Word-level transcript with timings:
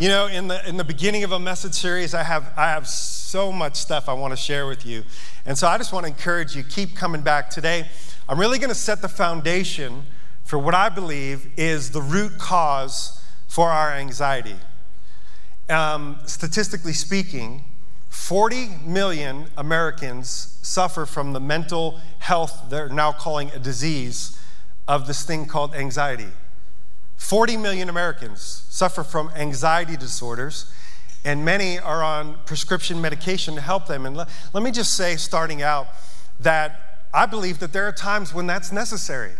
You 0.00 0.08
know, 0.08 0.28
in 0.28 0.48
the, 0.48 0.66
in 0.66 0.78
the 0.78 0.84
beginning 0.84 1.24
of 1.24 1.32
a 1.32 1.38
message 1.38 1.74
series, 1.74 2.14
I 2.14 2.22
have, 2.22 2.54
I 2.56 2.70
have 2.70 2.88
so 2.88 3.52
much 3.52 3.76
stuff 3.76 4.08
I 4.08 4.14
want 4.14 4.32
to 4.32 4.36
share 4.36 4.66
with 4.66 4.86
you. 4.86 5.04
And 5.44 5.58
so 5.58 5.68
I 5.68 5.76
just 5.76 5.92
want 5.92 6.06
to 6.06 6.10
encourage 6.10 6.56
you, 6.56 6.62
keep 6.62 6.96
coming 6.96 7.20
back. 7.20 7.50
Today, 7.50 7.86
I'm 8.26 8.40
really 8.40 8.58
going 8.58 8.70
to 8.70 8.74
set 8.74 9.02
the 9.02 9.10
foundation 9.10 10.04
for 10.42 10.58
what 10.58 10.74
I 10.74 10.88
believe 10.88 11.50
is 11.58 11.90
the 11.90 12.00
root 12.00 12.38
cause 12.38 13.22
for 13.46 13.68
our 13.68 13.92
anxiety. 13.92 14.56
Um, 15.68 16.18
statistically 16.24 16.94
speaking, 16.94 17.64
40 18.08 18.68
million 18.86 19.48
Americans 19.58 20.58
suffer 20.62 21.04
from 21.04 21.34
the 21.34 21.40
mental 21.40 22.00
health 22.20 22.70
they're 22.70 22.88
now 22.88 23.12
calling 23.12 23.50
a 23.50 23.58
disease 23.58 24.40
of 24.88 25.06
this 25.06 25.26
thing 25.26 25.44
called 25.44 25.74
anxiety. 25.74 26.28
40 27.20 27.58
million 27.58 27.88
Americans 27.88 28.64
suffer 28.70 29.04
from 29.04 29.30
anxiety 29.36 29.96
disorders, 29.96 30.72
and 31.24 31.44
many 31.44 31.78
are 31.78 32.02
on 32.02 32.38
prescription 32.44 33.00
medication 33.00 33.54
to 33.54 33.60
help 33.60 33.86
them. 33.86 34.04
And 34.04 34.16
let, 34.16 34.28
let 34.52 34.64
me 34.64 34.72
just 34.72 34.94
say, 34.94 35.14
starting 35.16 35.62
out, 35.62 35.86
that 36.40 37.06
I 37.14 37.26
believe 37.26 37.60
that 37.60 37.72
there 37.72 37.86
are 37.86 37.92
times 37.92 38.34
when 38.34 38.48
that's 38.48 38.72
necessary. 38.72 39.32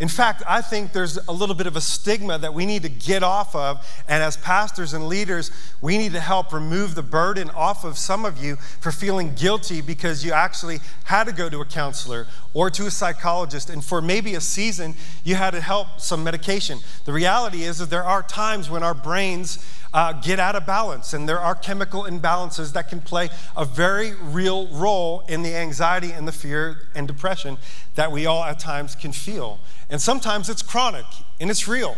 In 0.00 0.08
fact, 0.08 0.42
I 0.48 0.60
think 0.60 0.92
there's 0.92 1.18
a 1.28 1.32
little 1.32 1.54
bit 1.54 1.68
of 1.68 1.76
a 1.76 1.80
stigma 1.80 2.36
that 2.38 2.52
we 2.52 2.66
need 2.66 2.82
to 2.82 2.88
get 2.88 3.22
off 3.22 3.54
of. 3.54 3.86
And 4.08 4.24
as 4.24 4.36
pastors 4.36 4.92
and 4.92 5.06
leaders, 5.06 5.52
we 5.80 5.98
need 5.98 6.12
to 6.12 6.20
help 6.20 6.52
remove 6.52 6.96
the 6.96 7.02
burden 7.02 7.48
off 7.50 7.84
of 7.84 7.96
some 7.96 8.24
of 8.24 8.42
you 8.42 8.56
for 8.56 8.90
feeling 8.90 9.34
guilty 9.34 9.80
because 9.80 10.24
you 10.24 10.32
actually 10.32 10.80
had 11.04 11.24
to 11.24 11.32
go 11.32 11.48
to 11.48 11.60
a 11.60 11.64
counselor 11.64 12.26
or 12.54 12.70
to 12.70 12.86
a 12.86 12.90
psychologist. 12.90 13.70
And 13.70 13.84
for 13.84 14.02
maybe 14.02 14.34
a 14.34 14.40
season, 14.40 14.94
you 15.22 15.36
had 15.36 15.52
to 15.52 15.60
help 15.60 16.00
some 16.00 16.24
medication. 16.24 16.80
The 17.04 17.12
reality 17.12 17.62
is 17.62 17.78
that 17.78 17.90
there 17.90 18.04
are 18.04 18.22
times 18.22 18.68
when 18.68 18.82
our 18.82 18.94
brains 18.94 19.64
uh, 19.94 20.12
get 20.12 20.40
out 20.40 20.56
of 20.56 20.66
balance. 20.66 21.14
And 21.14 21.28
there 21.28 21.40
are 21.40 21.54
chemical 21.54 22.02
imbalances 22.02 22.72
that 22.72 22.90
can 22.90 23.00
play 23.00 23.30
a 23.56 23.64
very 23.64 24.12
real 24.14 24.66
role 24.68 25.22
in 25.28 25.42
the 25.42 25.54
anxiety 25.54 26.10
and 26.10 26.26
the 26.26 26.32
fear 26.32 26.88
and 26.96 27.06
depression 27.06 27.56
that 27.94 28.10
we 28.10 28.26
all 28.26 28.42
at 28.42 28.58
times 28.58 28.96
can 28.96 29.12
feel. 29.12 29.60
And 29.88 30.02
sometimes 30.02 30.50
it's 30.50 30.62
chronic 30.62 31.06
and 31.40 31.48
it's 31.48 31.68
real. 31.68 31.96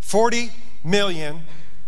40 0.00 0.50
million 0.84 1.40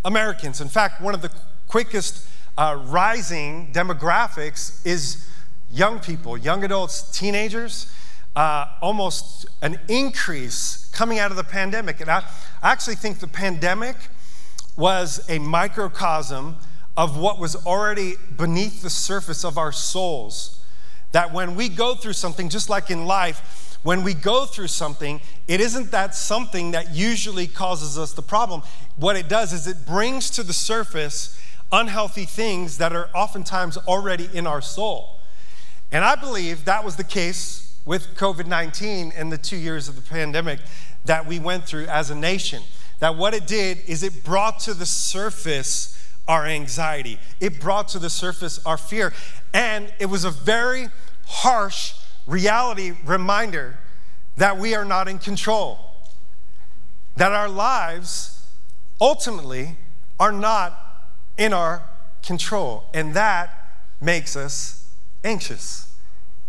Americans. 0.04 0.62
In 0.62 0.68
fact, 0.68 1.00
one 1.00 1.14
of 1.14 1.20
the 1.20 1.30
quickest 1.68 2.26
uh, 2.56 2.82
rising 2.86 3.70
demographics 3.72 4.84
is 4.86 5.28
young 5.70 6.00
people, 6.00 6.38
young 6.38 6.64
adults, 6.64 7.16
teenagers. 7.16 7.92
Uh, 8.36 8.64
almost 8.80 9.44
an 9.60 9.76
increase 9.88 10.88
coming 10.92 11.18
out 11.18 11.32
of 11.32 11.36
the 11.36 11.44
pandemic. 11.44 12.00
And 12.00 12.08
I, 12.08 12.22
I 12.62 12.70
actually 12.70 12.94
think 12.94 13.18
the 13.18 13.26
pandemic 13.26 13.96
was 14.76 15.24
a 15.28 15.38
microcosm 15.38 16.56
of 16.96 17.16
what 17.16 17.38
was 17.38 17.56
already 17.66 18.14
beneath 18.36 18.82
the 18.82 18.90
surface 18.90 19.44
of 19.44 19.58
our 19.58 19.72
souls. 19.72 20.62
That 21.12 21.32
when 21.32 21.56
we 21.56 21.68
go 21.68 21.94
through 21.94 22.12
something, 22.14 22.48
just 22.48 22.68
like 22.68 22.90
in 22.90 23.06
life, 23.06 23.78
when 23.82 24.04
we 24.04 24.14
go 24.14 24.44
through 24.44 24.66
something, 24.68 25.20
it 25.48 25.60
isn't 25.60 25.90
that 25.90 26.14
something 26.14 26.72
that 26.72 26.94
usually 26.94 27.46
causes 27.46 27.98
us 27.98 28.12
the 28.12 28.22
problem. 28.22 28.62
What 28.96 29.16
it 29.16 29.28
does 29.28 29.52
is 29.52 29.66
it 29.66 29.86
brings 29.86 30.30
to 30.30 30.42
the 30.42 30.52
surface 30.52 31.40
unhealthy 31.72 32.24
things 32.24 32.78
that 32.78 32.92
are 32.92 33.08
oftentimes 33.14 33.76
already 33.76 34.28
in 34.34 34.46
our 34.46 34.60
soul. 34.60 35.20
And 35.92 36.04
I 36.04 36.14
believe 36.14 36.64
that 36.66 36.84
was 36.84 36.96
the 36.96 37.04
case 37.04 37.78
with 37.84 38.14
COVID 38.14 38.46
19 38.46 39.12
and 39.16 39.32
the 39.32 39.38
two 39.38 39.56
years 39.56 39.88
of 39.88 39.96
the 39.96 40.02
pandemic 40.02 40.60
that 41.06 41.26
we 41.26 41.38
went 41.38 41.64
through 41.64 41.86
as 41.86 42.10
a 42.10 42.14
nation 42.14 42.62
that 43.00 43.16
what 43.16 43.34
it 43.34 43.46
did 43.46 43.78
is 43.86 44.02
it 44.02 44.22
brought 44.24 44.60
to 44.60 44.74
the 44.74 44.86
surface 44.86 45.96
our 46.28 46.46
anxiety, 46.46 47.18
it 47.40 47.60
brought 47.60 47.88
to 47.88 47.98
the 47.98 48.10
surface 48.10 48.64
our 48.64 48.76
fear. 48.76 49.12
And 49.52 49.92
it 49.98 50.06
was 50.06 50.24
a 50.24 50.30
very 50.30 50.88
harsh 51.26 51.94
reality 52.26 52.92
reminder 53.04 53.78
that 54.36 54.56
we 54.56 54.74
are 54.74 54.84
not 54.84 55.08
in 55.08 55.18
control, 55.18 55.78
that 57.16 57.32
our 57.32 57.48
lives 57.48 58.46
ultimately 59.00 59.76
are 60.20 60.30
not 60.30 60.78
in 61.36 61.52
our 61.52 61.82
control. 62.24 62.84
And 62.94 63.14
that 63.14 63.50
makes 64.00 64.36
us 64.36 64.88
anxious, 65.24 65.92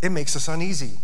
it 0.00 0.10
makes 0.10 0.36
us 0.36 0.48
uneasy. 0.48 0.98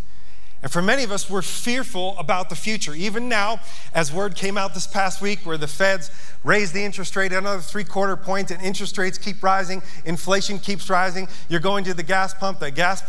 And 0.61 0.73
for 0.73 0.83
many 0.83 1.05
of 1.05 1.13
us, 1.13 1.31
we're 1.31 1.43
fearful 1.43 2.19
about 2.19 2.49
the 2.49 2.57
future. 2.57 2.93
Even 2.93 3.29
now, 3.29 3.61
as 3.95 4.13
word 4.13 4.35
came 4.35 4.59
out 4.59 4.75
this 4.75 4.89
past 4.89 5.23
week 5.23 5.41
where 5.47 5.57
the 5.57 5.69
feds 5.69 6.11
raised 6.43 6.75
the 6.75 6.85
interest 6.85 7.15
rate 7.15 7.33
another 7.33 7.61
three 7.61 7.85
quarter 7.85 8.17
point 8.17 8.51
and 8.51 8.61
interest 8.61 8.99
rates 8.99 9.19
keep 9.19 9.41
rising, 9.41 9.83
inflation 10.05 10.59
keeps 10.59 10.91
rising, 10.91 11.29
you're 11.49 11.61
going 11.61 11.85
to 11.85 11.95
the 11.95 12.03
gas 12.03 12.35
pump, 12.35 12.59
the 12.59 12.73
gas, 12.73 13.03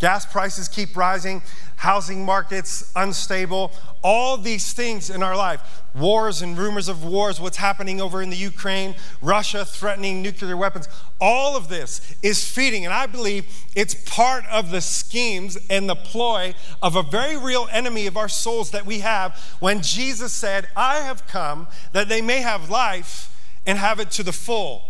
gas 0.00 0.26
prices 0.26 0.66
keep 0.66 0.96
rising, 0.96 1.42
housing 1.76 2.24
markets 2.24 2.90
unstable, 2.96 3.72
all 4.02 4.36
these 4.36 4.72
things 4.72 5.10
in 5.10 5.22
our 5.22 5.36
life 5.36 5.82
wars 5.94 6.42
and 6.42 6.58
rumors 6.58 6.88
of 6.88 7.04
wars, 7.04 7.40
what's 7.40 7.56
happening 7.56 8.00
over 8.00 8.20
in 8.20 8.28
the 8.28 8.36
Ukraine, 8.36 8.94
Russia 9.22 9.64
threatening 9.64 10.20
nuclear 10.20 10.56
weapons. 10.56 10.88
All 11.20 11.56
of 11.56 11.68
this 11.68 12.14
is 12.22 12.46
feeding, 12.46 12.84
and 12.84 12.92
I 12.92 13.06
believe 13.06 13.46
it's 13.74 13.94
part 13.94 14.44
of 14.46 14.70
the 14.70 14.82
schemes 14.82 15.56
and 15.70 15.88
the 15.88 15.94
ploy 15.94 16.54
of 16.82 16.96
a 16.96 17.02
very 17.02 17.36
real 17.38 17.66
enemy 17.72 18.06
of 18.06 18.16
our 18.16 18.28
souls 18.28 18.72
that 18.72 18.84
we 18.84 18.98
have 19.00 19.38
when 19.58 19.80
Jesus 19.80 20.32
said, 20.32 20.68
I 20.76 20.96
have 20.96 21.26
come 21.26 21.66
that 21.92 22.08
they 22.08 22.20
may 22.20 22.42
have 22.42 22.68
life 22.68 23.32
and 23.64 23.78
have 23.78 23.98
it 23.98 24.10
to 24.12 24.22
the 24.22 24.32
full. 24.32 24.84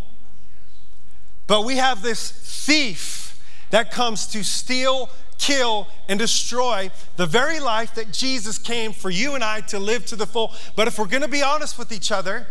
But 1.47 1.65
we 1.65 1.77
have 1.77 2.03
this 2.03 2.31
thief 2.31 3.41
that 3.71 3.91
comes 3.91 4.27
to 4.29 4.43
steal, 4.43 5.09
kill, 5.39 5.89
and 6.09 6.19
destroy 6.19 6.91
the 7.17 7.27
very 7.27 7.61
life 7.61 7.95
that 7.95 8.13
Jesus 8.13 8.59
came 8.59 8.93
for 8.93 9.11
you 9.11 9.35
and 9.35 9.45
I 9.45 9.61
to 9.63 9.79
live 9.79 10.07
to 10.07 10.17
the 10.17 10.27
full. 10.27 10.53
But 10.75 10.89
if 10.89 10.99
we're 10.99 11.07
going 11.07 11.23
to 11.23 11.29
be 11.29 11.43
honest 11.43 11.79
with 11.79 11.93
each 11.93 12.11
other, 12.11 12.47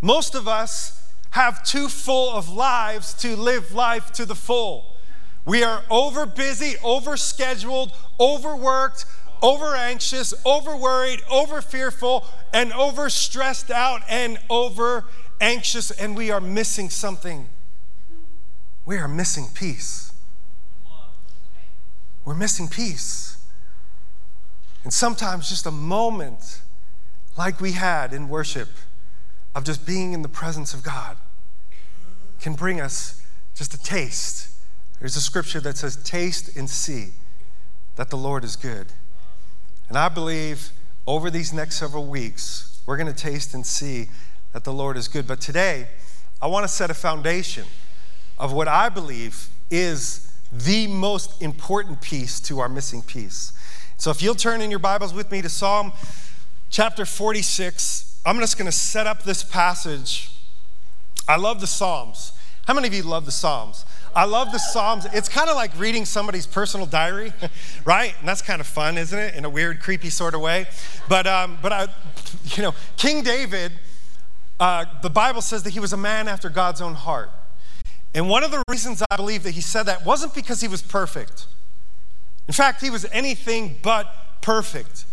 most 0.00 0.34
of 0.34 0.48
us 0.48 1.10
have 1.30 1.62
too 1.64 1.88
full 1.88 2.30
of 2.30 2.48
lives 2.48 3.14
to 3.14 3.36
live 3.36 3.72
life 3.72 4.12
to 4.12 4.24
the 4.24 4.34
full. 4.34 4.96
We 5.44 5.62
are 5.62 5.82
over 5.90 6.26
busy, 6.26 6.74
over 6.82 7.16
scheduled, 7.16 7.92
overworked, 8.18 9.06
over 9.42 9.74
anxious, 9.74 10.34
over 10.44 10.76
worried, 10.76 11.20
over 11.30 11.62
fearful, 11.62 12.26
and 12.52 12.72
over 12.72 13.08
stressed 13.08 13.70
out 13.70 14.02
and 14.08 14.38
over 14.50 15.04
anxious, 15.40 15.90
and 15.90 16.16
we 16.16 16.30
are 16.30 16.40
missing 16.40 16.90
something. 16.90 17.48
We 18.84 18.98
are 18.98 19.08
missing 19.08 19.46
peace. 19.54 20.09
We're 22.30 22.36
missing 22.36 22.68
peace. 22.68 23.38
And 24.84 24.92
sometimes 24.92 25.48
just 25.48 25.66
a 25.66 25.72
moment 25.72 26.62
like 27.36 27.60
we 27.60 27.72
had 27.72 28.12
in 28.12 28.28
worship 28.28 28.68
of 29.52 29.64
just 29.64 29.84
being 29.84 30.12
in 30.12 30.22
the 30.22 30.28
presence 30.28 30.72
of 30.72 30.84
God 30.84 31.16
can 32.40 32.54
bring 32.54 32.80
us 32.80 33.20
just 33.56 33.74
a 33.74 33.82
taste. 33.82 34.48
There's 35.00 35.16
a 35.16 35.20
scripture 35.20 35.58
that 35.58 35.76
says, 35.76 35.96
Taste 36.04 36.56
and 36.56 36.70
see 36.70 37.08
that 37.96 38.10
the 38.10 38.16
Lord 38.16 38.44
is 38.44 38.54
good. 38.54 38.86
And 39.88 39.98
I 39.98 40.08
believe 40.08 40.70
over 41.08 41.32
these 41.32 41.52
next 41.52 41.78
several 41.78 42.06
weeks, 42.06 42.80
we're 42.86 42.96
going 42.96 43.12
to 43.12 43.22
taste 43.22 43.54
and 43.54 43.66
see 43.66 44.08
that 44.52 44.62
the 44.62 44.72
Lord 44.72 44.96
is 44.96 45.08
good. 45.08 45.26
But 45.26 45.40
today, 45.40 45.88
I 46.40 46.46
want 46.46 46.62
to 46.62 46.68
set 46.68 46.92
a 46.92 46.94
foundation 46.94 47.64
of 48.38 48.52
what 48.52 48.68
I 48.68 48.88
believe 48.88 49.48
is 49.68 50.29
the 50.52 50.86
most 50.86 51.40
important 51.42 52.00
piece 52.00 52.40
to 52.40 52.58
our 52.60 52.68
missing 52.68 53.02
piece. 53.02 53.52
So 53.96 54.10
if 54.10 54.22
you'll 54.22 54.34
turn 54.34 54.60
in 54.60 54.70
your 54.70 54.80
Bibles 54.80 55.12
with 55.12 55.30
me 55.30 55.42
to 55.42 55.48
Psalm 55.48 55.92
chapter 56.70 57.04
46, 57.04 58.20
I'm 58.24 58.38
just 58.38 58.58
going 58.58 58.66
to 58.66 58.72
set 58.72 59.06
up 59.06 59.22
this 59.24 59.44
passage. 59.44 60.30
I 61.28 61.36
love 61.36 61.60
the 61.60 61.66
Psalms. 61.66 62.32
How 62.66 62.74
many 62.74 62.88
of 62.88 62.94
you 62.94 63.02
love 63.02 63.26
the 63.26 63.32
Psalms? 63.32 63.84
I 64.14 64.24
love 64.24 64.50
the 64.52 64.58
Psalms. 64.58 65.06
It's 65.12 65.28
kind 65.28 65.48
of 65.48 65.56
like 65.56 65.76
reading 65.78 66.04
somebody's 66.04 66.46
personal 66.46 66.86
diary, 66.86 67.32
right? 67.84 68.14
And 68.18 68.28
that's 68.28 68.42
kind 68.42 68.60
of 68.60 68.66
fun, 68.66 68.98
isn't 68.98 69.18
it? 69.18 69.34
In 69.34 69.44
a 69.44 69.50
weird, 69.50 69.80
creepy 69.80 70.10
sort 70.10 70.34
of 70.34 70.40
way. 70.40 70.66
But, 71.08 71.26
um, 71.26 71.58
but 71.62 71.72
I, 71.72 71.88
you 72.56 72.62
know, 72.62 72.74
King 72.96 73.22
David, 73.22 73.72
uh, 74.58 74.84
the 75.02 75.10
Bible 75.10 75.42
says 75.42 75.62
that 75.62 75.70
he 75.70 75.80
was 75.80 75.92
a 75.92 75.96
man 75.96 76.26
after 76.26 76.48
God's 76.48 76.80
own 76.80 76.94
heart. 76.94 77.30
And 78.14 78.28
one 78.28 78.42
of 78.42 78.50
the 78.50 78.62
reasons 78.68 79.02
I 79.10 79.16
believe 79.16 79.44
that 79.44 79.52
he 79.52 79.60
said 79.60 79.84
that 79.84 80.04
wasn't 80.04 80.34
because 80.34 80.60
he 80.60 80.68
was 80.68 80.82
perfect. 80.82 81.46
In 82.48 82.54
fact, 82.54 82.80
he 82.80 82.90
was 82.90 83.06
anything 83.12 83.76
but 83.82 84.12
perfect. 84.40 85.04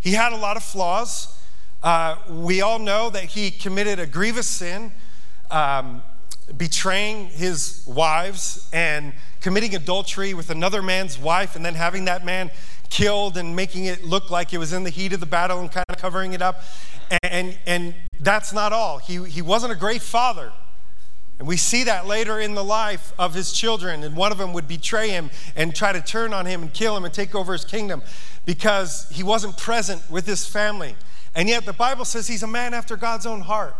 He 0.00 0.12
had 0.12 0.32
a 0.32 0.36
lot 0.36 0.56
of 0.56 0.62
flaws. 0.62 1.36
Uh, 1.82 2.16
we 2.28 2.62
all 2.62 2.78
know 2.78 3.10
that 3.10 3.24
he 3.24 3.50
committed 3.50 3.98
a 3.98 4.06
grievous 4.06 4.46
sin, 4.46 4.92
um, 5.50 6.02
betraying 6.56 7.26
his 7.26 7.82
wives 7.86 8.68
and 8.72 9.12
committing 9.40 9.74
adultery 9.74 10.32
with 10.32 10.50
another 10.50 10.82
man's 10.82 11.18
wife, 11.18 11.56
and 11.56 11.64
then 11.64 11.74
having 11.74 12.04
that 12.04 12.24
man 12.24 12.50
killed 12.88 13.36
and 13.36 13.56
making 13.56 13.86
it 13.86 14.04
look 14.04 14.30
like 14.30 14.52
it 14.52 14.58
was 14.58 14.72
in 14.72 14.84
the 14.84 14.90
heat 14.90 15.12
of 15.12 15.18
the 15.18 15.26
battle 15.26 15.58
and 15.58 15.72
kind 15.72 15.84
of 15.88 15.96
covering 15.98 16.32
it 16.32 16.42
up. 16.42 16.62
And, 17.24 17.58
and 17.66 17.94
that's 18.20 18.52
not 18.52 18.72
all. 18.72 18.98
He, 18.98 19.24
he 19.24 19.42
wasn't 19.42 19.72
a 19.72 19.76
great 19.76 20.02
father. 20.02 20.52
And 21.38 21.46
we 21.46 21.56
see 21.56 21.84
that 21.84 22.06
later 22.06 22.40
in 22.40 22.54
the 22.54 22.64
life 22.64 23.12
of 23.18 23.34
his 23.34 23.52
children. 23.52 24.02
And 24.04 24.16
one 24.16 24.32
of 24.32 24.38
them 24.38 24.52
would 24.54 24.66
betray 24.66 25.10
him 25.10 25.30
and 25.54 25.74
try 25.74 25.92
to 25.92 26.00
turn 26.00 26.32
on 26.32 26.46
him 26.46 26.62
and 26.62 26.72
kill 26.72 26.96
him 26.96 27.04
and 27.04 27.12
take 27.12 27.34
over 27.34 27.52
his 27.52 27.64
kingdom 27.64 28.02
because 28.46 29.08
he 29.10 29.22
wasn't 29.22 29.56
present 29.58 30.02
with 30.10 30.26
his 30.26 30.46
family. 30.46 30.96
And 31.34 31.48
yet 31.48 31.66
the 31.66 31.74
Bible 31.74 32.06
says 32.06 32.26
he's 32.26 32.42
a 32.42 32.46
man 32.46 32.72
after 32.72 32.96
God's 32.96 33.26
own 33.26 33.42
heart. 33.42 33.76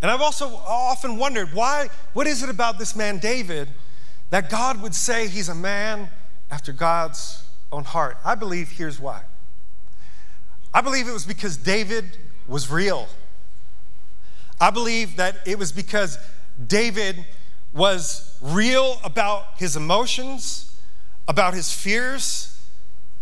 And 0.00 0.10
I've 0.10 0.22
also 0.22 0.48
often 0.66 1.18
wondered 1.18 1.52
why, 1.52 1.88
what 2.14 2.26
is 2.26 2.42
it 2.42 2.48
about 2.48 2.78
this 2.78 2.96
man 2.96 3.18
David 3.18 3.68
that 4.30 4.48
God 4.50 4.80
would 4.82 4.94
say 4.94 5.28
he's 5.28 5.48
a 5.48 5.54
man 5.54 6.10
after 6.50 6.72
God's 6.72 7.44
own 7.70 7.84
heart? 7.84 8.16
I 8.24 8.34
believe 8.34 8.70
here's 8.70 8.98
why. 8.98 9.22
I 10.72 10.80
believe 10.80 11.08
it 11.08 11.12
was 11.12 11.26
because 11.26 11.56
David 11.56 12.16
was 12.46 12.70
real. 12.70 13.08
I 14.60 14.70
believe 14.70 15.16
that 15.16 15.36
it 15.46 15.58
was 15.58 15.72
because 15.72 16.18
David 16.64 17.24
was 17.72 18.36
real 18.40 18.98
about 19.04 19.46
his 19.58 19.76
emotions, 19.76 20.78
about 21.28 21.54
his 21.54 21.72
fears, 21.72 22.58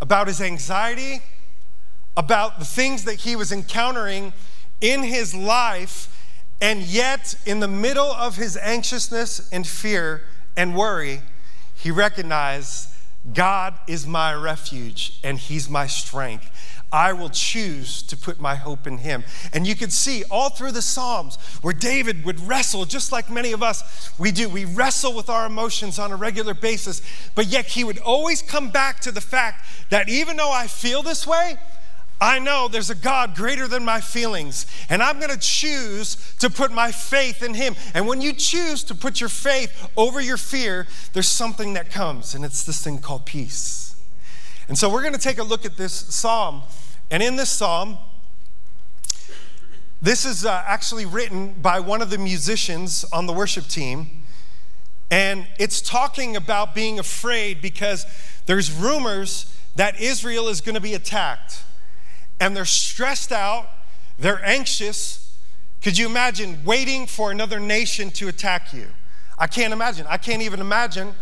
about 0.01 0.29
his 0.29 0.41
anxiety, 0.41 1.23
about 2.17 2.59
the 2.59 2.65
things 2.65 3.05
that 3.05 3.21
he 3.21 3.35
was 3.35 3.51
encountering 3.51 4.33
in 4.81 5.03
his 5.03 5.35
life. 5.35 6.11
And 6.61 6.83
yet, 6.83 7.35
in 7.45 7.61
the 7.61 7.69
middle 7.69 8.13
of 8.13 8.37
his 8.37 8.57
anxiousness 8.57 9.49
and 9.53 9.67
fear 9.67 10.23
and 10.57 10.77
worry, 10.77 11.23
he 11.75 11.91
recognized 11.91 12.89
God 13.33 13.75
is 13.89 14.07
my 14.07 14.35
refuge 14.35 15.19
and 15.25 15.39
he's 15.39 15.69
my 15.69 15.87
strength. 15.87 16.51
I 16.95 17.13
will 17.13 17.29
choose 17.29 18.03
to 18.03 18.17
put 18.17 18.39
my 18.39 18.55
hope 18.55 18.87
in 18.87 18.99
him. 18.99 19.25
And 19.53 19.67
you 19.67 19.75
could 19.75 19.93
see 19.93 20.23
all 20.31 20.49
through 20.49 20.71
the 20.71 20.81
Psalms 20.81 21.35
where 21.61 21.75
David 21.75 22.25
would 22.25 22.39
wrestle, 22.39 22.85
just 22.85 23.11
like 23.11 23.29
many 23.29 23.51
of 23.51 23.65
us 23.65 24.13
we 24.17 24.31
do. 24.31 24.49
We 24.49 24.65
wrestle 24.65 25.13
with 25.13 25.29
our 25.29 25.45
emotions 25.45 25.99
on 25.99 26.13
a 26.13 26.17
regular 26.17 26.55
basis, 26.55 27.03
but 27.35 27.49
yet 27.49 27.67
he 27.67 27.83
would 27.83 27.99
always 27.99 28.43
come 28.43 28.71
back 28.71 29.01
to 29.01 29.11
the 29.11 29.21
fact 29.21 29.67
that 29.91 30.09
even 30.09 30.37
though 30.37 30.53
I 30.53 30.69
feel 30.69 31.03
this 31.03 31.27
way, 31.27 31.57
I 32.21 32.39
know 32.39 32.69
there's 32.69 32.91
a 32.91 32.95
God 32.95 33.35
greater 33.35 33.67
than 33.67 33.85
my 33.85 34.01
feelings, 34.01 34.65
and 34.89 35.03
I'm 35.03 35.19
gonna 35.19 35.37
choose 35.37 36.17
to 36.39 36.49
put 36.49 36.71
my 36.71 36.93
faith 36.93 37.43
in 37.43 37.55
Him. 37.55 37.75
And 37.93 38.07
when 38.07 38.21
you 38.21 38.33
choose 38.33 38.85
to 38.85 38.95
put 38.95 39.19
your 39.19 39.29
faith 39.29 39.91
over 39.97 40.21
your 40.21 40.37
fear, 40.37 40.87
there's 41.13 41.27
something 41.27 41.75
that 41.75 41.91
comes, 41.91 42.37
and 42.37 42.45
it's 42.45 42.63
this 42.63 42.85
thing 42.85 42.99
called 42.99 43.27
peace. 43.27 43.94
And 44.69 44.79
so 44.79 44.89
we're 44.89 45.03
gonna 45.03 45.19
take 45.19 45.39
a 45.39 45.43
look 45.43 45.65
at 45.65 45.77
this 45.77 45.93
psalm 45.93 46.63
and 47.11 47.23
in 47.23 47.37
this 47.37 47.51
psalm, 47.51 47.99
this 50.03 50.25
is 50.25 50.45
uh, 50.45 50.63
actually 50.67 51.07
written 51.07 51.55
by 51.63 51.81
one 51.81 52.03
of 52.03 52.11
the 52.11 52.19
musicians 52.19 53.05
on 53.13 53.27
the 53.27 53.33
worship 53.33 53.67
team. 53.69 54.25
And 55.11 55.47
it's 55.59 55.81
talking 55.81 56.35
about 56.37 56.75
being 56.75 56.99
afraid 56.99 57.63
because 57.63 58.07
there's 58.47 58.73
rumors 58.73 59.57
that 59.77 60.01
Israel 60.01 60.49
is 60.49 60.61
going 60.61 60.75
to 60.75 60.81
be 60.81 60.95
attacked. 60.95 61.63
And 62.41 62.57
they're 62.57 62.65
stressed 62.65 63.33
out, 63.33 63.69
they're 64.19 64.45
anxious. 64.45 65.37
Could 65.83 65.97
you 65.97 66.07
imagine 66.07 66.65
waiting 66.65 67.07
for 67.07 67.31
another 67.31 67.61
nation 67.61 68.11
to 68.13 68.29
attack 68.29 68.73
you? 68.73 68.89
I 69.39 69.47
can't 69.47 69.73
imagine. 69.73 70.07
I 70.09 70.17
can't 70.17 70.43
even 70.43 70.61
imagine 70.61 71.15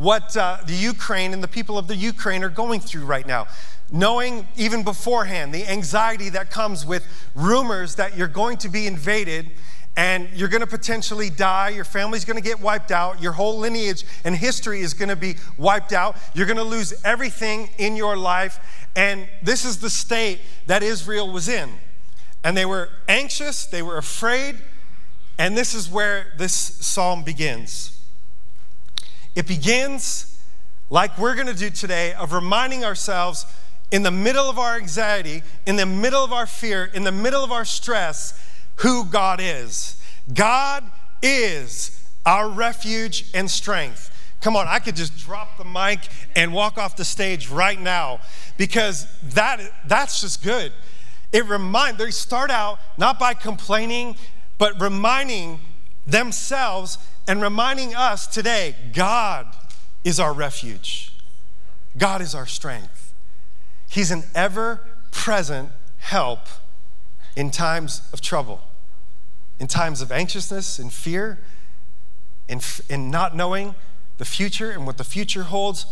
what 0.00 0.34
uh, 0.34 0.56
the 0.66 0.72
Ukraine 0.72 1.34
and 1.34 1.42
the 1.42 1.48
people 1.48 1.76
of 1.76 1.86
the 1.86 1.96
Ukraine 1.96 2.42
are 2.42 2.48
going 2.48 2.80
through 2.80 3.04
right 3.04 3.26
now 3.26 3.46
knowing 3.92 4.46
even 4.56 4.84
beforehand 4.84 5.52
the 5.52 5.66
anxiety 5.66 6.28
that 6.28 6.50
comes 6.50 6.86
with 6.86 7.04
rumors 7.34 7.96
that 7.96 8.16
you're 8.16 8.28
going 8.28 8.56
to 8.56 8.68
be 8.68 8.86
invaded 8.86 9.50
and 9.96 10.28
you're 10.34 10.48
going 10.48 10.60
to 10.60 10.66
potentially 10.66 11.28
die, 11.28 11.70
your 11.70 11.84
family's 11.84 12.24
going 12.24 12.36
to 12.36 12.42
get 12.42 12.60
wiped 12.60 12.92
out, 12.92 13.20
your 13.20 13.32
whole 13.32 13.58
lineage 13.58 14.04
and 14.24 14.36
history 14.36 14.80
is 14.80 14.94
going 14.94 15.08
to 15.08 15.16
be 15.16 15.34
wiped 15.58 15.92
out, 15.92 16.16
you're 16.34 16.46
going 16.46 16.56
to 16.56 16.62
lose 16.62 16.94
everything 17.04 17.68
in 17.78 17.96
your 17.96 18.16
life. 18.16 18.86
And 18.94 19.28
this 19.42 19.64
is 19.64 19.78
the 19.78 19.90
state 19.90 20.40
that 20.66 20.82
Israel 20.82 21.30
was 21.30 21.48
in. 21.48 21.70
And 22.44 22.56
they 22.56 22.64
were 22.64 22.88
anxious, 23.08 23.66
they 23.66 23.82
were 23.82 23.98
afraid, 23.98 24.56
and 25.38 25.58
this 25.58 25.74
is 25.74 25.90
where 25.90 26.32
this 26.38 26.52
psalm 26.52 27.24
begins. 27.24 27.99
It 29.34 29.46
begins 29.46 30.38
like 30.90 31.16
we're 31.18 31.34
going 31.34 31.46
to 31.46 31.54
do 31.54 31.70
today 31.70 32.12
of 32.14 32.32
reminding 32.32 32.84
ourselves 32.84 33.46
in 33.90 34.02
the 34.02 34.10
middle 34.10 34.48
of 34.48 34.58
our 34.58 34.76
anxiety, 34.76 35.42
in 35.66 35.76
the 35.76 35.86
middle 35.86 36.22
of 36.22 36.32
our 36.32 36.46
fear, 36.46 36.90
in 36.92 37.04
the 37.04 37.12
middle 37.12 37.42
of 37.42 37.52
our 37.52 37.64
stress, 37.64 38.40
who 38.76 39.04
God 39.04 39.40
is. 39.42 40.00
God 40.32 40.84
is 41.22 42.04
our 42.24 42.48
refuge 42.48 43.26
and 43.34 43.50
strength. 43.50 44.10
Come 44.40 44.56
on, 44.56 44.66
I 44.66 44.78
could 44.78 44.96
just 44.96 45.16
drop 45.18 45.58
the 45.58 45.64
mic 45.64 46.00
and 46.34 46.52
walk 46.52 46.78
off 46.78 46.96
the 46.96 47.04
stage 47.04 47.48
right 47.48 47.80
now 47.80 48.20
because 48.56 49.06
that, 49.34 49.60
that's 49.86 50.20
just 50.20 50.42
good. 50.42 50.72
It 51.32 51.46
remind 51.46 51.98
they 51.98 52.10
start 52.10 52.50
out 52.50 52.78
not 52.96 53.18
by 53.18 53.34
complaining, 53.34 54.16
but 54.58 54.80
reminding 54.80 55.60
themselves 56.10 56.98
and 57.26 57.40
reminding 57.42 57.94
us 57.94 58.26
today 58.26 58.74
God 58.92 59.46
is 60.04 60.18
our 60.18 60.32
refuge. 60.32 61.12
God 61.96 62.20
is 62.20 62.34
our 62.34 62.46
strength. 62.46 63.12
He's 63.88 64.10
an 64.10 64.24
ever 64.34 64.80
present 65.10 65.70
help 65.98 66.40
in 67.36 67.50
times 67.50 68.02
of 68.12 68.20
trouble, 68.20 68.62
in 69.58 69.66
times 69.66 70.00
of 70.00 70.10
anxiousness 70.12 70.78
and 70.78 70.92
fear, 70.92 71.38
in, 72.48 72.60
in 72.88 73.10
not 73.10 73.36
knowing 73.36 73.74
the 74.18 74.24
future 74.24 74.70
and 74.70 74.86
what 74.86 74.98
the 74.98 75.04
future 75.04 75.44
holds. 75.44 75.86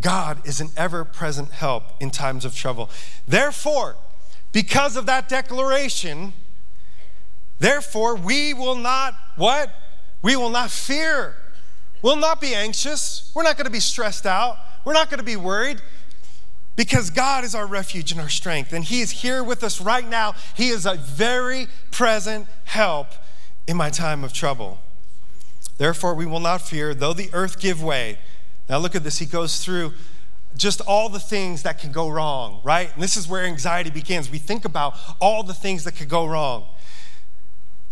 God 0.00 0.46
is 0.46 0.60
an 0.60 0.70
ever 0.76 1.04
present 1.04 1.50
help 1.50 1.84
in 2.00 2.10
times 2.10 2.44
of 2.44 2.54
trouble. 2.54 2.88
Therefore, 3.26 3.96
because 4.52 4.96
of 4.96 5.06
that 5.06 5.28
declaration, 5.28 6.32
therefore 7.60 8.16
we 8.16 8.52
will 8.52 8.74
not 8.74 9.14
what? 9.36 9.70
We 10.22 10.34
will 10.34 10.50
not 10.50 10.70
fear. 10.70 11.36
We'll 12.02 12.16
not 12.16 12.40
be 12.40 12.54
anxious. 12.54 13.30
We're 13.34 13.42
not 13.42 13.56
going 13.56 13.66
to 13.66 13.72
be 13.72 13.80
stressed 13.80 14.26
out. 14.26 14.56
We're 14.84 14.94
not 14.94 15.10
going 15.10 15.18
to 15.18 15.24
be 15.24 15.36
worried 15.36 15.80
because 16.76 17.10
God 17.10 17.44
is 17.44 17.54
our 17.54 17.66
refuge 17.66 18.10
and 18.10 18.20
our 18.20 18.28
strength, 18.28 18.72
and 18.72 18.82
He 18.82 19.02
is 19.02 19.10
here 19.10 19.44
with 19.44 19.62
us 19.62 19.80
right 19.80 20.08
now. 20.08 20.34
He 20.56 20.68
is 20.68 20.86
a 20.86 20.94
very 20.94 21.68
present 21.90 22.46
help 22.64 23.08
in 23.66 23.76
my 23.76 23.90
time 23.90 24.24
of 24.24 24.32
trouble. 24.32 24.78
Therefore, 25.76 26.14
we 26.14 26.26
will 26.26 26.40
not 26.40 26.62
fear, 26.62 26.94
though 26.94 27.12
the 27.12 27.28
earth 27.32 27.60
give 27.60 27.82
way. 27.82 28.18
Now, 28.68 28.78
look 28.78 28.94
at 28.94 29.04
this. 29.04 29.18
He 29.18 29.26
goes 29.26 29.62
through 29.62 29.92
just 30.56 30.80
all 30.80 31.08
the 31.08 31.20
things 31.20 31.62
that 31.64 31.78
can 31.78 31.92
go 31.92 32.08
wrong, 32.08 32.60
right? 32.64 32.92
And 32.92 33.02
this 33.02 33.16
is 33.16 33.28
where 33.28 33.44
anxiety 33.44 33.90
begins. 33.90 34.30
We 34.30 34.38
think 34.38 34.64
about 34.64 34.94
all 35.20 35.42
the 35.42 35.54
things 35.54 35.84
that 35.84 35.96
could 35.96 36.08
go 36.08 36.26
wrong. 36.26 36.64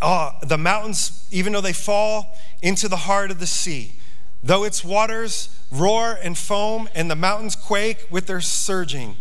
Uh, 0.01 0.33
the 0.43 0.59
mountains, 0.59 1.27
even 1.31 1.53
though 1.53 1.61
they 1.61 1.73
fall 1.73 2.37
into 2.63 2.89
the 2.89 2.97
heart 2.97 3.31
of 3.31 3.41
the 3.41 3.47
sea, 3.47 3.93
though 4.43 4.65
its 4.65 4.85
waters 4.85 5.49
roar 5.73 6.19
and 6.23 6.39
foam, 6.39 6.89
and 6.95 7.11
the 7.11 7.17
mountains 7.17 7.57
quake 7.57 8.07
with 8.11 8.27
their 8.27 8.41
surging. 8.41 9.17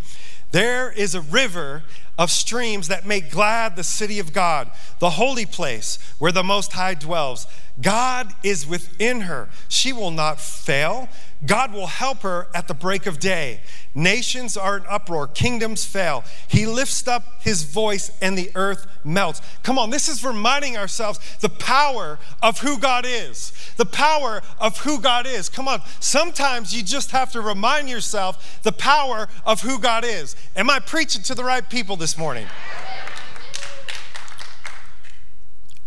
There 0.51 0.91
is 0.91 1.15
a 1.15 1.21
river 1.21 1.83
of 2.17 2.31
streams 2.31 2.87
that 2.87 3.05
make 3.05 3.29
glad 3.29 3.75
the 3.75 3.83
city 3.83 4.19
of 4.19 4.33
God, 4.33 4.71
the 4.99 5.11
holy 5.11 5.45
place 5.45 5.99
where 6.19 6.31
the 6.31 6.43
Most 6.43 6.73
High 6.73 6.95
dwells. 6.95 7.47
God 7.81 8.33
is 8.43 8.65
within 8.65 9.21
her. 9.21 9.49
She 9.67 9.93
will 9.93 10.11
not 10.11 10.39
fail. 10.39 11.09
God 11.45 11.71
will 11.71 11.87
help 11.87 12.23
her 12.23 12.47
at 12.53 12.67
the 12.67 12.73
break 12.73 13.05
of 13.05 13.19
day. 13.19 13.59
Nations 13.93 14.57
are 14.57 14.77
in 14.77 14.83
uproar, 14.89 15.27
kingdoms 15.27 15.85
fail. 15.85 16.23
He 16.47 16.65
lifts 16.65 17.07
up 17.07 17.41
his 17.41 17.63
voice 17.63 18.11
and 18.21 18.35
the 18.37 18.51
earth 18.55 18.87
melts. 19.03 19.41
Come 19.61 19.77
on, 19.77 19.91
this 19.91 20.09
is 20.09 20.25
reminding 20.25 20.77
ourselves 20.77 21.19
the 21.41 21.49
power 21.49 22.17
of 22.41 22.59
who 22.59 22.79
God 22.79 23.05
is. 23.07 23.53
The 23.77 23.85
power 23.85 24.41
of 24.59 24.79
who 24.79 24.99
God 24.99 25.27
is. 25.27 25.47
Come 25.47 25.67
on, 25.67 25.81
sometimes 25.99 26.75
you 26.75 26.81
just 26.81 27.11
have 27.11 27.31
to 27.33 27.41
remind 27.41 27.87
yourself 27.87 28.59
the 28.63 28.71
power 28.71 29.27
of 29.45 29.61
who 29.61 29.77
God 29.79 30.03
is. 30.03 30.35
Am 30.55 30.71
I 30.71 30.79
preaching 30.79 31.21
to 31.23 31.35
the 31.35 31.43
right 31.43 31.67
people 31.69 31.95
this 31.95 32.17
morning? 32.17 32.47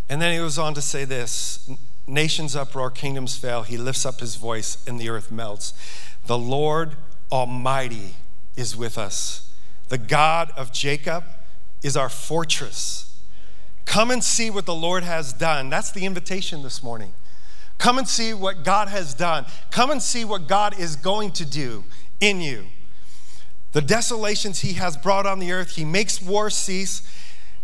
And 0.09 0.21
then 0.21 0.33
he 0.33 0.38
goes 0.38 0.59
on 0.59 0.75
to 0.75 0.83
say 0.83 1.04
this 1.04 1.71
Nations 2.11 2.57
uproar, 2.57 2.90
kingdoms 2.90 3.37
fail. 3.37 3.62
He 3.62 3.76
lifts 3.76 4.05
up 4.05 4.19
his 4.19 4.35
voice, 4.35 4.85
and 4.85 4.99
the 4.99 5.09
earth 5.09 5.31
melts. 5.31 5.73
The 6.26 6.37
Lord 6.37 6.97
Almighty 7.31 8.17
is 8.57 8.76
with 8.76 8.99
us. 8.99 9.55
The 9.90 9.99
God 9.99 10.50
of 10.57 10.73
Jacob 10.73 11.23
is 11.85 11.97
our 11.97 12.09
fortress. 12.09 13.17
Come 13.85 14.11
and 14.11 14.25
see 14.25 14.50
what 14.50 14.67
the 14.67 14.75
Lord 14.75 15.05
has 15.05 15.33
done. 15.33 15.71
That's 15.71 15.93
the 15.93 16.05
invitation 16.05 16.64
this 16.64 16.83
morning. 16.83 17.14
Come 17.79 17.97
and 17.97 18.09
see 18.09 18.35
what 18.35 18.64
God 18.64 18.88
has 18.88 19.14
done. 19.14 19.47
Come 19.71 19.93
and 19.93 20.02
see 20.02 20.25
what 20.25 20.49
God 20.49 20.79
is 20.79 20.97
going 20.97 21.31
to 21.33 21.47
do 21.47 21.85
in 22.19 22.40
you. 22.40 22.67
The 23.71 23.83
desolations 23.83 24.61
he 24.61 24.73
has 24.73 24.97
brought 24.97 25.26
on 25.26 25.38
the 25.38 25.52
earth, 25.52 25.76
he 25.76 25.85
makes 25.85 26.21
war 26.21 26.50
cease 26.50 27.09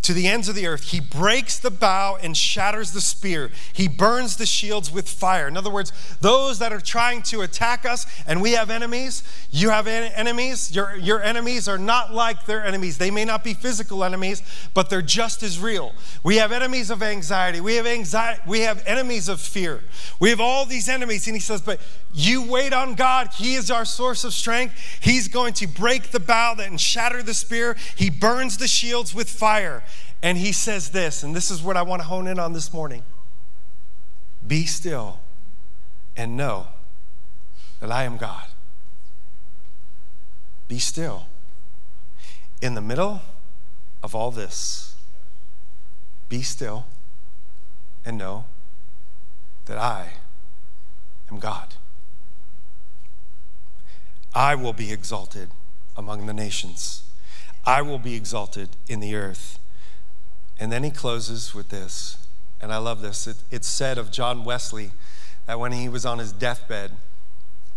to 0.07 0.15
the 0.15 0.29
ends 0.29 0.49
of 0.49 0.55
the 0.55 0.69
earth. 0.69 0.91
He 0.91 1.01
breaks 1.01 1.59
the 1.59 1.71
bow 1.71 2.17
and 2.23 2.37
shatters 2.37 2.93
the 2.93 3.01
spear. 3.01 3.51
He 3.73 3.89
burns 3.89 4.37
the 4.37 4.47
shields 4.47 4.93
with 4.93 5.09
fire. 5.09 5.49
In 5.49 5.57
other 5.57 5.71
words, 5.71 5.93
those 6.21 6.61
that 6.61 6.73
are 6.73 6.81
trying 6.81 7.23
to 7.23 7.41
attack 7.41 7.85
us, 7.85 8.07
and 8.25 8.41
we 8.41 8.53
have 8.53 8.71
enemies, 8.71 9.25
you 9.51 9.71
have 9.71 9.89
enemies. 9.89 10.73
Your, 10.73 10.95
your 10.95 11.21
enemies 11.21 11.67
are 11.67 11.77
not 11.77 12.15
like 12.15 12.47
their 12.47 12.65
enemies. 12.65 12.99
They 12.99 13.11
may 13.11 13.25
not 13.25 13.43
be 13.43 13.53
physical 13.53 14.05
enemies, 14.05 14.43
but 14.75 14.91
they're 14.91 15.03
just 15.03 15.43
as 15.43 15.59
real. 15.59 15.93
We 16.23 16.37
have 16.37 16.53
enemies 16.53 16.91
of 16.91 17.03
anxiety. 17.03 17.61
We 17.61 17.75
have 17.75 17.87
anxiety. 17.87 18.43
We 18.47 18.61
have 18.61 18.85
enemies 18.87 19.29
of 19.29 19.41
fear. 19.41 19.83
We 20.21 20.31
have 20.31 20.41
all 20.41 20.67
these 20.67 20.89
enemies. 20.89 21.27
And 21.27 21.35
he 21.35 21.41
says, 21.41 21.63
but 21.63 21.81
you 22.15 22.49
wait 22.49 22.73
on 22.73 22.95
God. 22.95 23.31
He 23.37 23.57
is 23.57 23.73
our 23.73 23.85
source 23.85 24.23
of 24.23 24.33
strength. 24.33 24.75
He's 25.01 25.27
going 25.27 25.55
to 25.55 25.67
break 25.67 26.13
the 26.13 26.21
bow 26.21 26.55
and 26.61 26.81
shatter 26.81 27.25
the 27.25 27.35
spear. 27.35 27.77
He 27.97 28.09
burns 28.09 28.59
the 28.59 28.69
shields 28.69 29.13
with 29.13 29.29
fire. 29.29 29.83
And 30.23 30.39
he 30.39 30.53
says 30.53 30.91
this, 30.91 31.23
and 31.23 31.35
this 31.35 31.51
is 31.51 31.63
what 31.63 31.77
I 31.77 31.83
want 31.83 32.03
to 32.03 32.09
hone 32.09 32.27
in 32.27 32.39
on 32.39 32.53
this 32.53 32.73
morning 32.73 33.03
Be 34.47 34.65
still 34.65 35.21
and 36.17 36.37
know 36.37 36.69
that 37.81 37.93
I 37.93 38.05
am 38.05 38.17
God. 38.17 38.47
Be 40.69 40.79
still. 40.79 41.27
In 42.63 42.75
the 42.75 42.81
middle 42.81 43.21
of 44.03 44.15
all 44.15 44.31
this, 44.31 44.95
be 46.29 46.43
still 46.43 46.87
and 48.05 48.17
know 48.17 48.47
that 49.67 49.79
I 49.79 50.15
am 51.31 51.39
God. 51.39 51.75
I 54.35 54.55
will 54.55 54.73
be 54.73 54.93
exalted 54.93 55.51
among 55.97 56.27
the 56.27 56.35
nations. 56.35 57.05
I 57.65 57.83
will 57.83 57.99
be 57.99 58.15
exalted 58.15 58.71
in 58.89 59.01
the 59.01 59.15
earth. 59.15 59.59
And 60.59 60.73
then 60.73 60.83
he 60.83 60.91
closes 60.91 61.55
with 61.55 61.69
this, 61.69 62.17
and 62.61 62.73
I 62.73 62.79
love 62.79 63.03
this. 63.03 63.27
It, 63.27 63.37
it's 63.51 63.69
said 63.69 63.99
of 63.99 64.11
John 64.11 64.45
Wesley 64.45 64.93
that 65.47 65.61
when 65.61 65.73
he 65.73 65.89
was 65.89 66.07
on 66.07 66.19
his 66.19 66.33
deathbed 66.33 66.93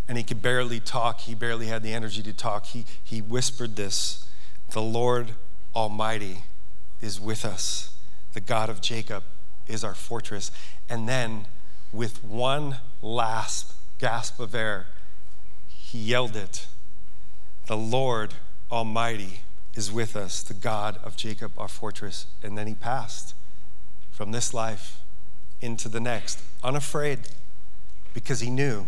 and 0.07 0.17
he 0.17 0.23
could 0.23 0.41
barely 0.41 0.79
talk, 0.79 1.21
he 1.21 1.35
barely 1.35 1.67
had 1.67 1.83
the 1.83 1.93
energy 1.93 2.23
to 2.23 2.33
talk, 2.33 2.67
he, 2.67 2.85
he 3.03 3.21
whispered 3.21 3.75
this 3.75 4.25
The 4.71 4.81
Lord 4.81 5.31
Almighty 5.75 6.43
is 7.01 7.19
with 7.19 7.45
us, 7.45 7.93
the 8.33 8.41
God 8.41 8.69
of 8.69 8.81
Jacob 8.81 9.23
is 9.67 9.83
our 9.83 9.93
fortress. 9.93 10.51
And 10.89 11.07
then, 11.07 11.45
with 11.93 12.23
one 12.23 12.77
last 13.01 13.73
gasp 13.99 14.39
of 14.39 14.55
air, 14.55 14.87
he 15.67 15.99
yelled 15.99 16.35
it 16.35 16.67
The 17.67 17.77
Lord 17.77 18.33
Almighty 18.71 19.41
is 19.79 19.91
with 19.91 20.17
us, 20.17 20.43
the 20.43 20.53
God 20.53 20.99
of 21.05 21.15
Jacob, 21.15 21.53
our 21.57 21.69
fortress. 21.69 22.27
And 22.43 22.57
then 22.57 22.67
he 22.67 22.73
passed 22.73 23.33
from 24.11 24.31
this 24.33 24.53
life 24.53 24.99
into 25.61 25.87
the 25.87 26.01
next, 26.01 26.41
unafraid, 26.61 27.19
because 28.13 28.41
he 28.41 28.49
knew 28.49 28.87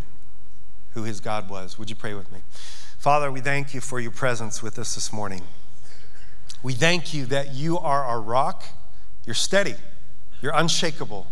who 0.94 1.04
his 1.04 1.22
God 1.22 1.50
was. 1.50 1.80
Would 1.80 1.90
you 1.90 1.96
pray 1.96 2.14
with 2.14 2.30
me? 2.30 2.40
Father, 3.00 3.32
we 3.32 3.40
thank 3.40 3.74
you 3.74 3.80
for 3.80 4.02
your 4.02 4.12
presence 4.12 4.62
with 4.62 4.78
us 4.78 4.94
this 4.94 5.14
morning. 5.14 5.44
We 6.62 6.74
thank 6.74 7.14
you 7.14 7.26
that 7.28 7.54
you 7.54 7.80
are 7.80 8.04
our 8.04 8.22
rock. 8.22 8.66
You're 9.26 9.34
steady, 9.34 9.76
you're 10.42 10.54
unshakable. 10.54 11.26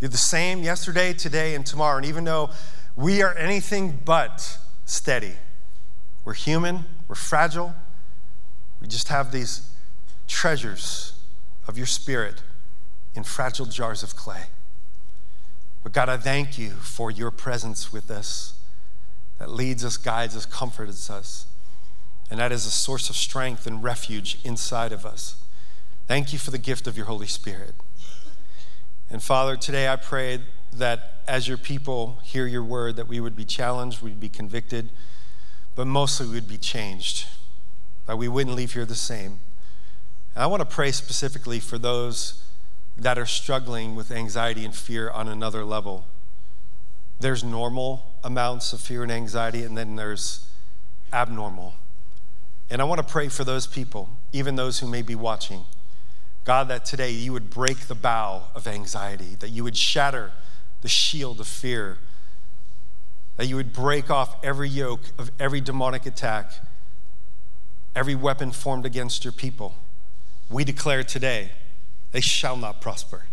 You're 0.00 0.10
the 0.10 0.16
same 0.16 0.64
yesterday, 0.64 1.12
today, 1.12 1.54
and 1.54 1.64
tomorrow. 1.64 1.98
And 1.98 2.06
even 2.06 2.24
though 2.24 2.50
we 2.96 3.22
are 3.22 3.36
anything 3.36 4.00
but 4.04 4.58
steady, 4.86 5.34
we're 6.24 6.34
human, 6.34 6.84
we're 7.06 7.14
fragile, 7.14 7.74
we 8.80 8.86
just 8.86 9.08
have 9.08 9.32
these 9.32 9.68
treasures 10.26 11.12
of 11.66 11.76
your 11.76 11.86
spirit 11.86 12.42
in 13.14 13.24
fragile 13.24 13.66
jars 13.66 14.02
of 14.02 14.14
clay. 14.14 14.44
But 15.82 15.92
God, 15.92 16.08
I 16.08 16.16
thank 16.16 16.58
you 16.58 16.70
for 16.70 17.10
your 17.10 17.30
presence 17.30 17.92
with 17.92 18.10
us 18.10 18.54
that 19.38 19.50
leads 19.50 19.84
us, 19.84 19.96
guides 19.96 20.36
us, 20.36 20.46
comforts 20.46 21.10
us, 21.10 21.46
and 22.30 22.38
that 22.40 22.52
is 22.52 22.66
a 22.66 22.70
source 22.70 23.08
of 23.08 23.16
strength 23.16 23.66
and 23.66 23.82
refuge 23.82 24.38
inside 24.44 24.92
of 24.92 25.06
us. 25.06 25.36
Thank 26.06 26.32
you 26.32 26.38
for 26.38 26.50
the 26.50 26.58
gift 26.58 26.86
of 26.86 26.96
your 26.96 27.06
Holy 27.06 27.26
Spirit. 27.26 27.74
And 29.10 29.22
Father, 29.22 29.56
today 29.56 29.88
I 29.88 29.96
pray 29.96 30.40
that 30.72 31.22
as 31.26 31.48
your 31.48 31.56
people 31.56 32.18
hear 32.22 32.46
your 32.46 32.64
word, 32.64 32.96
that 32.96 33.08
we 33.08 33.20
would 33.20 33.36
be 33.36 33.44
challenged, 33.44 34.02
we'd 34.02 34.20
be 34.20 34.28
convicted, 34.28 34.90
but 35.74 35.86
mostly 35.86 36.26
we'd 36.26 36.48
be 36.48 36.58
changed 36.58 37.26
that 38.08 38.16
we 38.16 38.26
wouldn't 38.26 38.56
leave 38.56 38.72
here 38.72 38.86
the 38.86 38.94
same. 38.94 39.38
And 40.34 40.42
I 40.42 40.46
want 40.46 40.60
to 40.60 40.66
pray 40.66 40.92
specifically 40.92 41.60
for 41.60 41.76
those 41.76 42.42
that 42.96 43.18
are 43.18 43.26
struggling 43.26 43.94
with 43.94 44.10
anxiety 44.10 44.64
and 44.64 44.74
fear 44.74 45.10
on 45.10 45.28
another 45.28 45.62
level. 45.62 46.06
There's 47.20 47.44
normal 47.44 48.14
amounts 48.24 48.72
of 48.72 48.80
fear 48.80 49.02
and 49.02 49.12
anxiety, 49.12 49.62
and 49.62 49.76
then 49.76 49.96
there's 49.96 50.48
abnormal. 51.12 51.74
And 52.70 52.80
I 52.80 52.84
want 52.84 52.98
to 52.98 53.06
pray 53.06 53.28
for 53.28 53.44
those 53.44 53.66
people, 53.66 54.08
even 54.32 54.56
those 54.56 54.78
who 54.78 54.86
may 54.86 55.02
be 55.02 55.14
watching. 55.14 55.64
God, 56.46 56.68
that 56.68 56.86
today 56.86 57.10
you 57.10 57.34
would 57.34 57.50
break 57.50 57.88
the 57.88 57.94
bow 57.94 58.44
of 58.54 58.66
anxiety, 58.66 59.36
that 59.40 59.50
you 59.50 59.64
would 59.64 59.76
shatter 59.76 60.32
the 60.80 60.88
shield 60.88 61.40
of 61.40 61.46
fear, 61.46 61.98
that 63.36 63.46
you 63.46 63.56
would 63.56 63.74
break 63.74 64.10
off 64.10 64.42
every 64.42 64.70
yoke 64.70 65.02
of 65.18 65.30
every 65.38 65.60
demonic 65.60 66.06
attack, 66.06 66.54
every 67.94 68.14
weapon 68.14 68.52
formed 68.52 68.86
against 68.86 69.24
your 69.24 69.32
people. 69.32 69.74
We 70.50 70.64
declare 70.64 71.02
today, 71.02 71.52
they 72.12 72.20
shall 72.20 72.56
not 72.56 72.80
prosper. 72.80 73.24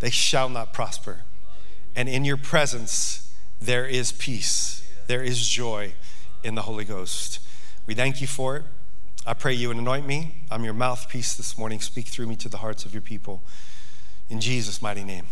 They 0.00 0.10
shall 0.10 0.48
not 0.48 0.72
prosper. 0.72 1.20
And 1.96 2.08
in 2.08 2.24
your 2.24 2.36
presence, 2.36 3.32
there 3.60 3.86
is 3.86 4.12
peace, 4.12 4.88
there 5.06 5.22
is 5.22 5.46
joy 5.46 5.92
in 6.42 6.54
the 6.54 6.62
Holy 6.62 6.84
Ghost. 6.84 7.40
We 7.86 7.94
thank 7.94 8.20
you 8.20 8.26
for 8.26 8.56
it. 8.56 8.64
I 9.26 9.32
pray 9.32 9.54
you 9.54 9.68
would 9.68 9.78
anoint 9.78 10.06
me. 10.06 10.42
I'm 10.50 10.64
your 10.64 10.74
mouthpiece 10.74 11.34
this 11.34 11.56
morning. 11.56 11.80
Speak 11.80 12.06
through 12.06 12.26
me 12.26 12.36
to 12.36 12.48
the 12.48 12.58
hearts 12.58 12.84
of 12.84 12.92
your 12.92 13.00
people. 13.00 13.42
In 14.28 14.40
Jesus' 14.40 14.82
mighty 14.82 15.04
name. 15.04 15.26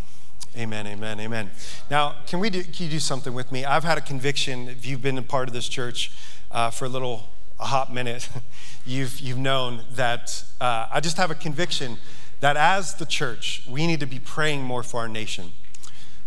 Amen, 0.56 0.86
amen, 0.86 1.18
amen. 1.20 1.50
Now, 1.90 2.16
can 2.26 2.38
we 2.38 2.50
do, 2.50 2.62
can 2.62 2.86
you 2.86 2.90
do 2.90 2.98
something 3.00 3.32
with 3.32 3.50
me? 3.50 3.64
I've 3.64 3.84
had 3.84 3.96
a 3.96 4.02
conviction, 4.02 4.68
if 4.68 4.84
you've 4.84 5.00
been 5.00 5.16
a 5.16 5.22
part 5.22 5.48
of 5.48 5.54
this 5.54 5.68
church 5.68 6.12
uh, 6.50 6.70
for 6.70 6.84
a 6.84 6.88
little 6.88 7.28
a 7.62 7.66
hot 7.66 7.94
minute, 7.94 8.28
you've, 8.84 9.20
you've 9.20 9.38
known 9.38 9.84
that 9.94 10.44
uh, 10.60 10.88
I 10.92 11.00
just 11.00 11.16
have 11.16 11.30
a 11.30 11.34
conviction 11.34 11.96
that 12.40 12.56
as 12.56 12.94
the 12.94 13.06
church, 13.06 13.62
we 13.70 13.86
need 13.86 14.00
to 14.00 14.06
be 14.06 14.18
praying 14.18 14.62
more 14.62 14.82
for 14.82 14.98
our 14.98 15.08
nation. 15.08 15.52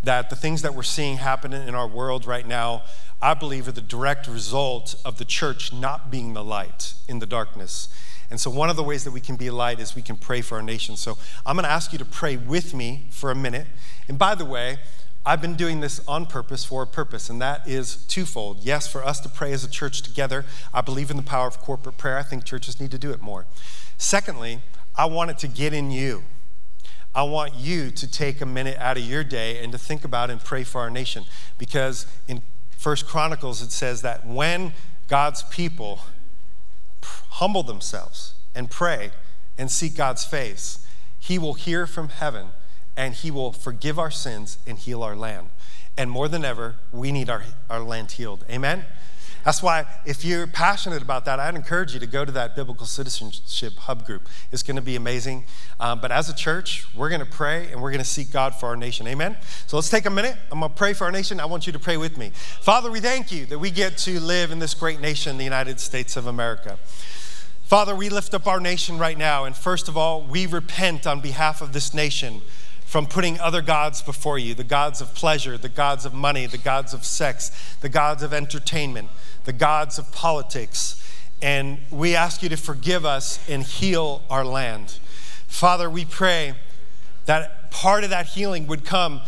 That 0.01 0.29
the 0.29 0.35
things 0.35 0.61
that 0.61 0.73
we're 0.73 0.83
seeing 0.83 1.17
happen 1.17 1.51
in 1.51 1.75
our 1.75 1.87
world 1.87 2.25
right 2.25 2.47
now, 2.47 2.83
I 3.21 3.33
believe, 3.33 3.67
are 3.67 3.73
the 3.73 3.81
direct 3.81 4.27
result 4.27 4.95
of 5.03 5.17
the 5.17 5.25
church 5.25 5.73
not 5.73 6.09
being 6.09 6.33
the 6.33 6.43
light 6.43 6.93
in 7.09 7.19
the 7.19 7.25
darkness. 7.25 7.89
And 8.29 8.39
so, 8.39 8.49
one 8.49 8.69
of 8.69 8.75
the 8.75 8.83
ways 8.83 9.03
that 9.03 9.11
we 9.11 9.19
can 9.19 9.35
be 9.35 9.47
a 9.47 9.53
light 9.53 9.79
is 9.79 9.93
we 9.93 10.01
can 10.01 10.15
pray 10.15 10.41
for 10.41 10.55
our 10.55 10.61
nation. 10.61 10.95
So, 10.95 11.17
I'm 11.45 11.55
going 11.55 11.65
to 11.65 11.71
ask 11.71 11.91
you 11.91 11.99
to 11.99 12.05
pray 12.05 12.37
with 12.37 12.73
me 12.73 13.07
for 13.11 13.29
a 13.29 13.35
minute. 13.35 13.67
And 14.07 14.17
by 14.17 14.35
the 14.35 14.45
way, 14.45 14.77
I've 15.27 15.41
been 15.41 15.55
doing 15.55 15.79
this 15.79 15.99
on 16.07 16.27
purpose 16.27 16.63
for 16.63 16.83
a 16.83 16.87
purpose, 16.87 17.31
and 17.31 17.41
that 17.41 17.67
is 17.67 17.95
twofold. 18.05 18.59
Yes, 18.61 18.87
for 18.87 19.03
us 19.03 19.19
to 19.21 19.29
pray 19.29 19.51
as 19.53 19.63
a 19.63 19.69
church 19.69 20.03
together. 20.03 20.45
I 20.71 20.81
believe 20.81 21.09
in 21.09 21.17
the 21.17 21.23
power 21.23 21.47
of 21.47 21.59
corporate 21.59 21.97
prayer. 21.97 22.19
I 22.19 22.23
think 22.23 22.45
churches 22.45 22.79
need 22.79 22.91
to 22.91 22.99
do 22.99 23.09
it 23.09 23.21
more. 23.21 23.47
Secondly, 23.97 24.59
I 24.95 25.05
want 25.05 25.31
it 25.31 25.39
to 25.39 25.47
get 25.47 25.73
in 25.73 25.89
you. 25.89 26.23
I 27.15 27.23
want 27.23 27.55
you 27.55 27.89
to 27.89 28.11
take 28.11 28.39
a 28.39 28.45
minute 28.45 28.77
out 28.77 28.97
of 28.97 29.03
your 29.03 29.23
day 29.23 29.63
and 29.63 29.71
to 29.71 29.79
think 29.79 30.03
about 30.03 30.29
and 30.29 30.39
pray 30.39 30.63
for 30.63 30.81
our 30.81 30.91
nation. 30.91 31.23
Because 31.57 32.05
in 32.27 32.43
First 32.77 33.07
Chronicles, 33.07 33.63
it 33.63 33.71
says 33.71 34.03
that 34.03 34.27
when 34.27 34.73
God's 35.07 35.41
people 35.43 36.01
humble 37.01 37.63
themselves 37.63 38.35
and 38.53 38.69
pray 38.69 39.11
and 39.57 39.71
seek 39.71 39.95
God's 39.95 40.23
face, 40.23 40.85
He 41.19 41.39
will 41.39 41.55
hear 41.55 41.87
from 41.87 42.09
heaven 42.09 42.49
and 42.97 43.13
He 43.13 43.31
will 43.31 43.51
forgive 43.51 43.99
our 43.99 44.11
sins 44.11 44.57
and 44.65 44.77
heal 44.77 45.03
our 45.03 45.15
land. 45.15 45.49
And 45.97 46.11
more 46.11 46.27
than 46.27 46.43
ever, 46.43 46.75
we 46.91 47.11
need 47.11 47.29
our, 47.29 47.43
our 47.69 47.79
land 47.79 48.11
healed. 48.11 48.45
Amen? 48.49 48.85
That's 49.45 49.61
why, 49.61 49.85
if 50.07 50.25
you're 50.25 50.47
passionate 50.47 51.03
about 51.03 51.25
that, 51.25 51.39
I'd 51.39 51.53
encourage 51.53 51.93
you 51.93 51.99
to 51.99 52.07
go 52.07 52.25
to 52.25 52.31
that 52.31 52.55
Biblical 52.55 52.87
Citizenship 52.87 53.73
Hub 53.77 54.03
group. 54.03 54.27
It's 54.51 54.63
going 54.63 54.75
to 54.75 54.81
be 54.81 54.95
amazing. 54.95 55.45
Um, 55.79 56.01
but 56.01 56.11
as 56.11 56.29
a 56.29 56.35
church, 56.35 56.87
we're 56.95 57.09
going 57.09 57.21
to 57.21 57.27
pray 57.27 57.71
and 57.71 57.79
we're 57.79 57.91
going 57.91 58.03
to 58.03 58.09
seek 58.09 58.31
God 58.31 58.55
for 58.55 58.65
our 58.65 58.75
nation. 58.75 59.05
Amen? 59.05 59.37
So 59.67 59.77
let's 59.77 59.89
take 59.89 60.07
a 60.07 60.09
minute. 60.09 60.35
I'm 60.51 60.61
going 60.61 60.71
to 60.71 60.75
pray 60.75 60.93
for 60.93 61.03
our 61.03 61.11
nation. 61.11 61.39
I 61.39 61.45
want 61.45 61.67
you 61.67 61.73
to 61.73 61.79
pray 61.79 61.95
with 61.95 62.17
me. 62.17 62.31
Father, 62.33 62.89
we 62.89 62.99
thank 62.99 63.31
you 63.31 63.45
that 63.45 63.59
we 63.59 63.69
get 63.69 63.97
to 63.99 64.19
live 64.19 64.49
in 64.49 64.57
this 64.57 64.73
great 64.73 64.99
nation, 64.99 65.37
the 65.37 65.43
United 65.43 65.79
States 65.79 66.17
of 66.17 66.25
America. 66.25 66.79
Father, 67.65 67.95
we 67.95 68.09
lift 68.09 68.33
up 68.33 68.47
our 68.47 68.59
nation 68.59 68.97
right 68.97 69.17
now. 69.17 69.45
And 69.45 69.55
first 69.55 69.87
of 69.87 69.95
all, 69.95 70.23
we 70.23 70.47
repent 70.47 71.05
on 71.05 71.21
behalf 71.21 71.61
of 71.61 71.71
this 71.71 71.93
nation 71.93 72.41
from 72.85 73.07
putting 73.07 73.39
other 73.39 73.61
gods 73.61 74.01
before 74.01 74.37
you 74.37 74.53
the 74.53 74.63
gods 74.63 75.01
of 75.01 75.13
pleasure, 75.15 75.57
the 75.57 75.69
gods 75.69 76.05
of 76.05 76.13
money, 76.13 76.45
the 76.45 76.57
gods 76.57 76.93
of 76.93 77.03
sex, 77.03 77.51
the 77.81 77.89
gods 77.89 78.23
of 78.23 78.33
entertainment, 78.33 79.09
the 79.43 79.53
gods 79.53 79.97
of 79.97 80.11
politics. 80.11 81.01
And 81.41 81.79
we 81.91 82.15
ask 82.15 82.41
you 82.41 82.49
to 82.49 82.57
forgive 82.57 83.05
us 83.05 83.39
and 83.49 83.63
heal 83.63 84.21
our 84.29 84.45
land. 84.45 84.99
Father, 85.47 85.89
we 85.89 86.05
pray 86.05 86.53
that 87.25 87.71
part 87.71 88.03
of 88.03 88.11
that 88.11 88.27
healing 88.27 88.67
would 88.67 88.85
come 88.85 89.21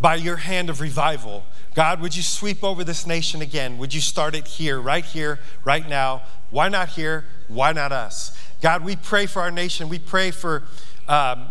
by 0.00 0.14
your 0.14 0.36
hand 0.36 0.70
of 0.70 0.80
revival. 0.80 1.44
God, 1.74 2.00
would 2.00 2.16
you 2.16 2.22
sweep 2.22 2.64
over 2.64 2.84
this 2.84 3.06
nation 3.06 3.42
again? 3.42 3.76
Would 3.78 3.92
you 3.92 4.00
start 4.00 4.34
it 4.34 4.46
here, 4.46 4.80
right 4.80 5.04
here, 5.04 5.40
right 5.64 5.86
now? 5.86 6.22
Why 6.50 6.68
not 6.68 6.90
here? 6.90 7.24
Why 7.48 7.72
not 7.72 7.92
us? 7.92 8.36
God, 8.62 8.84
we 8.84 8.96
pray 8.96 9.26
for 9.26 9.42
our 9.42 9.50
nation. 9.50 9.88
We 9.88 9.98
pray 9.98 10.30
for. 10.30 10.62
Um, 11.08 11.48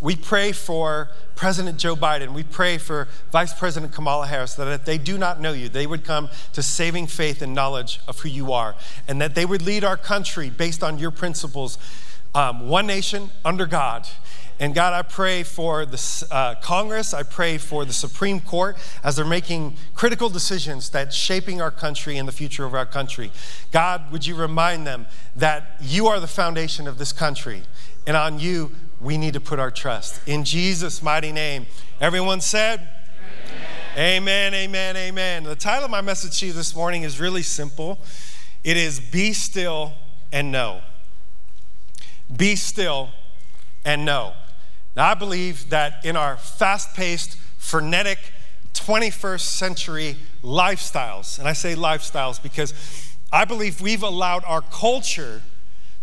we 0.00 0.16
pray 0.16 0.52
for 0.52 1.10
President 1.36 1.78
Joe 1.78 1.94
Biden. 1.94 2.32
We 2.32 2.42
pray 2.42 2.78
for 2.78 3.08
Vice 3.32 3.52
President 3.52 3.92
Kamala 3.92 4.26
Harris 4.26 4.54
that 4.54 4.68
if 4.68 4.84
they 4.84 4.98
do 4.98 5.18
not 5.18 5.40
know 5.40 5.52
you, 5.52 5.68
they 5.68 5.86
would 5.86 6.04
come 6.04 6.28
to 6.52 6.62
saving 6.62 7.06
faith 7.06 7.42
and 7.42 7.54
knowledge 7.54 8.00
of 8.08 8.20
who 8.20 8.28
you 8.28 8.52
are, 8.52 8.74
and 9.06 9.20
that 9.20 9.34
they 9.34 9.44
would 9.44 9.62
lead 9.62 9.84
our 9.84 9.96
country 9.96 10.50
based 10.50 10.82
on 10.82 10.98
your 10.98 11.10
principles 11.10 11.78
um, 12.34 12.68
one 12.68 12.86
nation 12.86 13.30
under 13.44 13.66
God. 13.66 14.06
And 14.58 14.74
God, 14.74 14.92
I 14.92 15.00
pray 15.00 15.42
for 15.42 15.86
the 15.86 16.26
uh, 16.30 16.54
Congress, 16.56 17.14
I 17.14 17.22
pray 17.22 17.56
for 17.56 17.86
the 17.86 17.94
Supreme 17.94 18.40
Court 18.40 18.76
as 19.02 19.16
they're 19.16 19.24
making 19.24 19.76
critical 19.94 20.28
decisions 20.28 20.90
that 20.90 21.14
shaping 21.14 21.62
our 21.62 21.70
country 21.70 22.18
and 22.18 22.28
the 22.28 22.32
future 22.32 22.66
of 22.66 22.74
our 22.74 22.84
country. 22.84 23.32
God, 23.72 24.12
would 24.12 24.26
you 24.26 24.34
remind 24.34 24.86
them 24.86 25.06
that 25.34 25.76
you 25.80 26.08
are 26.08 26.20
the 26.20 26.26
foundation 26.26 26.86
of 26.86 26.98
this 26.98 27.10
country, 27.10 27.62
and 28.06 28.18
on 28.18 28.38
you 28.38 28.72
we 29.00 29.16
need 29.16 29.34
to 29.34 29.40
put 29.40 29.58
our 29.58 29.70
trust. 29.70 30.20
In 30.26 30.44
Jesus' 30.44 31.02
mighty 31.02 31.32
name, 31.32 31.66
everyone 32.00 32.40
said, 32.40 32.88
Amen, 33.96 34.54
amen, 34.54 34.96
amen. 34.96 35.44
The 35.44 35.56
title 35.56 35.86
of 35.86 35.90
my 35.90 36.00
message 36.00 36.38
to 36.40 36.46
you 36.46 36.52
this 36.52 36.76
morning 36.76 37.02
is 37.02 37.18
really 37.18 37.42
simple. 37.42 37.98
It 38.62 38.76
is 38.76 39.00
Be 39.00 39.32
Still 39.32 39.94
and 40.30 40.52
Know. 40.52 40.80
Be 42.36 42.54
still 42.54 43.10
and 43.84 44.04
know. 44.04 44.34
Now, 44.94 45.10
I 45.10 45.14
believe 45.14 45.70
that 45.70 46.04
in 46.04 46.16
our 46.16 46.36
fast 46.36 46.94
paced, 46.94 47.36
frenetic 47.58 48.18
21st 48.74 49.40
century 49.40 50.16
lifestyles, 50.42 51.38
and 51.38 51.48
I 51.48 51.52
say 51.52 51.74
lifestyles 51.74 52.40
because 52.40 52.74
I 53.32 53.44
believe 53.44 53.80
we've 53.80 54.02
allowed 54.02 54.44
our 54.44 54.62
culture 54.62 55.42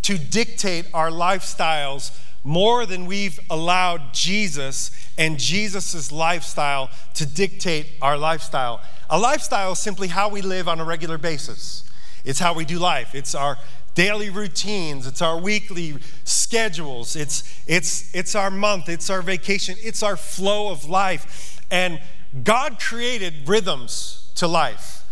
to 0.03 0.17
dictate 0.17 0.87
our 0.93 1.09
lifestyles 1.09 2.11
more 2.43 2.85
than 2.85 3.05
we've 3.05 3.39
allowed 3.49 4.13
Jesus 4.13 4.91
and 5.17 5.37
Jesus' 5.39 6.11
lifestyle 6.11 6.89
to 7.15 7.25
dictate 7.25 7.87
our 8.01 8.17
lifestyle. 8.17 8.81
A 9.09 9.19
lifestyle 9.19 9.73
is 9.73 9.79
simply 9.79 10.07
how 10.07 10.29
we 10.29 10.41
live 10.41 10.67
on 10.67 10.79
a 10.79 10.85
regular 10.85 11.17
basis. 11.17 11.83
It's 12.23 12.39
how 12.39 12.53
we 12.53 12.65
do 12.65 12.77
life. 12.77 13.15
It's 13.15 13.35
our 13.35 13.57
daily 13.95 14.29
routines, 14.29 15.07
it's 15.07 15.23
our 15.23 15.39
weekly 15.39 15.95
schedules, 16.23 17.15
it's, 17.15 17.63
it's, 17.65 18.13
it's 18.13 18.35
our 18.35 18.51
month, 18.51 18.89
it's 18.89 19.09
our 19.09 19.23
vacation, 19.23 19.75
it's 19.79 20.03
our 20.03 20.15
flow 20.15 20.69
of 20.69 20.87
life. 20.87 21.59
And 21.71 21.99
God 22.43 22.79
created 22.79 23.47
rhythms 23.47 24.31
to 24.35 24.47
life. 24.47 25.03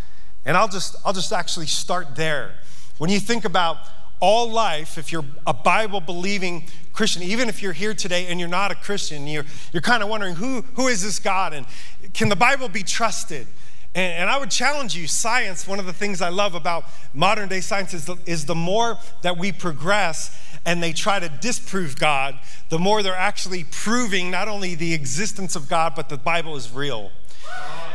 And 0.44 0.56
I'll 0.56 0.68
just, 0.68 0.94
I'll 1.04 1.12
just 1.12 1.32
actually 1.32 1.66
start 1.66 2.14
there. 2.14 2.54
When 2.98 3.10
you 3.10 3.18
think 3.18 3.44
about 3.44 3.78
all 4.20 4.50
life, 4.50 4.98
if 4.98 5.12
you're 5.12 5.24
a 5.46 5.54
Bible 5.54 6.00
believing 6.00 6.66
Christian, 6.92 7.22
even 7.22 7.48
if 7.48 7.62
you're 7.62 7.72
here 7.72 7.94
today 7.94 8.26
and 8.26 8.40
you're 8.40 8.48
not 8.48 8.70
a 8.70 8.74
Christian, 8.74 9.26
you're, 9.26 9.44
you're 9.72 9.82
kind 9.82 10.02
of 10.02 10.08
wondering 10.08 10.34
who, 10.36 10.62
who 10.74 10.88
is 10.88 11.02
this 11.02 11.18
God 11.18 11.52
and 11.52 11.66
can 12.14 12.28
the 12.28 12.36
Bible 12.36 12.68
be 12.68 12.82
trusted? 12.82 13.46
And, 13.94 14.22
and, 14.22 14.30
I 14.30 14.38
would 14.38 14.50
challenge 14.50 14.96
you 14.96 15.06
science, 15.06 15.66
one 15.66 15.78
of 15.78 15.86
the 15.86 15.92
things 15.92 16.20
I 16.20 16.28
love 16.28 16.54
about 16.54 16.84
modern 17.14 17.48
day 17.48 17.60
science 17.60 17.94
is 17.94 18.06
the, 18.06 18.16
is 18.26 18.46
the 18.46 18.54
more 18.54 18.98
that 19.22 19.38
we 19.38 19.52
progress 19.52 20.38
and 20.64 20.82
they 20.82 20.92
try 20.92 21.18
to 21.18 21.28
disprove 21.28 21.98
God, 21.98 22.38
the 22.70 22.78
more 22.78 23.02
they're 23.02 23.14
actually 23.14 23.64
proving 23.64 24.30
not 24.30 24.48
only 24.48 24.74
the 24.74 24.92
existence 24.92 25.56
of 25.56 25.68
God, 25.68 25.94
but 25.94 26.08
the 26.08 26.16
Bible 26.16 26.56
is 26.56 26.72
real. 26.72 27.10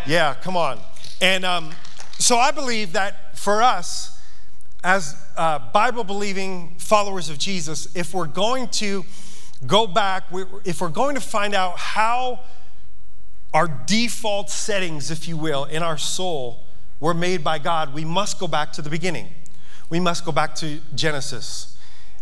Yeah, 0.08 0.36
come 0.36 0.56
on. 0.56 0.80
And 1.22 1.46
um, 1.46 1.72
so 2.18 2.38
I 2.38 2.52
believe 2.52 2.94
that 2.94 3.38
for 3.38 3.62
us, 3.62 4.18
as 4.84 5.16
uh, 5.38 5.60
Bible 5.72 6.04
believing 6.04 6.76
followers 6.78 7.30
of 7.30 7.38
Jesus, 7.38 7.96
if 7.96 8.14
we're 8.14 8.28
going 8.28 8.68
to 8.70 9.06
go 9.68 9.86
back, 9.86 10.24
if 10.66 10.82
we're 10.82 10.90
going 10.90 11.16
to 11.16 11.22
find 11.22 11.54
out 11.54 11.78
how 11.78 12.40
our 13.54 13.68
default 13.68 14.50
settings, 14.50 15.12
if 15.12 15.28
you 15.28 15.38
will, 15.38 15.66
in 15.66 15.84
our 15.84 15.98
soul 15.98 16.64
were 17.00 17.14
made 17.14 17.44
by 17.44 17.60
God, 17.60 17.94
we 17.94 18.06
must 18.06 18.40
go 18.40 18.48
back 18.48 18.72
to 18.74 18.82
the 18.82 18.90
beginning. 18.90 19.28
We 19.90 20.00
must 20.00 20.26
go 20.26 20.32
back 20.32 20.56
to 20.56 20.80
Genesis. 20.96 21.78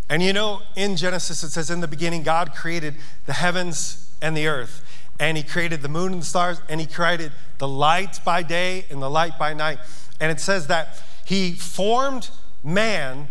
And 0.09 0.23
you 0.23 0.33
know, 0.33 0.61
in 0.75 0.95
Genesis, 0.95 1.43
it 1.43 1.51
says, 1.51 1.69
In 1.69 1.81
the 1.81 1.87
beginning, 1.87 2.23
God 2.23 2.55
created 2.55 2.95
the 3.27 3.33
heavens 3.33 4.11
and 4.21 4.35
the 4.35 4.47
earth. 4.47 4.83
And 5.19 5.37
He 5.37 5.43
created 5.43 5.81
the 5.81 5.89
moon 5.89 6.13
and 6.13 6.21
the 6.21 6.25
stars, 6.25 6.61
and 6.67 6.81
He 6.81 6.87
created 6.87 7.31
the 7.59 7.67
light 7.67 8.19
by 8.25 8.41
day 8.41 8.85
and 8.89 9.01
the 9.01 9.09
light 9.09 9.37
by 9.37 9.53
night. 9.53 9.77
And 10.19 10.31
it 10.31 10.39
says 10.39 10.67
that 10.67 10.99
He 11.25 11.53
formed 11.53 12.31
man 12.63 13.27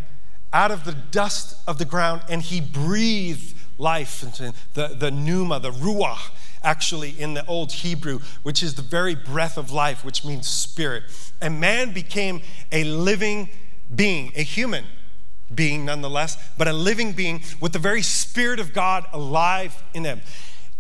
out 0.53 0.71
of 0.71 0.85
the 0.85 0.93
dust 0.93 1.57
of 1.67 1.79
the 1.79 1.85
ground, 1.85 2.23
and 2.29 2.43
He 2.43 2.61
breathed 2.61 3.55
life 3.79 4.23
into 4.23 4.53
the, 4.75 4.89
the 4.89 5.11
pneuma, 5.11 5.61
the 5.61 5.71
ruach 5.71 6.31
actually 6.63 7.11
in 7.19 7.35
the 7.35 7.47
old 7.47 7.73
Hebrew, 7.73 8.21
which 8.43 8.63
is 8.63 8.75
the 8.75 8.83
very 8.83 9.15
breath 9.15 9.57
of 9.57 9.71
life, 9.71 10.05
which 10.05 10.25
means 10.25 10.49
spirit. 10.49 11.05
And 11.41 11.61
man 11.61 11.93
became 11.93 12.43
a 12.73 12.85
living 12.85 13.49
being, 13.95 14.33
a 14.35 14.43
human 14.43 14.85
being 15.55 15.85
nonetheless, 15.85 16.37
but 16.59 16.69
a 16.69 16.73
living 16.73 17.13
being 17.13 17.43
with 17.61 17.73
the 17.73 17.79
very 17.79 18.03
spirit 18.03 18.61
of 18.61 18.73
God 18.73 19.07
alive 19.13 19.83
in 19.95 20.05
him. 20.05 20.21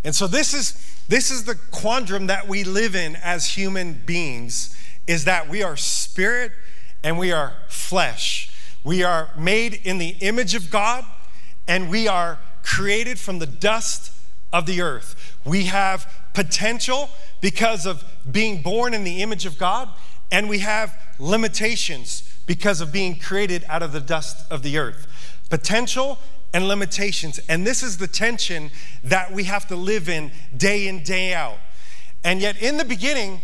And 0.04 0.14
so 0.14 0.26
this 0.26 0.54
is 0.54 0.84
this 1.08 1.30
is 1.30 1.44
the 1.44 1.54
quandrum 1.54 2.26
that 2.26 2.48
we 2.48 2.64
live 2.64 2.94
in 2.94 3.16
as 3.16 3.46
human 3.46 3.94
beings 4.04 4.76
is 5.06 5.24
that 5.24 5.48
we 5.48 5.62
are 5.62 5.74
spirit 5.74 6.52
and 7.02 7.18
we 7.18 7.32
are 7.32 7.54
flesh. 7.68 8.50
We 8.84 9.02
are 9.02 9.30
made 9.36 9.74
in 9.84 9.98
the 9.98 10.16
image 10.20 10.54
of 10.54 10.70
God 10.70 11.04
and 11.66 11.90
we 11.90 12.08
are 12.08 12.38
created 12.62 13.18
from 13.18 13.38
the 13.38 13.46
dust 13.46 14.12
of 14.52 14.66
the 14.66 14.80
earth. 14.80 15.36
We 15.44 15.64
have 15.64 16.10
potential 16.34 17.10
because 17.40 17.86
of 17.86 18.04
being 18.30 18.62
born 18.62 18.94
in 18.94 19.04
the 19.04 19.22
image 19.22 19.46
of 19.46 19.58
God, 19.58 19.88
and 20.30 20.48
we 20.48 20.60
have 20.60 20.94
limitations 21.18 22.22
because 22.46 22.80
of 22.80 22.92
being 22.92 23.18
created 23.18 23.64
out 23.68 23.82
of 23.82 23.92
the 23.92 24.00
dust 24.00 24.50
of 24.50 24.62
the 24.62 24.78
earth. 24.78 25.06
Potential 25.50 26.18
and 26.54 26.66
limitations. 26.66 27.38
And 27.48 27.66
this 27.66 27.82
is 27.82 27.98
the 27.98 28.06
tension 28.06 28.70
that 29.04 29.32
we 29.32 29.44
have 29.44 29.66
to 29.68 29.76
live 29.76 30.08
in 30.08 30.32
day 30.56 30.88
in, 30.88 31.02
day 31.02 31.34
out. 31.34 31.58
And 32.24 32.40
yet, 32.40 32.60
in 32.60 32.78
the 32.78 32.84
beginning, 32.84 33.40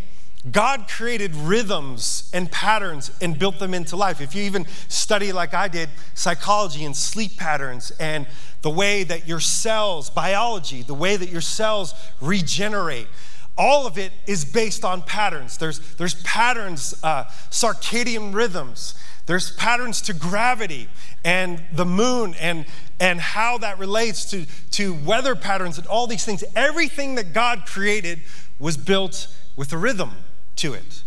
God 0.50 0.88
created 0.88 1.34
rhythms 1.34 2.30
and 2.34 2.50
patterns 2.50 3.10
and 3.22 3.38
built 3.38 3.58
them 3.58 3.72
into 3.72 3.96
life. 3.96 4.20
If 4.20 4.34
you 4.34 4.42
even 4.42 4.66
study, 4.88 5.32
like 5.32 5.54
I 5.54 5.68
did, 5.68 5.88
psychology 6.12 6.84
and 6.84 6.94
sleep 6.94 7.38
patterns 7.38 7.92
and 7.98 8.26
the 8.60 8.68
way 8.68 9.04
that 9.04 9.26
your 9.26 9.40
cells, 9.40 10.10
biology, 10.10 10.82
the 10.82 10.94
way 10.94 11.16
that 11.16 11.30
your 11.30 11.40
cells 11.40 11.94
regenerate, 12.20 13.08
all 13.56 13.86
of 13.86 13.96
it 13.96 14.12
is 14.26 14.44
based 14.44 14.84
on 14.84 15.00
patterns. 15.00 15.56
There's, 15.56 15.78
there's 15.94 16.20
patterns, 16.22 16.94
uh, 17.02 17.24
circadian 17.50 18.34
rhythms, 18.34 18.94
there's 19.26 19.52
patterns 19.52 20.02
to 20.02 20.12
gravity 20.12 20.88
and 21.24 21.62
the 21.72 21.86
moon 21.86 22.34
and, 22.38 22.66
and 23.00 23.18
how 23.18 23.56
that 23.58 23.78
relates 23.78 24.30
to, 24.32 24.44
to 24.72 24.92
weather 24.92 25.34
patterns 25.34 25.78
and 25.78 25.86
all 25.86 26.06
these 26.06 26.26
things. 26.26 26.44
Everything 26.54 27.14
that 27.14 27.32
God 27.32 27.64
created 27.64 28.20
was 28.58 28.76
built 28.76 29.34
with 29.56 29.72
a 29.72 29.78
rhythm 29.78 30.10
to 30.56 30.74
it. 30.74 31.02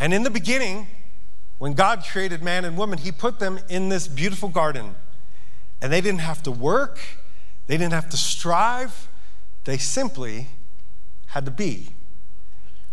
And 0.00 0.14
in 0.14 0.22
the 0.22 0.30
beginning, 0.30 0.86
when 1.58 1.72
God 1.72 2.04
created 2.04 2.42
man 2.42 2.64
and 2.64 2.76
woman, 2.76 2.98
He 2.98 3.12
put 3.12 3.38
them 3.38 3.58
in 3.68 3.88
this 3.88 4.06
beautiful 4.08 4.48
garden. 4.48 4.94
And 5.80 5.92
they 5.92 6.00
didn't 6.00 6.20
have 6.20 6.42
to 6.44 6.50
work, 6.50 6.98
they 7.66 7.76
didn't 7.76 7.92
have 7.92 8.08
to 8.10 8.16
strive, 8.16 9.08
they 9.64 9.78
simply 9.78 10.48
had 11.26 11.44
to 11.44 11.50
be. 11.50 11.88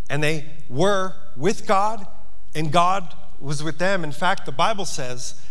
And 0.09 0.21
they 0.21 0.45
were 0.69 1.13
with 1.35 1.65
God, 1.65 2.05
and 2.53 2.71
God 2.71 3.13
was 3.39 3.63
with 3.63 3.77
them. 3.77 4.03
In 4.03 4.11
fact, 4.11 4.45
the 4.45 4.51
Bible 4.51 4.85
says 4.85 5.41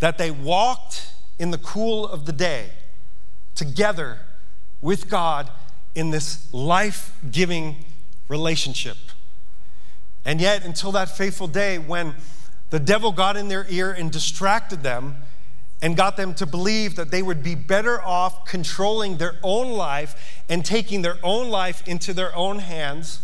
that 0.00 0.18
they 0.18 0.30
walked 0.30 1.12
in 1.38 1.50
the 1.50 1.58
cool 1.58 2.06
of 2.06 2.26
the 2.26 2.32
day 2.32 2.70
together 3.54 4.18
with 4.80 5.08
God 5.08 5.50
in 5.94 6.10
this 6.10 6.52
life 6.52 7.14
giving 7.30 7.84
relationship. 8.28 8.96
And 10.24 10.40
yet, 10.40 10.64
until 10.64 10.92
that 10.92 11.16
fateful 11.16 11.46
day 11.46 11.78
when 11.78 12.14
the 12.70 12.78
devil 12.78 13.12
got 13.12 13.36
in 13.36 13.48
their 13.48 13.66
ear 13.68 13.90
and 13.90 14.10
distracted 14.10 14.82
them 14.82 15.16
and 15.82 15.96
got 15.96 16.16
them 16.16 16.34
to 16.34 16.46
believe 16.46 16.96
that 16.96 17.10
they 17.10 17.22
would 17.22 17.42
be 17.42 17.54
better 17.54 18.00
off 18.02 18.44
controlling 18.44 19.16
their 19.16 19.36
own 19.42 19.72
life 19.72 20.42
and 20.48 20.64
taking 20.64 21.02
their 21.02 21.18
own 21.22 21.48
life 21.48 21.86
into 21.88 22.12
their 22.12 22.34
own 22.36 22.58
hands. 22.58 23.20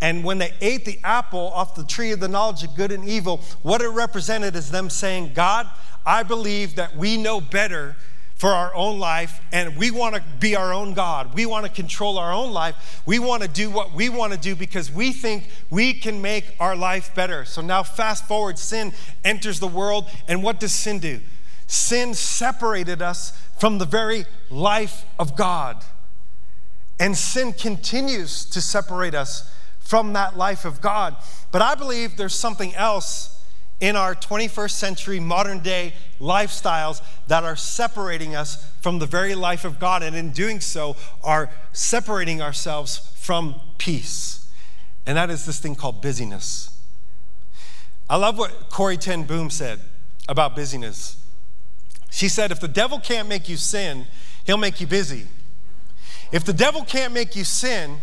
And 0.00 0.24
when 0.24 0.38
they 0.38 0.52
ate 0.60 0.84
the 0.84 0.98
apple 1.04 1.52
off 1.52 1.74
the 1.74 1.84
tree 1.84 2.12
of 2.12 2.20
the 2.20 2.28
knowledge 2.28 2.62
of 2.62 2.74
good 2.74 2.92
and 2.92 3.06
evil, 3.06 3.42
what 3.62 3.80
it 3.80 3.88
represented 3.88 4.56
is 4.56 4.70
them 4.70 4.90
saying, 4.90 5.32
God, 5.34 5.68
I 6.04 6.22
believe 6.22 6.76
that 6.76 6.96
we 6.96 7.16
know 7.16 7.40
better 7.40 7.96
for 8.36 8.50
our 8.50 8.74
own 8.74 8.98
life 8.98 9.40
and 9.50 9.76
we 9.76 9.90
want 9.90 10.14
to 10.14 10.22
be 10.38 10.54
our 10.54 10.72
own 10.72 10.92
God. 10.92 11.34
We 11.34 11.46
want 11.46 11.64
to 11.64 11.72
control 11.72 12.18
our 12.18 12.32
own 12.32 12.52
life. 12.52 13.02
We 13.06 13.18
want 13.18 13.42
to 13.42 13.48
do 13.48 13.70
what 13.70 13.94
we 13.94 14.10
want 14.10 14.34
to 14.34 14.38
do 14.38 14.54
because 14.54 14.92
we 14.92 15.12
think 15.12 15.48
we 15.70 15.94
can 15.94 16.20
make 16.20 16.54
our 16.60 16.76
life 16.76 17.14
better. 17.14 17.46
So 17.46 17.62
now, 17.62 17.82
fast 17.82 18.28
forward, 18.28 18.58
sin 18.58 18.92
enters 19.24 19.58
the 19.58 19.66
world. 19.66 20.10
And 20.28 20.42
what 20.42 20.60
does 20.60 20.72
sin 20.72 20.98
do? 20.98 21.20
Sin 21.66 22.12
separated 22.12 23.00
us 23.00 23.32
from 23.58 23.78
the 23.78 23.86
very 23.86 24.26
life 24.50 25.06
of 25.18 25.34
God. 25.34 25.82
And 27.00 27.16
sin 27.16 27.54
continues 27.54 28.44
to 28.46 28.60
separate 28.60 29.14
us 29.14 29.50
from 29.80 30.12
that 30.12 30.36
life 30.36 30.64
of 30.66 30.82
God. 30.82 31.16
But 31.52 31.62
I 31.62 31.74
believe 31.74 32.16
there's 32.16 32.34
something 32.34 32.74
else 32.74 33.35
in 33.80 33.94
our 33.94 34.14
21st 34.14 34.70
century 34.70 35.20
modern 35.20 35.60
day 35.60 35.92
lifestyles 36.18 37.02
that 37.28 37.44
are 37.44 37.56
separating 37.56 38.34
us 38.34 38.70
from 38.80 38.98
the 38.98 39.06
very 39.06 39.34
life 39.34 39.64
of 39.64 39.78
God, 39.78 40.02
and 40.02 40.16
in 40.16 40.30
doing 40.30 40.60
so, 40.60 40.96
are 41.22 41.50
separating 41.72 42.40
ourselves 42.40 43.12
from 43.16 43.60
peace. 43.78 44.50
And 45.04 45.16
that 45.16 45.30
is 45.30 45.46
this 45.46 45.60
thing 45.60 45.74
called 45.74 46.00
busyness. 46.00 46.70
I 48.08 48.16
love 48.16 48.38
what 48.38 48.70
Corrie 48.70 48.96
ten 48.96 49.24
Boom 49.24 49.50
said 49.50 49.80
about 50.28 50.56
busyness. 50.56 51.22
She 52.10 52.28
said, 52.28 52.50
If 52.50 52.60
the 52.60 52.68
devil 52.68 52.98
can't 52.98 53.28
make 53.28 53.48
you 53.48 53.56
sin, 53.56 54.06
he'll 54.44 54.56
make 54.56 54.80
you 54.80 54.86
busy. 54.86 55.26
If 56.32 56.44
the 56.44 56.52
devil 56.52 56.82
can't 56.82 57.12
make 57.12 57.36
you 57.36 57.44
sin, 57.44 58.00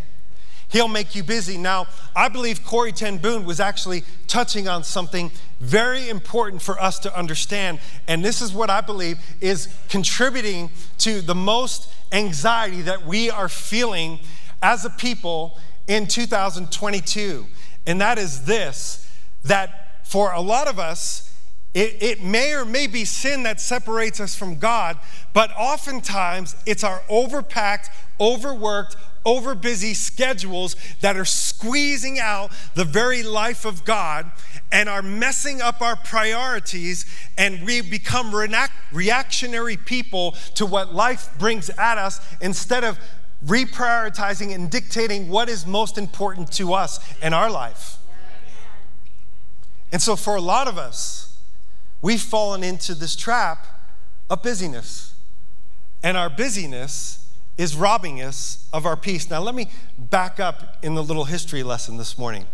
He'll 0.74 0.88
make 0.88 1.14
you 1.14 1.22
busy. 1.22 1.56
Now, 1.56 1.86
I 2.16 2.28
believe 2.28 2.64
Corrie 2.64 2.90
ten 2.90 3.18
Boom 3.18 3.44
was 3.44 3.60
actually 3.60 4.02
touching 4.26 4.66
on 4.66 4.82
something 4.82 5.30
very 5.60 6.08
important 6.08 6.62
for 6.62 6.82
us 6.82 6.98
to 6.98 7.16
understand. 7.16 7.78
And 8.08 8.24
this 8.24 8.42
is 8.42 8.52
what 8.52 8.70
I 8.70 8.80
believe 8.80 9.18
is 9.40 9.68
contributing 9.88 10.70
to 10.98 11.20
the 11.20 11.34
most 11.34 11.92
anxiety 12.10 12.82
that 12.82 13.06
we 13.06 13.30
are 13.30 13.48
feeling 13.48 14.18
as 14.64 14.84
a 14.84 14.90
people 14.90 15.56
in 15.86 16.08
2022. 16.08 17.46
And 17.86 18.00
that 18.00 18.18
is 18.18 18.44
this 18.44 19.08
that 19.44 20.04
for 20.08 20.32
a 20.32 20.40
lot 20.40 20.66
of 20.66 20.80
us, 20.80 21.32
it, 21.74 22.00
it, 22.00 22.22
may 22.22 22.54
or 22.54 22.64
may 22.64 22.86
be 22.86 23.04
sin 23.04 23.42
that 23.42 23.60
separates 23.60 24.20
us 24.20 24.34
from 24.34 24.58
God, 24.58 24.96
but 25.32 25.50
oftentimes 25.58 26.54
it's 26.66 26.84
our 26.84 27.00
overpacked, 27.10 27.88
overworked, 28.20 28.96
over 29.26 29.54
busy 29.54 29.94
schedules 29.94 30.76
that 31.00 31.16
are 31.16 31.24
squeezing 31.24 32.18
out 32.20 32.52
the 32.74 32.84
very 32.84 33.22
life 33.22 33.64
of 33.64 33.84
God 33.84 34.30
and 34.70 34.88
are 34.88 35.02
messing 35.02 35.60
up 35.60 35.80
our 35.80 35.96
priorities, 35.96 37.06
and 37.38 37.64
we 37.64 37.80
become 37.80 38.32
reactionary 38.92 39.76
people 39.76 40.32
to 40.54 40.66
what 40.66 40.94
life 40.94 41.30
brings 41.38 41.70
at 41.70 41.98
us 41.98 42.20
instead 42.40 42.84
of 42.84 42.98
reprioritizing 43.46 44.54
and 44.54 44.70
dictating 44.70 45.28
what 45.28 45.48
is 45.48 45.66
most 45.66 45.98
important 45.98 46.52
to 46.52 46.72
us 46.72 47.00
in 47.20 47.32
our 47.32 47.50
life. 47.50 47.98
And 49.92 50.02
so, 50.02 50.16
for 50.16 50.34
a 50.34 50.40
lot 50.40 50.66
of 50.66 50.76
us, 50.76 51.33
we've 52.04 52.20
fallen 52.20 52.62
into 52.62 52.94
this 52.94 53.16
trap 53.16 53.66
of 54.28 54.42
busyness. 54.42 55.14
And 56.02 56.18
our 56.18 56.28
busyness 56.28 57.26
is 57.56 57.74
robbing 57.74 58.20
us 58.20 58.68
of 58.74 58.84
our 58.84 58.94
peace. 58.94 59.30
Now, 59.30 59.40
let 59.40 59.54
me 59.54 59.68
back 59.96 60.38
up 60.38 60.76
in 60.82 60.94
the 60.94 61.02
little 61.02 61.24
history 61.24 61.62
lesson 61.62 61.96
this 61.96 62.18
morning. 62.18 62.44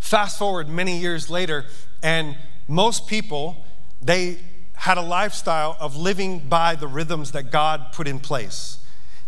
Fast 0.00 0.36
forward 0.36 0.68
many 0.68 0.98
years 0.98 1.30
later, 1.30 1.66
and 2.02 2.36
most 2.66 3.06
people, 3.06 3.64
they 4.02 4.38
had 4.74 4.98
a 4.98 5.02
lifestyle 5.02 5.76
of 5.78 5.94
living 5.94 6.40
by 6.40 6.74
the 6.74 6.88
rhythms 6.88 7.30
that 7.30 7.52
God 7.52 7.92
put 7.92 8.08
in 8.08 8.18
place. 8.18 8.78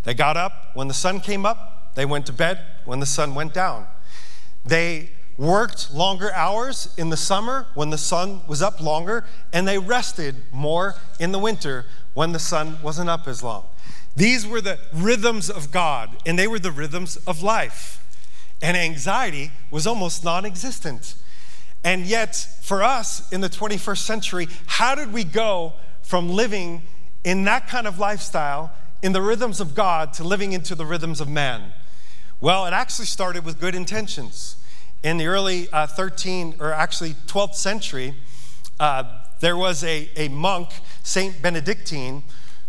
They 0.03 0.15
got 0.15 0.37
up 0.37 0.71
when 0.75 0.89
the 0.89 0.95
sun 0.95 1.21
came 1.21 1.47
up, 1.47 1.95
they 1.95 2.05
went 2.05 2.27
to 2.27 2.33
bed 2.33 2.59
when 2.85 2.99
the 2.99 3.07
sun 3.07 3.37
went 3.37 3.55
down. 3.55 3.87
They 4.65 5.11
worked 5.41 5.93
longer 5.95 6.31
hours 6.35 6.93
in 6.99 7.09
the 7.09 7.17
summer 7.17 7.67
when 7.73 7.89
the 7.89 7.97
sun 7.97 8.43
was 8.47 8.61
up 8.61 8.79
longer, 8.79 9.25
and 9.55 9.67
they 9.67 9.79
rested 9.79 10.37
more 10.53 10.95
in 11.19 11.33
the 11.33 11.39
winter 11.39 11.87
when 12.13 12.33
the 12.33 12.39
sun 12.39 12.77
wasn't 12.83 13.09
up 13.09 13.27
as 13.27 13.43
long. 13.43 13.65
These 14.15 14.47
were 14.47 14.61
the 14.61 14.79
rhythms 14.93 15.49
of 15.49 15.71
God, 15.73 16.15
and 16.27 16.39
they 16.39 16.47
were 16.47 16.59
the 16.59 16.71
rhythms 16.71 17.17
of 17.27 17.43
life. 17.43 18.07
And 18.61 18.77
anxiety 18.77 19.51
was 19.71 19.87
almost 19.87 20.23
non 20.23 20.45
existent. 20.45 21.15
And 21.83 22.05
yet, 22.05 22.37
for 22.61 22.83
us 22.83 23.33
in 23.33 23.41
the 23.41 23.49
21st 23.49 23.99
century, 23.99 24.49
how 24.67 24.95
did 24.95 25.11
we 25.11 25.25
go 25.25 25.73
from 26.03 26.29
living 26.29 26.83
in 27.25 27.45
that 27.45 27.67
kind 27.67 27.87
of 27.87 27.99
lifestyle 27.99 28.73
in 29.03 29.13
the 29.13 29.23
rhythms 29.23 29.59
of 29.59 29.75
God 29.75 30.13
to 30.15 30.25
living 30.25 30.53
into 30.53 30.75
the 30.75 30.85
rhythms 30.85 31.23
of 31.23 31.29
man? 31.31 31.73
Well, 32.43 32.67
it 32.67 32.75
actually 32.75 33.07
started 33.07 33.47
with 33.47 33.59
good 33.59 33.75
intentions. 33.75 34.57
In 35.03 35.17
the 35.17 35.27
early 35.29 35.67
uh, 35.73 35.87
13, 35.87 36.57
or 36.61 36.75
actually 36.75 37.15
12th 37.27 37.55
century, 37.55 38.15
uh, 38.79 39.05
there 39.41 39.57
was 39.57 39.83
a, 39.83 40.11
a 40.15 40.29
monk, 40.29 40.69
Saint 41.03 41.41
Benedictine, 41.41 42.23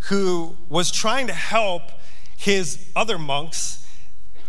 who 0.10 0.56
was 0.70 0.92
trying 0.92 1.28
to 1.28 1.34
help 1.34 1.84
his 2.38 2.88
other 2.96 3.18
monks. 3.18 3.86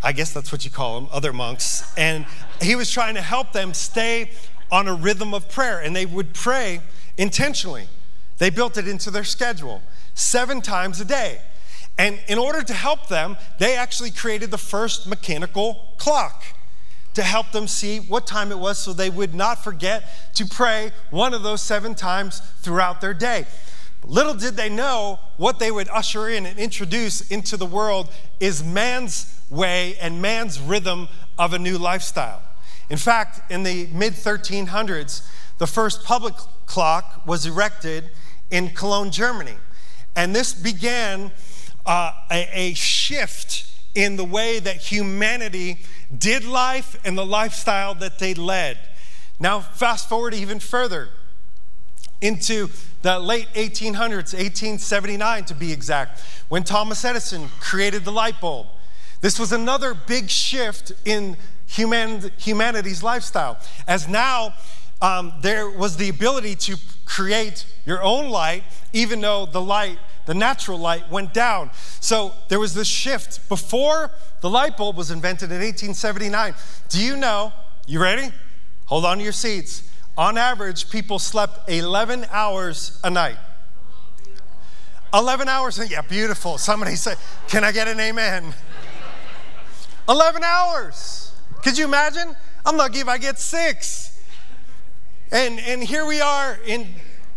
I 0.01 0.13
guess 0.13 0.33
that's 0.33 0.53
what 0.53 0.65
you 0.65 0.71
call 0.71 1.01
them, 1.01 1.11
other 1.13 1.33
monks. 1.33 1.93
And 1.97 2.25
he 2.61 2.77
was 2.77 2.89
trying 2.89 3.17
to 3.17 3.21
help 3.21 3.53
them 3.53 3.75
stay 3.75 4.31
on 4.71 4.87
a 4.87 4.95
rhythm 4.95 5.35
of 5.35 5.49
prayer. 5.49 5.81
And 5.81 5.95
they 5.95 6.07
would 6.07 6.35
pray 6.35 6.83
intentionally. 7.19 7.89
They 8.39 8.51
built 8.51 8.79
it 8.79 8.87
into 8.87 9.11
their 9.11 9.25
schedule 9.25 9.83
seven 10.15 10.61
times 10.61 11.01
a 11.01 11.05
day. 11.05 11.41
And 11.99 12.21
in 12.29 12.39
order 12.39 12.63
to 12.63 12.73
help 12.73 13.09
them, 13.09 13.37
they 13.59 13.77
actually 13.77 14.13
created 14.13 14.53
the 14.53 14.59
first 14.59 15.09
mechanical 15.09 15.95
clock 15.99 16.45
to 17.15 17.23
help 17.23 17.53
them 17.53 17.69
see 17.69 17.99
what 17.99 18.27
time 18.27 18.51
it 18.51 18.59
was 18.59 18.79
so 18.79 18.93
they 18.93 19.11
would 19.11 19.35
not 19.35 19.63
forget 19.63 20.05
to 20.35 20.47
pray 20.47 20.93
one 21.11 21.35
of 21.35 21.43
those 21.43 21.61
seven 21.61 21.95
times 21.95 22.41
throughout 22.61 23.01
their 23.01 23.15
day. 23.15 23.47
Little 24.05 24.35
did 24.35 24.57
they 24.57 24.69
know 24.69 25.21
what 25.37 25.59
they 25.59 25.71
would 25.71 25.89
usher 25.89 26.29
in 26.29 26.47
and 26.47 26.59
introduce 26.59 27.21
into 27.31 27.57
the 27.57 27.67
world 27.67 28.11
is 28.41 28.65
man's 28.65 29.41
way 29.49 29.97
and 30.01 30.21
man's 30.21 30.59
rhythm 30.61 31.09
of 31.39 31.53
a 31.53 31.59
new 31.59 31.79
lifestyle. 31.79 32.43
In 32.91 32.99
fact, 32.99 33.51
in 33.51 33.63
the 33.63 33.87
mid 33.93 34.15
1300s, 34.15 35.27
the 35.59 35.67
first 35.67 36.03
public 36.05 36.35
clock 36.67 37.23
was 37.27 37.47
erected 37.47 38.11
in 38.51 38.71
Cologne, 38.71 39.11
Germany. 39.11 39.57
And 40.17 40.35
this 40.35 40.53
began 40.53 41.31
uh, 41.87 42.13
a, 42.31 42.49
a 42.53 42.75
shift 42.75 43.72
in 43.95 44.17
the 44.17 44.25
way 44.25 44.59
that 44.59 44.77
humanity 44.77 45.79
did 46.17 46.45
life 46.45 46.99
and 47.05 47.17
the 47.17 47.27
lifestyle 47.27 47.95
that 47.95 48.19
they 48.19 48.35
led. 48.35 48.79
Now, 49.39 49.61
fast 49.61 50.09
forward 50.09 50.35
even 50.35 50.61
further 50.61 51.11
into 52.21 52.71
the 53.03 53.19
late 53.19 53.49
1800s, 53.55 54.33
1879 54.33 55.45
to 55.47 55.55
be 55.55 55.73
exact, 55.73 56.21
when 56.49 56.63
Thomas 56.63 57.05
Edison 57.05 57.49
created 57.59 58.05
the 58.05 58.13
light 58.13 58.41
bulb. 58.41 58.69
This 59.21 59.39
was 59.39 59.53
another 59.53 59.95
big 59.95 60.31
shift 60.31 60.93
in 61.05 61.37
human, 61.67 62.31
humanity's 62.39 63.03
lifestyle, 63.03 63.59
as 63.87 64.09
now 64.09 64.55
um, 65.01 65.33
there 65.41 65.69
was 65.69 65.97
the 65.97 66.09
ability 66.09 66.55
to 66.55 66.77
create 67.05 67.67
your 67.85 68.03
own 68.03 68.31
light, 68.31 68.63
even 68.93 69.21
though 69.21 69.47
the 69.47 69.61
light, 69.61 69.99
the 70.27 70.35
natural 70.35 70.79
light, 70.79 71.11
went 71.11 71.35
down. 71.35 71.71
So 72.01 72.33
there 72.49 72.61
was 72.61 72.75
this 72.75 72.89
shift. 72.89 73.49
Before 73.49 74.11
the 74.41 74.51
light 74.51 74.77
bulb 74.77 74.97
was 74.97 75.11
invented 75.11 75.51
in 75.51 75.59
1879, 75.59 76.55
do 76.89 77.03
you 77.03 77.17
know? 77.17 77.53
You 77.87 78.01
ready? 78.01 78.33
Hold 78.87 79.05
on 79.05 79.19
to 79.19 79.25
your 79.25 79.33
seats 79.33 79.83
on 80.17 80.37
average, 80.37 80.91
people 80.91 81.19
slept 81.19 81.71
11 81.71 82.27
hours 82.31 83.01
a 83.03 83.11
night. 83.11 83.39
11 85.15 85.49
hours, 85.49 85.81
yeah, 85.91 86.03
beautiful. 86.03 86.59
Somebody 86.59 86.97
said, 86.97 87.19
Can 87.49 87.65
I 87.65 87.73
get 87.73 87.89
an 87.89 88.01
amen? 88.01 88.55
11 90.09 90.43
hours. 90.45 91.33
Could 91.63 91.79
you 91.79 91.85
imagine? 91.85 92.35
I'm 92.65 92.77
lucky 92.77 93.01
if 93.01 93.09
I 93.09 93.19
get 93.19 93.39
six. 93.39 94.23
And, 95.31 95.59
and 95.61 95.83
here 95.83 96.05
we 96.05 96.21
are 96.21 96.59
in 96.67 96.89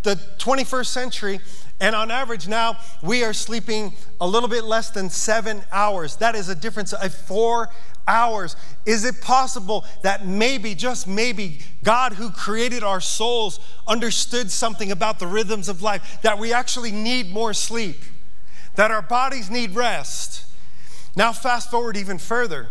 the 0.03 0.15
21st 0.37 0.85
century, 0.87 1.39
and 1.79 1.93
on 1.95 2.09
average 2.09 2.47
now, 2.47 2.77
we 3.03 3.23
are 3.23 3.33
sleeping 3.33 3.93
a 4.21 4.27
little 4.27 4.47
bit 4.47 4.63
less 4.63 4.91
than 4.91 5.09
seven 5.09 5.61
hours. 5.71 6.15
That 6.17 6.33
is 6.35 6.47
a 6.47 6.55
difference 6.55 6.93
of 6.93 7.13
four 7.13 7.69
hours. 8.07 8.55
Is 8.85 9.03
it 9.03 9.19
possible 9.19 9.83
that 10.01 10.25
maybe, 10.25 10.73
just 10.73 11.05
maybe, 11.05 11.59
God 11.83 12.13
who 12.13 12.31
created 12.31 12.81
our 12.81 13.01
souls 13.01 13.59
understood 13.87 14.51
something 14.51 14.91
about 14.91 15.19
the 15.19 15.27
rhythms 15.27 15.67
of 15.67 15.81
life, 15.81 16.19
that 16.21 16.39
we 16.39 16.53
actually 16.53 16.91
need 16.91 17.31
more 17.31 17.53
sleep, 17.53 17.97
that 18.75 18.89
our 18.89 19.01
bodies 19.01 19.49
need 19.49 19.75
rest? 19.75 20.45
Now, 21.15 21.33
fast 21.33 21.69
forward 21.69 21.97
even 21.97 22.17
further. 22.19 22.69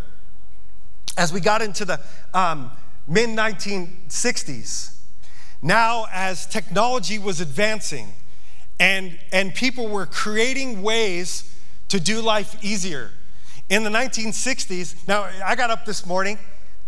As 1.17 1.33
we 1.33 1.41
got 1.41 1.61
into 1.61 1.85
the 1.85 2.01
um, 2.33 2.71
mid 3.07 3.29
1960s, 3.29 4.97
now 5.61 6.07
as 6.13 6.47
technology 6.47 7.19
was 7.19 7.41
advancing, 7.41 8.09
and, 8.79 9.19
and 9.33 9.55
people 9.55 9.89
were 9.89 10.07
creating 10.07 10.83
ways 10.83 11.55
to 11.89 12.01
do 12.01 12.21
life 12.21 12.63
easier. 12.63 13.11
In 13.69 13.85
the 13.85 13.91
1960s, 13.91 15.07
now 15.09 15.29
I 15.45 15.55
got 15.55 15.71
up 15.71 15.87
this 15.87 16.05
morning 16.05 16.39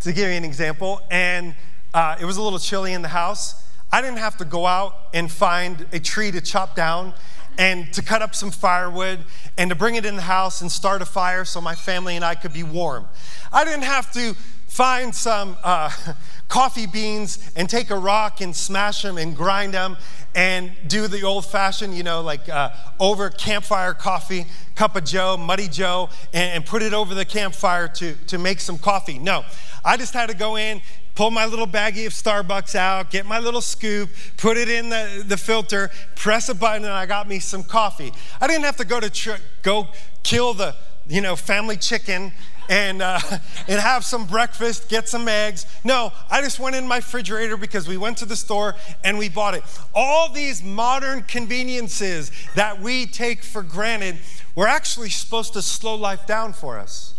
to 0.00 0.12
give 0.12 0.28
you 0.28 0.34
an 0.34 0.44
example, 0.44 1.00
and 1.10 1.54
uh, 1.94 2.16
it 2.20 2.24
was 2.24 2.36
a 2.36 2.42
little 2.42 2.58
chilly 2.58 2.92
in 2.92 3.02
the 3.02 3.08
house. 3.08 3.62
I 3.90 4.02
didn't 4.02 4.18
have 4.18 4.36
to 4.38 4.44
go 4.44 4.66
out 4.66 4.94
and 5.14 5.30
find 5.30 5.86
a 5.92 6.00
tree 6.00 6.30
to 6.32 6.40
chop 6.40 6.76
down 6.76 7.14
and 7.58 7.92
to 7.94 8.02
cut 8.02 8.20
up 8.20 8.34
some 8.34 8.50
firewood 8.50 9.20
and 9.56 9.70
to 9.70 9.76
bring 9.76 9.94
it 9.94 10.04
in 10.04 10.16
the 10.16 10.22
house 10.22 10.60
and 10.60 10.70
start 10.70 11.00
a 11.00 11.06
fire 11.06 11.44
so 11.44 11.60
my 11.60 11.74
family 11.74 12.16
and 12.16 12.24
I 12.24 12.34
could 12.34 12.52
be 12.52 12.62
warm. 12.62 13.06
I 13.52 13.64
didn't 13.64 13.84
have 13.84 14.12
to 14.12 14.36
find 14.76 15.14
some 15.14 15.56
uh, 15.64 15.90
coffee 16.48 16.86
beans 16.86 17.38
and 17.56 17.66
take 17.66 17.88
a 17.88 17.96
rock 17.96 18.42
and 18.42 18.54
smash 18.54 19.00
them 19.00 19.16
and 19.16 19.34
grind 19.34 19.72
them 19.72 19.96
and 20.34 20.70
do 20.86 21.08
the 21.08 21.22
old 21.22 21.46
fashioned, 21.46 21.96
you 21.96 22.02
know, 22.02 22.20
like 22.20 22.46
uh, 22.50 22.68
over 23.00 23.30
campfire 23.30 23.94
coffee, 23.94 24.44
cup 24.74 24.94
of 24.94 25.02
Joe, 25.02 25.38
muddy 25.38 25.66
Joe, 25.66 26.10
and, 26.34 26.56
and 26.56 26.66
put 26.66 26.82
it 26.82 26.92
over 26.92 27.14
the 27.14 27.24
campfire 27.24 27.88
to, 27.88 28.16
to 28.26 28.36
make 28.36 28.60
some 28.60 28.76
coffee. 28.76 29.18
No, 29.18 29.46
I 29.82 29.96
just 29.96 30.12
had 30.12 30.28
to 30.28 30.36
go 30.36 30.56
in, 30.56 30.82
pull 31.14 31.30
my 31.30 31.46
little 31.46 31.66
baggie 31.66 32.06
of 32.06 32.12
Starbucks 32.12 32.74
out, 32.74 33.10
get 33.10 33.24
my 33.24 33.38
little 33.38 33.62
scoop, 33.62 34.10
put 34.36 34.58
it 34.58 34.68
in 34.68 34.90
the, 34.90 35.24
the 35.26 35.38
filter, 35.38 35.90
press 36.16 36.50
a 36.50 36.54
button, 36.54 36.84
and 36.84 36.92
I 36.92 37.06
got 37.06 37.26
me 37.26 37.38
some 37.38 37.62
coffee. 37.62 38.12
I 38.42 38.46
didn't 38.46 38.64
have 38.64 38.76
to 38.76 38.84
go 38.84 39.00
to 39.00 39.08
tr- 39.08 39.40
go 39.62 39.88
kill 40.22 40.52
the 40.52 40.76
you 41.08 41.22
know 41.22 41.34
family 41.34 41.78
chicken 41.78 42.32
and 42.68 43.02
uh, 43.02 43.20
and 43.68 43.80
have 43.80 44.04
some 44.04 44.26
breakfast, 44.26 44.88
get 44.88 45.08
some 45.08 45.28
eggs. 45.28 45.66
No, 45.84 46.12
I 46.30 46.40
just 46.40 46.58
went 46.58 46.76
in 46.76 46.86
my 46.86 46.96
refrigerator 46.96 47.56
because 47.56 47.88
we 47.88 47.96
went 47.96 48.18
to 48.18 48.26
the 48.26 48.36
store 48.36 48.74
and 49.04 49.18
we 49.18 49.28
bought 49.28 49.54
it. 49.54 49.62
All 49.94 50.28
these 50.28 50.62
modern 50.62 51.22
conveniences 51.22 52.30
that 52.54 52.80
we 52.80 53.06
take 53.06 53.42
for 53.42 53.62
granted 53.62 54.16
were 54.54 54.66
actually 54.68 55.10
supposed 55.10 55.52
to 55.54 55.62
slow 55.62 55.94
life 55.94 56.26
down 56.26 56.52
for 56.52 56.78
us. 56.78 57.14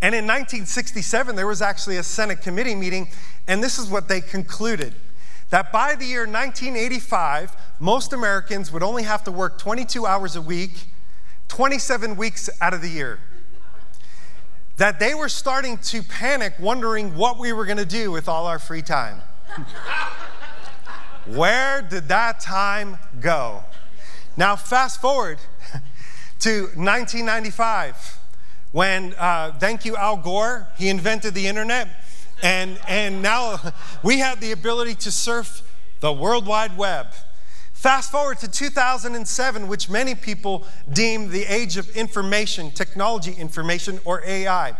And 0.00 0.16
in 0.16 0.24
1967, 0.24 1.36
there 1.36 1.46
was 1.46 1.62
actually 1.62 1.96
a 1.96 2.02
Senate 2.02 2.42
committee 2.42 2.74
meeting, 2.74 3.08
and 3.46 3.62
this 3.62 3.78
is 3.78 3.88
what 3.88 4.08
they 4.08 4.20
concluded 4.20 4.94
that 5.52 5.70
by 5.70 5.94
the 5.94 6.06
year 6.06 6.20
1985, 6.20 7.54
most 7.78 8.14
Americans 8.14 8.72
would 8.72 8.82
only 8.82 9.02
have 9.02 9.22
to 9.24 9.30
work 9.30 9.58
22 9.58 10.06
hours 10.06 10.34
a 10.34 10.40
week, 10.40 10.86
27 11.48 12.16
weeks 12.16 12.48
out 12.62 12.72
of 12.72 12.80
the 12.80 12.88
year. 12.88 13.18
That 14.78 14.98
they 14.98 15.14
were 15.14 15.28
starting 15.28 15.78
to 15.78 16.02
panic, 16.02 16.54
wondering 16.58 17.14
what 17.16 17.38
we 17.38 17.52
were 17.52 17.66
going 17.66 17.78
to 17.78 17.84
do 17.84 18.10
with 18.10 18.28
all 18.28 18.46
our 18.46 18.58
free 18.58 18.82
time. 18.82 19.20
Where 21.26 21.82
did 21.82 22.08
that 22.08 22.40
time 22.40 22.98
go? 23.20 23.62
Now, 24.36 24.56
fast 24.56 25.00
forward 25.00 25.38
to 26.40 26.62
1995 26.74 28.18
when, 28.72 29.14
uh, 29.18 29.52
thank 29.58 29.84
you, 29.84 29.96
Al 29.96 30.16
Gore, 30.16 30.68
he 30.76 30.88
invented 30.88 31.34
the 31.34 31.46
internet. 31.46 31.88
And, 32.42 32.80
and 32.88 33.22
now 33.22 33.60
we 34.02 34.18
have 34.18 34.40
the 34.40 34.52
ability 34.52 34.94
to 34.96 35.12
surf 35.12 35.62
the 36.00 36.12
World 36.12 36.46
Wide 36.46 36.76
Web. 36.76 37.06
Fast 37.82 38.12
forward 38.12 38.38
to 38.38 38.48
2007, 38.48 39.66
which 39.66 39.90
many 39.90 40.14
people 40.14 40.64
deem 40.92 41.30
the 41.30 41.42
age 41.46 41.76
of 41.76 41.96
information, 41.96 42.70
technology 42.70 43.32
information, 43.32 43.98
or 44.04 44.22
AI, 44.24 44.74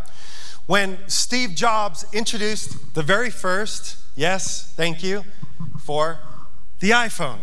when 0.67 0.97
Steve 1.09 1.57
Jobs 1.57 2.05
introduced 2.13 2.95
the 2.95 3.03
very 3.03 3.29
first, 3.29 3.97
yes, 4.15 4.73
thank 4.77 5.03
you, 5.03 5.25
for 5.81 6.21
the 6.79 6.91
iPhone. 6.91 7.39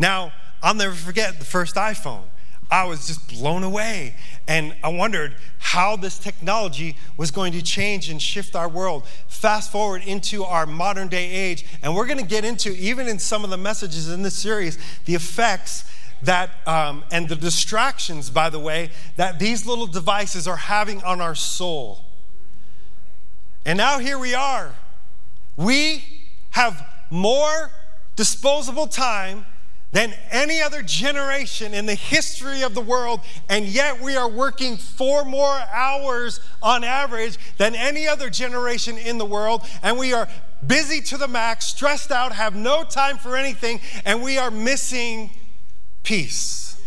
Now, 0.00 0.32
I'll 0.60 0.74
never 0.74 0.96
forget 0.96 1.38
the 1.38 1.44
first 1.44 1.76
iPhone. 1.76 2.24
I 2.70 2.84
was 2.84 3.06
just 3.06 3.28
blown 3.28 3.62
away. 3.62 4.14
And 4.48 4.74
I 4.82 4.88
wondered 4.88 5.36
how 5.58 5.96
this 5.96 6.18
technology 6.18 6.96
was 7.16 7.30
going 7.30 7.52
to 7.52 7.62
change 7.62 8.10
and 8.10 8.20
shift 8.20 8.56
our 8.56 8.68
world. 8.68 9.06
Fast 9.28 9.70
forward 9.70 10.02
into 10.04 10.44
our 10.44 10.66
modern 10.66 11.08
day 11.08 11.30
age, 11.30 11.64
and 11.82 11.94
we're 11.94 12.06
going 12.06 12.18
to 12.18 12.24
get 12.24 12.44
into, 12.44 12.70
even 12.76 13.06
in 13.08 13.18
some 13.18 13.44
of 13.44 13.50
the 13.50 13.56
messages 13.56 14.08
in 14.08 14.22
this 14.22 14.34
series, 14.34 14.78
the 15.04 15.14
effects 15.14 15.84
that, 16.22 16.50
um, 16.66 17.04
and 17.10 17.28
the 17.28 17.36
distractions, 17.36 18.30
by 18.30 18.50
the 18.50 18.58
way, 18.58 18.90
that 19.16 19.38
these 19.38 19.66
little 19.66 19.86
devices 19.86 20.48
are 20.48 20.56
having 20.56 21.02
on 21.04 21.20
our 21.20 21.34
soul. 21.34 22.04
And 23.64 23.76
now 23.76 23.98
here 23.98 24.18
we 24.18 24.34
are. 24.34 24.74
We 25.56 26.04
have 26.50 26.86
more 27.10 27.70
disposable 28.16 28.86
time 28.86 29.44
than 29.96 30.12
any 30.30 30.60
other 30.60 30.82
generation 30.82 31.72
in 31.72 31.86
the 31.86 31.94
history 31.94 32.60
of 32.60 32.74
the 32.74 32.80
world, 32.82 33.18
and 33.48 33.64
yet 33.64 33.98
we 33.98 34.14
are 34.14 34.28
working 34.28 34.76
four 34.76 35.24
more 35.24 35.58
hours 35.72 36.38
on 36.62 36.84
average 36.84 37.38
than 37.56 37.74
any 37.74 38.06
other 38.06 38.28
generation 38.28 38.98
in 38.98 39.16
the 39.16 39.24
world, 39.24 39.62
and 39.82 39.96
we 39.96 40.12
are 40.12 40.28
busy 40.66 41.00
to 41.00 41.16
the 41.16 41.26
max, 41.26 41.64
stressed 41.64 42.12
out, 42.12 42.32
have 42.32 42.54
no 42.54 42.84
time 42.84 43.16
for 43.16 43.38
anything, 43.38 43.80
and 44.04 44.22
we 44.22 44.36
are 44.36 44.50
missing 44.50 45.30
peace. 46.02 46.78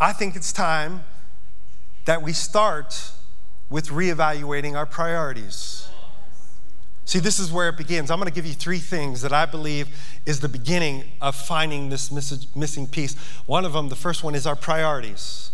I 0.00 0.12
think 0.12 0.34
it's 0.34 0.52
time 0.52 1.04
that 2.06 2.22
we 2.22 2.32
start 2.32 3.12
with 3.70 3.90
reevaluating 3.90 4.76
our 4.76 4.86
priorities. 4.86 5.86
See, 7.04 7.18
this 7.18 7.38
is 7.38 7.50
where 7.50 7.68
it 7.68 7.76
begins. 7.76 8.10
I'm 8.10 8.18
going 8.18 8.28
to 8.28 8.34
give 8.34 8.46
you 8.46 8.54
three 8.54 8.78
things 8.78 9.22
that 9.22 9.32
I 9.32 9.44
believe 9.44 9.88
is 10.24 10.40
the 10.40 10.48
beginning 10.48 11.04
of 11.20 11.34
finding 11.34 11.88
this 11.88 12.12
missing 12.54 12.86
piece. 12.86 13.14
One 13.46 13.64
of 13.64 13.72
them, 13.72 13.88
the 13.88 13.96
first 13.96 14.22
one, 14.22 14.34
is 14.34 14.46
our 14.46 14.56
priorities. 14.56 15.50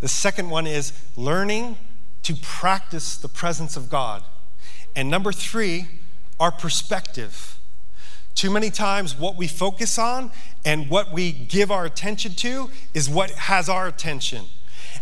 The 0.00 0.08
second 0.08 0.48
one 0.50 0.66
is 0.66 0.92
learning 1.16 1.76
to 2.22 2.34
practice 2.34 3.16
the 3.16 3.28
presence 3.28 3.76
of 3.76 3.90
God. 3.90 4.24
And 4.94 5.10
number 5.10 5.32
three, 5.32 5.88
our 6.40 6.50
perspective. 6.50 7.58
Too 8.34 8.50
many 8.50 8.70
times, 8.70 9.18
what 9.18 9.36
we 9.36 9.46
focus 9.48 9.98
on 9.98 10.30
and 10.64 10.90
what 10.90 11.12
we 11.12 11.32
give 11.32 11.70
our 11.70 11.84
attention 11.84 12.32
to 12.36 12.70
is 12.94 13.08
what 13.08 13.30
has 13.30 13.68
our 13.68 13.86
attention. 13.86 14.44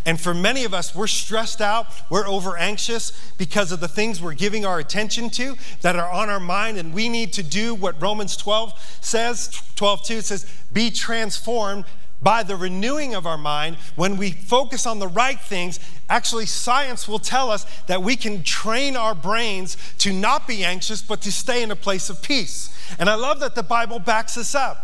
And 0.07 0.21
for 0.21 0.35
many 0.35 0.65
of 0.65 0.75
us, 0.75 0.95
we're 0.95 1.07
stressed 1.07 1.61
out, 1.61 1.87
we're 2.11 2.29
over 2.29 2.57
anxious 2.57 3.13
because 3.39 3.73
of 3.73 3.81
the 3.81 3.89
things 3.89 4.21
we're 4.21 4.35
giving 4.35 4.67
our 4.67 4.79
attention 4.79 5.31
to 5.31 5.57
that 5.81 5.97
are 5.97 6.11
on 6.11 6.29
our 6.29 6.41
mind. 6.41 6.77
And 6.77 6.93
we 6.93 7.09
need 7.09 7.33
to 7.35 7.43
do 7.43 7.75
what 7.75 8.01
Romans 8.01 8.37
12 8.37 8.99
says 9.01 9.49
12 9.77 10.05
2 10.05 10.21
says, 10.21 10.47
be 10.73 10.91
transformed 10.91 11.85
by 12.23 12.43
the 12.43 12.57
renewing 12.57 13.15
of 13.15 13.27
our 13.27 13.39
mind. 13.39 13.77
When 13.97 14.17
we 14.17 14.31
focus 14.31 14.87
on 14.87 14.99
the 14.99 15.09
right 15.09 15.39
things, 15.39 15.79
actually, 16.09 16.47
science 16.47 17.07
will 17.07 17.19
tell 17.19 17.51
us 17.51 17.67
that 17.87 18.03
we 18.03 18.17
can 18.17 18.43
train 18.43 18.97
our 18.97 19.15
brains 19.15 19.77
to 19.99 20.13
not 20.13 20.49
be 20.49 20.65
anxious, 20.65 21.03
but 21.03 21.21
to 21.23 21.33
stay 21.33 21.63
in 21.63 21.71
a 21.71 21.77
place 21.77 22.09
of 22.09 22.23
peace. 22.23 22.75
And 22.99 23.11
I 23.11 23.15
love 23.15 23.41
that 23.41 23.55
the 23.55 23.63
Bible 23.63 23.99
backs 23.99 24.35
this 24.35 24.55
up. 24.55 24.84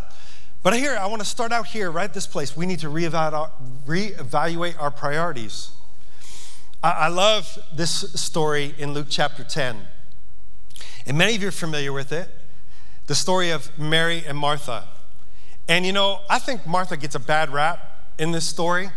But 0.63 0.75
here, 0.75 0.95
I 0.95 1.07
want 1.07 1.21
to 1.21 1.27
start 1.27 1.51
out 1.51 1.67
here, 1.67 1.89
right 1.89 2.13
this 2.13 2.27
place. 2.27 2.55
We 2.55 2.65
need 2.67 2.79
to 2.79 2.87
reevaluate 2.87 4.79
our 4.79 4.91
priorities. 4.91 5.71
I 6.83 7.09
love 7.09 7.59
this 7.73 7.91
story 8.19 8.73
in 8.77 8.93
Luke 8.93 9.07
chapter 9.09 9.43
10. 9.43 9.77
And 11.05 11.17
many 11.17 11.35
of 11.35 11.41
you 11.41 11.47
are 11.47 11.51
familiar 11.51 11.93
with 11.93 12.11
it 12.11 12.29
the 13.07 13.15
story 13.15 13.49
of 13.49 13.77
Mary 13.77 14.23
and 14.25 14.37
Martha. 14.37 14.87
And 15.67 15.85
you 15.85 15.91
know, 15.91 16.19
I 16.29 16.39
think 16.39 16.65
Martha 16.65 16.95
gets 16.95 17.13
a 17.13 17.19
bad 17.19 17.49
rap 17.49 17.79
in 18.17 18.31
this 18.31 18.47
story 18.47 18.89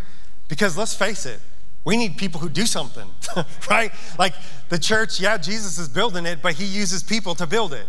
because 0.49 0.79
let's 0.79 0.95
face 0.95 1.27
it, 1.27 1.41
we 1.85 1.97
need 1.97 2.17
people 2.17 2.41
who 2.41 2.49
do 2.49 2.65
something, 2.65 3.09
right? 3.71 3.91
Like 4.19 4.35
the 4.69 4.79
church, 4.79 5.19
yeah, 5.19 5.37
Jesus 5.37 5.79
is 5.79 5.89
building 5.89 6.27
it, 6.27 6.43
but 6.43 6.55
he 6.55 6.65
uses 6.65 7.03
people 7.03 7.35
to 7.35 7.47
build 7.47 7.73
it. 7.75 7.87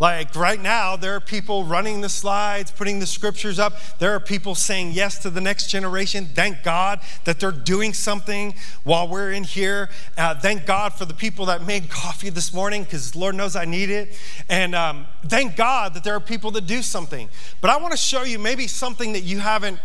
Like 0.00 0.34
right 0.34 0.60
now, 0.60 0.96
there 0.96 1.14
are 1.14 1.20
people 1.20 1.64
running 1.64 2.00
the 2.00 2.08
slides, 2.08 2.70
putting 2.70 3.00
the 3.00 3.06
scriptures 3.06 3.58
up. 3.58 3.74
There 3.98 4.14
are 4.14 4.20
people 4.20 4.54
saying 4.54 4.92
yes 4.92 5.18
to 5.18 5.30
the 5.30 5.42
next 5.42 5.68
generation. 5.68 6.24
Thank 6.34 6.62
God 6.62 7.00
that 7.24 7.38
they're 7.38 7.52
doing 7.52 7.92
something 7.92 8.54
while 8.82 9.06
we're 9.06 9.30
in 9.30 9.44
here. 9.44 9.90
Uh, 10.16 10.34
thank 10.40 10.64
God 10.64 10.94
for 10.94 11.04
the 11.04 11.12
people 11.12 11.44
that 11.46 11.66
made 11.66 11.90
coffee 11.90 12.30
this 12.30 12.54
morning 12.54 12.84
because 12.84 13.14
Lord 13.14 13.34
knows 13.34 13.54
I 13.54 13.66
need 13.66 13.90
it. 13.90 14.18
And 14.48 14.74
um, 14.74 15.06
thank 15.26 15.54
God 15.54 15.92
that 15.92 16.02
there 16.02 16.14
are 16.14 16.20
people 16.20 16.50
that 16.52 16.66
do 16.66 16.80
something. 16.80 17.28
But 17.60 17.68
I 17.68 17.76
want 17.76 17.92
to 17.92 17.98
show 17.98 18.22
you 18.22 18.38
maybe 18.38 18.66
something 18.68 19.12
that 19.12 19.22
you 19.22 19.40
haven't 19.40 19.78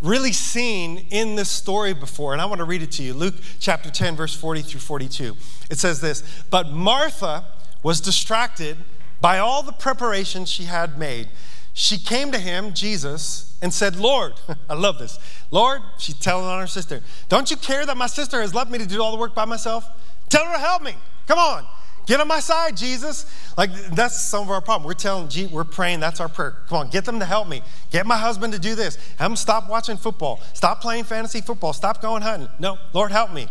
really 0.00 0.32
seen 0.32 1.06
in 1.10 1.36
this 1.36 1.50
story 1.50 1.92
before. 1.92 2.32
And 2.32 2.40
I 2.40 2.46
want 2.46 2.60
to 2.60 2.64
read 2.64 2.80
it 2.80 2.92
to 2.92 3.02
you 3.02 3.12
Luke 3.12 3.34
chapter 3.60 3.90
10, 3.90 4.16
verse 4.16 4.34
40 4.34 4.62
through 4.62 4.80
42. 4.80 5.36
It 5.70 5.78
says 5.78 6.00
this 6.00 6.22
But 6.48 6.70
Martha 6.70 7.44
was 7.82 8.00
distracted 8.00 8.78
by 9.20 9.38
all 9.38 9.62
the 9.62 9.72
preparations 9.72 10.48
she 10.48 10.64
had 10.64 10.98
made, 10.98 11.28
she 11.72 11.98
came 11.98 12.32
to 12.32 12.38
him, 12.38 12.74
Jesus, 12.74 13.56
and 13.62 13.72
said, 13.72 13.96
Lord, 13.96 14.34
I 14.68 14.74
love 14.74 14.98
this. 14.98 15.18
Lord, 15.50 15.82
she's 15.98 16.18
telling 16.18 16.46
on 16.46 16.60
her 16.60 16.66
sister, 16.66 17.02
don't 17.28 17.50
you 17.50 17.56
care 17.56 17.86
that 17.86 17.96
my 17.96 18.06
sister 18.06 18.40
has 18.40 18.54
left 18.54 18.70
me 18.70 18.78
to 18.78 18.86
do 18.86 19.02
all 19.02 19.12
the 19.12 19.18
work 19.18 19.34
by 19.34 19.44
myself? 19.44 19.84
Tell 20.28 20.44
her 20.44 20.52
to 20.52 20.58
help 20.58 20.82
me. 20.82 20.94
Come 21.26 21.38
on. 21.38 21.64
Get 22.08 22.20
on 22.20 22.26
my 22.26 22.40
side, 22.40 22.74
Jesus. 22.74 23.26
Like 23.58 23.70
that's 23.90 24.18
some 24.18 24.42
of 24.42 24.50
our 24.50 24.62
problem. 24.62 24.86
We're 24.86 24.94
telling, 24.94 25.28
we're 25.52 25.62
praying. 25.62 26.00
That's 26.00 26.20
our 26.20 26.28
prayer. 26.28 26.56
Come 26.66 26.78
on, 26.78 26.88
get 26.88 27.04
them 27.04 27.18
to 27.18 27.26
help 27.26 27.46
me. 27.46 27.60
Get 27.90 28.06
my 28.06 28.16
husband 28.16 28.54
to 28.54 28.58
do 28.58 28.74
this. 28.74 28.96
Have 29.18 29.30
him 29.30 29.36
stop 29.36 29.68
watching 29.68 29.98
football. 29.98 30.40
Stop 30.54 30.80
playing 30.80 31.04
fantasy 31.04 31.42
football. 31.42 31.74
Stop 31.74 32.00
going 32.00 32.22
hunting. 32.22 32.48
No, 32.58 32.78
Lord 32.94 33.12
help 33.12 33.30
me. 33.30 33.46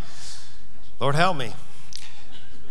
Lord 0.99 1.13
help 1.13 1.37
me. 1.37 1.53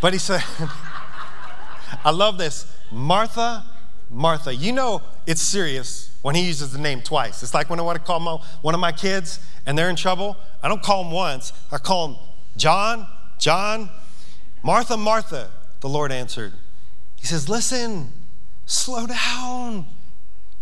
But 0.01 0.13
he 0.13 0.19
said, 0.19 0.43
I 2.05 2.11
love 2.11 2.37
this. 2.37 2.67
Martha, 2.91 3.65
Martha. 4.11 4.55
You 4.55 4.73
know 4.73 5.03
it's 5.27 5.43
serious 5.43 6.17
when 6.23 6.35
he 6.35 6.47
uses 6.47 6.73
the 6.73 6.79
name 6.79 7.03
twice. 7.03 7.43
It's 7.43 7.55
like 7.55 7.71
when 7.71 7.79
I 7.79 7.83
want 7.83 7.99
to 7.99 8.05
call 8.05 8.21
my, 8.21 8.39
one 8.63 8.75
of 8.75 8.81
my 8.81 8.93
kids 8.93 9.41
and 9.67 9.77
they're 9.77 9.91
in 9.91 9.97
trouble. 9.97 10.37
I 10.63 10.69
don't 10.69 10.83
call 10.83 11.03
them 11.03 11.13
once. 11.13 11.53
I 11.71 11.79
call 11.79 12.09
them 12.09 12.17
John, 12.57 13.07
John, 13.39 13.91
Martha, 14.63 14.97
Martha. 14.97 15.51
The 15.81 15.89
Lord 15.89 16.13
answered. 16.13 16.53
He 17.17 17.27
says, 17.27 17.49
Listen, 17.49 18.13
slow 18.65 19.07
down. 19.07 19.87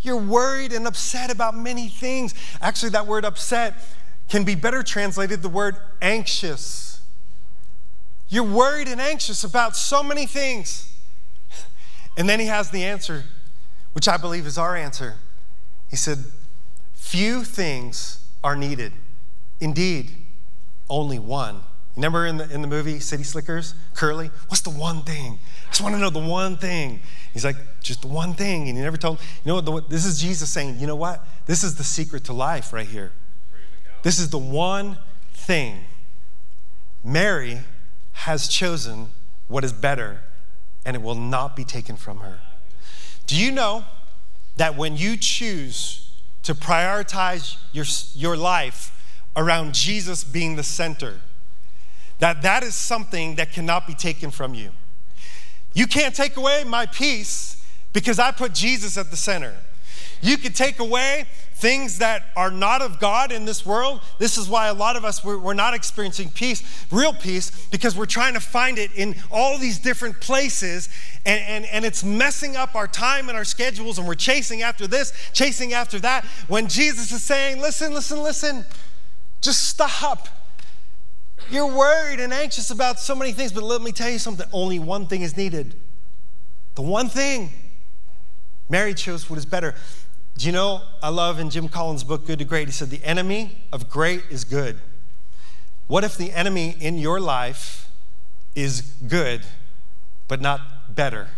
You're 0.00 0.16
worried 0.16 0.72
and 0.72 0.86
upset 0.86 1.30
about 1.30 1.56
many 1.56 1.88
things. 1.88 2.34
Actually, 2.60 2.90
that 2.90 3.06
word 3.06 3.24
upset 3.24 3.74
can 4.28 4.44
be 4.44 4.54
better 4.54 4.82
translated 4.82 5.42
the 5.42 5.48
word 5.48 5.76
anxious. 6.02 7.00
You're 8.28 8.42
worried 8.44 8.88
and 8.88 9.00
anxious 9.00 9.44
about 9.44 9.76
so 9.76 10.02
many 10.02 10.26
things. 10.26 10.93
And 12.16 12.28
then 12.28 12.40
he 12.40 12.46
has 12.46 12.70
the 12.70 12.84
answer, 12.84 13.24
which 13.92 14.08
I 14.08 14.16
believe 14.16 14.46
is 14.46 14.58
our 14.58 14.76
answer. 14.76 15.16
He 15.90 15.96
said, 15.96 16.18
Few 16.94 17.44
things 17.44 18.24
are 18.42 18.56
needed. 18.56 18.92
Indeed, 19.60 20.12
only 20.88 21.18
one. 21.18 21.60
Remember 21.96 22.26
in 22.26 22.38
the, 22.38 22.52
in 22.52 22.60
the 22.60 22.66
movie 22.66 22.98
City 22.98 23.22
Slickers, 23.22 23.74
Curly? 23.94 24.30
What's 24.48 24.62
the 24.62 24.70
one 24.70 25.02
thing? 25.02 25.38
I 25.66 25.68
just 25.68 25.80
want 25.80 25.94
to 25.94 26.00
know 26.00 26.10
the 26.10 26.18
one 26.18 26.56
thing. 26.56 27.00
He's 27.32 27.44
like, 27.44 27.56
just 27.80 28.02
the 28.02 28.08
one 28.08 28.34
thing. 28.34 28.68
And 28.68 28.76
he 28.76 28.82
never 28.82 28.96
told, 28.96 29.20
you 29.44 29.52
know 29.52 29.60
what? 29.60 29.88
This 29.88 30.04
is 30.04 30.20
Jesus 30.20 30.50
saying, 30.50 30.78
you 30.80 30.86
know 30.88 30.96
what? 30.96 31.24
This 31.46 31.62
is 31.62 31.76
the 31.76 31.84
secret 31.84 32.24
to 32.24 32.32
life 32.32 32.72
right 32.72 32.86
here. 32.86 33.12
This 34.02 34.18
is 34.18 34.30
the 34.30 34.38
one 34.38 34.98
thing. 35.32 35.84
Mary 37.04 37.60
has 38.12 38.48
chosen 38.48 39.08
what 39.46 39.62
is 39.62 39.72
better, 39.72 40.20
and 40.84 40.96
it 40.96 41.02
will 41.02 41.14
not 41.14 41.56
be 41.56 41.64
taken 41.64 41.96
from 41.96 42.18
her. 42.18 42.40
Do 43.26 43.36
you 43.36 43.50
know 43.50 43.84
that 44.56 44.76
when 44.76 44.96
you 44.96 45.16
choose 45.16 46.08
to 46.42 46.54
prioritize 46.54 47.56
your, 47.72 47.86
your 48.14 48.36
life 48.36 48.90
around 49.36 49.74
Jesus 49.74 50.22
being 50.22 50.56
the 50.56 50.62
center, 50.62 51.20
that 52.18 52.42
that 52.42 52.62
is 52.62 52.74
something 52.74 53.34
that 53.36 53.52
cannot 53.52 53.86
be 53.86 53.94
taken 53.94 54.30
from 54.30 54.54
you. 54.54 54.70
You 55.72 55.86
can't 55.86 56.14
take 56.14 56.36
away 56.36 56.62
my 56.64 56.86
peace 56.86 57.64
because 57.92 58.18
I 58.18 58.30
put 58.30 58.54
Jesus 58.54 58.96
at 58.96 59.10
the 59.10 59.16
center. 59.16 59.54
You 60.24 60.38
can 60.38 60.54
take 60.54 60.78
away 60.78 61.26
things 61.52 61.98
that 61.98 62.24
are 62.34 62.50
not 62.50 62.80
of 62.80 62.98
God 62.98 63.30
in 63.30 63.44
this 63.44 63.66
world. 63.66 64.00
This 64.18 64.38
is 64.38 64.48
why 64.48 64.68
a 64.68 64.74
lot 64.74 64.96
of 64.96 65.04
us, 65.04 65.22
we're, 65.22 65.38
we're, 65.38 65.52
not 65.52 65.74
experiencing 65.74 66.30
peace, 66.30 66.86
real 66.90 67.12
peace, 67.12 67.66
because 67.66 67.94
we're 67.94 68.06
trying 68.06 68.32
to 68.32 68.40
find 68.40 68.78
it 68.78 68.90
in 68.94 69.16
all 69.30 69.58
these 69.58 69.78
different 69.78 70.18
places. 70.22 70.88
And, 71.26 71.42
and, 71.46 71.66
and 71.66 71.84
it's 71.84 72.02
messing 72.02 72.56
up 72.56 72.74
our 72.74 72.88
time 72.88 73.28
and 73.28 73.36
our 73.36 73.44
schedules, 73.44 73.98
and 73.98 74.08
we're 74.08 74.14
chasing 74.14 74.62
after 74.62 74.86
this, 74.86 75.12
chasing 75.34 75.74
after 75.74 76.00
that. 76.00 76.24
When 76.48 76.68
Jesus 76.68 77.12
is 77.12 77.22
saying, 77.22 77.60
listen, 77.60 77.92
listen, 77.92 78.22
listen, 78.22 78.64
just 79.42 79.68
stop. 79.68 80.28
You're 81.50 81.66
worried 81.66 82.18
and 82.18 82.32
anxious 82.32 82.70
about 82.70 82.98
so 82.98 83.14
many 83.14 83.32
things, 83.32 83.52
but 83.52 83.62
let 83.62 83.82
me 83.82 83.92
tell 83.92 84.08
you 84.08 84.18
something 84.18 84.46
only 84.52 84.78
one 84.78 85.06
thing 85.06 85.20
is 85.20 85.36
needed. 85.36 85.74
The 86.76 86.82
one 86.82 87.10
thing. 87.10 87.50
Mary 88.70 88.94
chose 88.94 89.28
what 89.28 89.38
is 89.38 89.44
better. 89.44 89.74
Do 90.36 90.46
you 90.46 90.52
know, 90.52 90.82
I 91.02 91.10
love 91.10 91.38
in 91.38 91.50
Jim 91.50 91.68
Collins' 91.68 92.04
book, 92.04 92.26
Good 92.26 92.40
to 92.40 92.44
Great, 92.44 92.68
he 92.68 92.72
said, 92.72 92.90
The 92.90 93.04
enemy 93.04 93.62
of 93.72 93.88
great 93.88 94.24
is 94.30 94.44
good. 94.44 94.78
What 95.86 96.02
if 96.02 96.16
the 96.16 96.32
enemy 96.32 96.76
in 96.80 96.98
your 96.98 97.20
life 97.20 97.88
is 98.54 98.80
good, 99.06 99.42
but 100.26 100.40
not 100.40 100.94
better? 100.94 101.28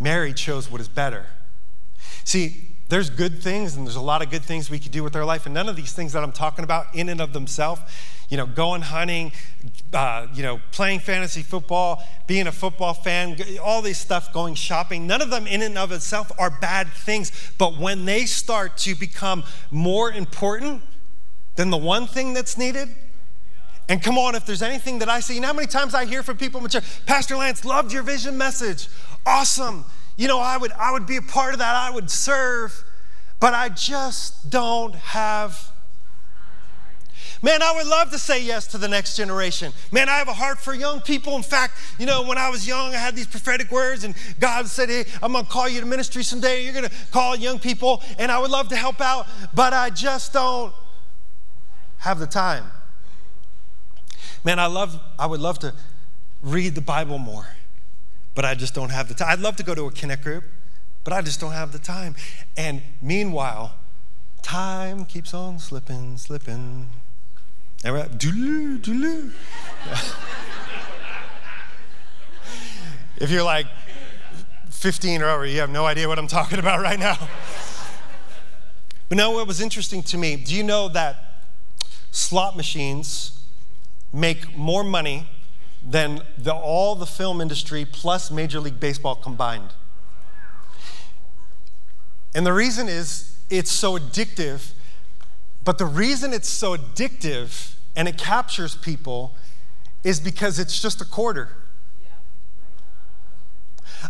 Mary 0.00 0.32
chose 0.32 0.70
what 0.70 0.80
is 0.80 0.88
better. 0.88 1.26
See, 2.24 2.68
there's 2.88 3.10
good 3.10 3.42
things 3.42 3.76
and 3.76 3.86
there's 3.86 3.96
a 3.96 4.00
lot 4.00 4.22
of 4.22 4.30
good 4.30 4.42
things 4.42 4.68
we 4.68 4.78
could 4.78 4.92
do 4.92 5.04
with 5.04 5.14
our 5.14 5.24
life, 5.24 5.46
and 5.46 5.54
none 5.54 5.68
of 5.68 5.76
these 5.76 5.92
things 5.92 6.12
that 6.14 6.22
I'm 6.22 6.32
talking 6.32 6.64
about 6.64 6.94
in 6.94 7.08
and 7.08 7.20
of 7.20 7.32
themselves 7.32 7.82
you 8.28 8.36
know, 8.36 8.46
going 8.46 8.82
hunting, 8.82 9.32
uh, 9.94 10.26
you 10.34 10.42
know, 10.42 10.60
playing 10.72 11.00
fantasy 11.00 11.42
football, 11.42 12.02
being 12.26 12.46
a 12.46 12.52
football 12.52 12.94
fan, 12.94 13.36
all 13.62 13.80
this 13.80 13.98
stuff, 13.98 14.32
going 14.32 14.54
shopping, 14.54 15.06
none 15.06 15.22
of 15.22 15.30
them 15.30 15.46
in 15.46 15.62
and 15.62 15.78
of 15.78 15.92
itself 15.92 16.30
are 16.38 16.50
bad 16.50 16.88
things. 16.88 17.30
But 17.58 17.78
when 17.78 18.04
they 18.04 18.26
start 18.26 18.76
to 18.78 18.94
become 18.94 19.44
more 19.70 20.10
important 20.10 20.82
than 21.54 21.70
the 21.70 21.76
one 21.76 22.06
thing 22.06 22.34
that's 22.34 22.58
needed, 22.58 22.88
and 23.88 24.02
come 24.02 24.18
on, 24.18 24.34
if 24.34 24.46
there's 24.46 24.62
anything 24.62 24.98
that 25.00 25.08
I 25.08 25.20
see, 25.20 25.34
you 25.34 25.40
know 25.40 25.48
how 25.48 25.52
many 25.52 25.68
times 25.68 25.94
I 25.94 26.06
hear 26.06 26.22
from 26.22 26.38
people 26.38 26.62
in 26.62 26.68
church, 26.68 26.84
Pastor 27.06 27.36
Lance, 27.36 27.64
loved 27.64 27.92
your 27.92 28.02
vision 28.02 28.36
message. 28.36 28.88
Awesome. 29.26 29.84
You 30.16 30.26
know, 30.26 30.40
I 30.40 30.56
would, 30.56 30.72
I 30.72 30.90
would 30.90 31.06
be 31.06 31.16
a 31.16 31.22
part 31.22 31.52
of 31.52 31.58
that, 31.58 31.74
I 31.74 31.90
would 31.90 32.10
serve, 32.10 32.82
but 33.40 33.52
I 33.52 33.68
just 33.68 34.48
don't 34.50 34.94
have 34.94 35.73
Man, 37.44 37.62
I 37.62 37.74
would 37.74 37.86
love 37.86 38.10
to 38.12 38.18
say 38.18 38.42
yes 38.42 38.66
to 38.68 38.78
the 38.78 38.88
next 38.88 39.16
generation. 39.18 39.74
Man, 39.92 40.08
I 40.08 40.16
have 40.16 40.28
a 40.28 40.32
heart 40.32 40.58
for 40.58 40.72
young 40.72 41.02
people. 41.02 41.36
In 41.36 41.42
fact, 41.42 41.76
you 41.98 42.06
know, 42.06 42.22
when 42.22 42.38
I 42.38 42.48
was 42.48 42.66
young, 42.66 42.94
I 42.94 42.96
had 42.96 43.14
these 43.14 43.26
prophetic 43.26 43.70
words, 43.70 44.02
and 44.02 44.14
God 44.40 44.66
said, 44.66 44.88
Hey, 44.88 45.04
I'm 45.22 45.32
going 45.32 45.44
to 45.44 45.50
call 45.50 45.68
you 45.68 45.80
to 45.80 45.86
ministry 45.86 46.22
someday. 46.22 46.64
You're 46.64 46.72
going 46.72 46.88
to 46.88 46.94
call 47.12 47.36
young 47.36 47.58
people, 47.58 48.02
and 48.18 48.32
I 48.32 48.38
would 48.38 48.50
love 48.50 48.68
to 48.68 48.76
help 48.76 48.98
out, 48.98 49.26
but 49.54 49.74
I 49.74 49.90
just 49.90 50.32
don't 50.32 50.72
have 51.98 52.18
the 52.18 52.26
time. 52.26 52.64
Man, 54.42 54.58
I 54.58 54.64
love, 54.64 54.98
I 55.18 55.26
would 55.26 55.40
love 55.40 55.58
to 55.58 55.74
read 56.42 56.74
the 56.74 56.80
Bible 56.80 57.18
more, 57.18 57.48
but 58.34 58.46
I 58.46 58.54
just 58.54 58.74
don't 58.74 58.90
have 58.90 59.08
the 59.08 59.14
time. 59.14 59.28
I'd 59.30 59.40
love 59.40 59.56
to 59.56 59.62
go 59.62 59.74
to 59.74 59.84
a 59.84 59.90
connect 59.90 60.24
group, 60.24 60.44
but 61.04 61.12
I 61.12 61.20
just 61.20 61.40
don't 61.40 61.52
have 61.52 61.72
the 61.72 61.78
time. 61.78 62.16
And 62.56 62.80
meanwhile, 63.02 63.74
time 64.40 65.04
keeps 65.04 65.34
on 65.34 65.58
slipping, 65.58 66.16
slipping. 66.16 66.88
Eh 67.84 67.88
and 67.88 67.94
we're 67.94 68.00
like, 68.00 68.12
doodaloo, 68.12 68.78
doodaloo. 68.78 69.30
if 73.18 73.30
you're 73.30 73.42
like 73.42 73.66
15 74.70 75.20
or 75.20 75.28
over, 75.28 75.44
you 75.44 75.60
have 75.60 75.68
no 75.68 75.84
idea 75.84 76.08
what 76.08 76.18
I'm 76.18 76.26
talking 76.26 76.58
about 76.58 76.80
right 76.80 76.98
now. 76.98 77.28
But 79.10 79.18
no, 79.18 79.32
what 79.32 79.46
was 79.46 79.60
interesting 79.60 80.02
to 80.04 80.16
me, 80.16 80.36
do 80.36 80.54
you 80.54 80.62
know 80.62 80.88
that 80.88 81.42
slot 82.10 82.56
machines 82.56 83.38
make 84.14 84.56
more 84.56 84.82
money 84.82 85.28
than 85.86 86.22
the, 86.38 86.54
all 86.54 86.94
the 86.94 87.04
film 87.04 87.42
industry 87.42 87.84
plus 87.84 88.30
Major 88.30 88.60
League 88.60 88.80
Baseball 88.80 89.14
combined? 89.14 89.74
And 92.34 92.46
the 92.46 92.52
reason 92.54 92.88
is 92.88 93.36
it's 93.50 93.70
so 93.70 93.98
addictive, 93.98 94.72
but 95.64 95.76
the 95.76 95.84
reason 95.84 96.32
it's 96.32 96.48
so 96.48 96.74
addictive 96.74 97.73
and 97.96 98.08
it 98.08 98.18
captures 98.18 98.76
people 98.76 99.34
is 100.02 100.20
because 100.20 100.58
it's 100.58 100.80
just 100.80 101.00
a 101.00 101.04
quarter. 101.04 101.48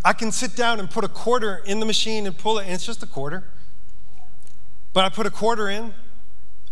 I 0.05 0.13
can 0.13 0.33
sit 0.33 0.57
down 0.57 0.81
and 0.81 0.91
put 0.91 1.05
a 1.05 1.09
quarter 1.09 1.63
in 1.65 1.79
the 1.81 1.87
machine 1.87 2.27
and 2.27 2.37
pull 2.37 2.59
it, 2.59 2.65
and 2.65 2.73
it's 2.73 2.85
just 2.85 3.03
a 3.03 3.07
quarter. 3.07 3.45
But 4.93 5.05
I 5.05 5.09
put 5.09 5.27
a 5.27 5.31
quarter 5.31 5.69
in, 5.69 5.95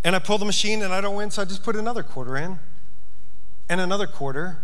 and 0.03 0.15
I 0.15 0.19
pull 0.19 0.37
the 0.37 0.45
machine, 0.45 0.81
and 0.81 0.93
I 0.93 0.99
don't 0.99 1.15
win, 1.15 1.31
so 1.31 1.41
I 1.41 1.45
just 1.45 1.63
put 1.63 1.75
another 1.75 2.03
quarter 2.03 2.35
in, 2.35 2.59
and 3.69 3.79
another 3.79 4.07
quarter, 4.07 4.59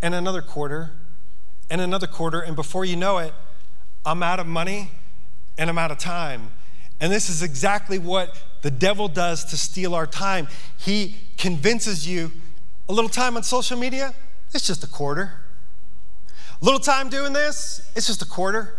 and 0.00 0.14
another 0.14 0.42
quarter, 0.42 0.92
and 1.68 1.80
another 1.80 2.06
quarter, 2.06 2.40
and 2.40 2.54
before 2.54 2.84
you 2.84 2.96
know 2.96 3.18
it, 3.18 3.34
I'm 4.04 4.22
out 4.22 4.38
of 4.38 4.46
money 4.46 4.92
and 5.58 5.68
I'm 5.68 5.78
out 5.78 5.90
of 5.90 5.98
time. 5.98 6.50
And 7.00 7.12
this 7.12 7.28
is 7.28 7.42
exactly 7.42 7.98
what 7.98 8.42
the 8.62 8.70
devil 8.70 9.08
does 9.08 9.44
to 9.46 9.56
steal 9.56 9.94
our 9.94 10.06
time. 10.06 10.48
He 10.78 11.16
convinces 11.36 12.08
you 12.08 12.32
a 12.88 12.92
little 12.92 13.10
time 13.10 13.36
on 13.36 13.42
social 13.42 13.78
media, 13.78 14.14
it's 14.54 14.66
just 14.66 14.82
a 14.84 14.86
quarter. 14.86 15.40
A 16.60 16.64
little 16.64 16.80
time 16.80 17.10
doing 17.10 17.32
this, 17.32 17.88
it's 17.94 18.06
just 18.06 18.22
a 18.22 18.26
quarter. 18.26 18.74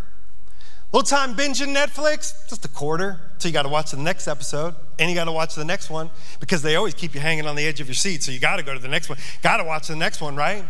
A 0.91 0.95
little 0.95 1.05
time 1.05 1.35
binging 1.35 1.75
Netflix, 1.75 2.47
just 2.49 2.65
a 2.65 2.69
quarter. 2.69 3.19
So 3.37 3.47
you 3.47 3.53
got 3.53 3.63
to 3.63 3.69
watch 3.69 3.91
the 3.91 3.97
next 3.97 4.27
episode 4.27 4.73
and 4.97 5.09
you 5.09 5.15
got 5.15 5.25
to 5.25 5.31
watch 5.31 5.53
the 5.53 5.65
next 5.65 5.89
one 5.89 6.09
because 6.39 6.61
they 6.61 6.75
always 6.75 6.93
keep 6.93 7.13
you 7.13 7.19
hanging 7.19 7.45
on 7.45 7.55
the 7.55 7.67
edge 7.67 7.81
of 7.81 7.87
your 7.87 7.93
seat. 7.93 8.23
So 8.23 8.31
you 8.31 8.39
got 8.39 8.55
to 8.55 8.63
go 8.63 8.73
to 8.73 8.79
the 8.79 8.87
next 8.87 9.09
one. 9.09 9.17
Got 9.43 9.57
to 9.57 9.63
watch 9.63 9.89
the 9.89 9.95
next 9.95 10.21
one, 10.21 10.35
right? 10.35 10.63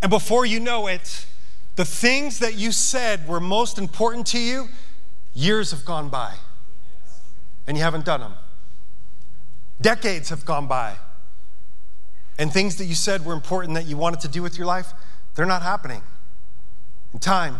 And 0.00 0.08
before 0.08 0.46
you 0.46 0.60
know 0.60 0.86
it, 0.86 1.26
the 1.76 1.84
things 1.84 2.38
that 2.38 2.54
you 2.54 2.70
said 2.72 3.26
were 3.26 3.40
most 3.40 3.76
important 3.76 4.28
to 4.28 4.38
you, 4.38 4.68
years 5.34 5.72
have 5.72 5.84
gone 5.84 6.08
by 6.08 6.34
and 7.66 7.76
you 7.76 7.82
haven't 7.82 8.04
done 8.04 8.20
them. 8.20 8.34
Decades 9.80 10.28
have 10.28 10.44
gone 10.44 10.66
by, 10.66 10.96
and 12.38 12.52
things 12.52 12.76
that 12.76 12.84
you 12.84 12.94
said 12.94 13.24
were 13.24 13.32
important 13.32 13.74
that 13.74 13.86
you 13.86 13.96
wanted 13.96 14.20
to 14.20 14.28
do 14.28 14.42
with 14.42 14.56
your 14.56 14.66
life, 14.66 14.92
they're 15.34 15.46
not 15.46 15.62
happening. 15.62 16.02
And 17.12 17.20
time 17.20 17.58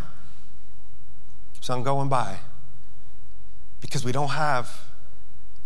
is 1.60 1.70
on 1.70 1.82
going 1.82 2.08
by 2.08 2.38
because 3.80 4.04
we 4.04 4.12
don't 4.12 4.30
have 4.30 4.84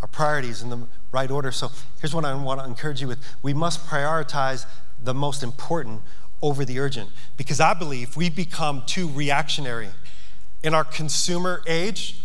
our 0.00 0.08
priorities 0.08 0.62
in 0.62 0.70
the 0.70 0.86
right 1.12 1.30
order. 1.30 1.50
So 1.50 1.70
here's 2.00 2.14
what 2.14 2.24
I 2.24 2.34
want 2.34 2.60
to 2.60 2.66
encourage 2.66 3.00
you 3.00 3.08
with 3.08 3.18
we 3.42 3.54
must 3.54 3.86
prioritize 3.86 4.66
the 5.02 5.14
most 5.14 5.42
important 5.42 6.02
over 6.42 6.64
the 6.64 6.78
urgent 6.78 7.10
because 7.36 7.60
I 7.60 7.74
believe 7.74 8.16
we 8.16 8.30
become 8.30 8.82
too 8.86 9.08
reactionary. 9.08 9.88
In 10.62 10.74
our 10.74 10.84
consumer 10.84 11.62
age, 11.66 12.20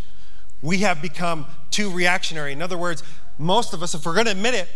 we 0.63 0.79
have 0.79 1.01
become 1.01 1.45
too 1.69 1.91
reactionary. 1.91 2.53
In 2.53 2.61
other 2.61 2.77
words, 2.77 3.03
most 3.37 3.73
of 3.73 3.83
us, 3.83 3.93
if 3.93 4.05
we're 4.05 4.13
going 4.15 4.25
to 4.25 4.31
admit 4.31 4.55
it, 4.55 4.69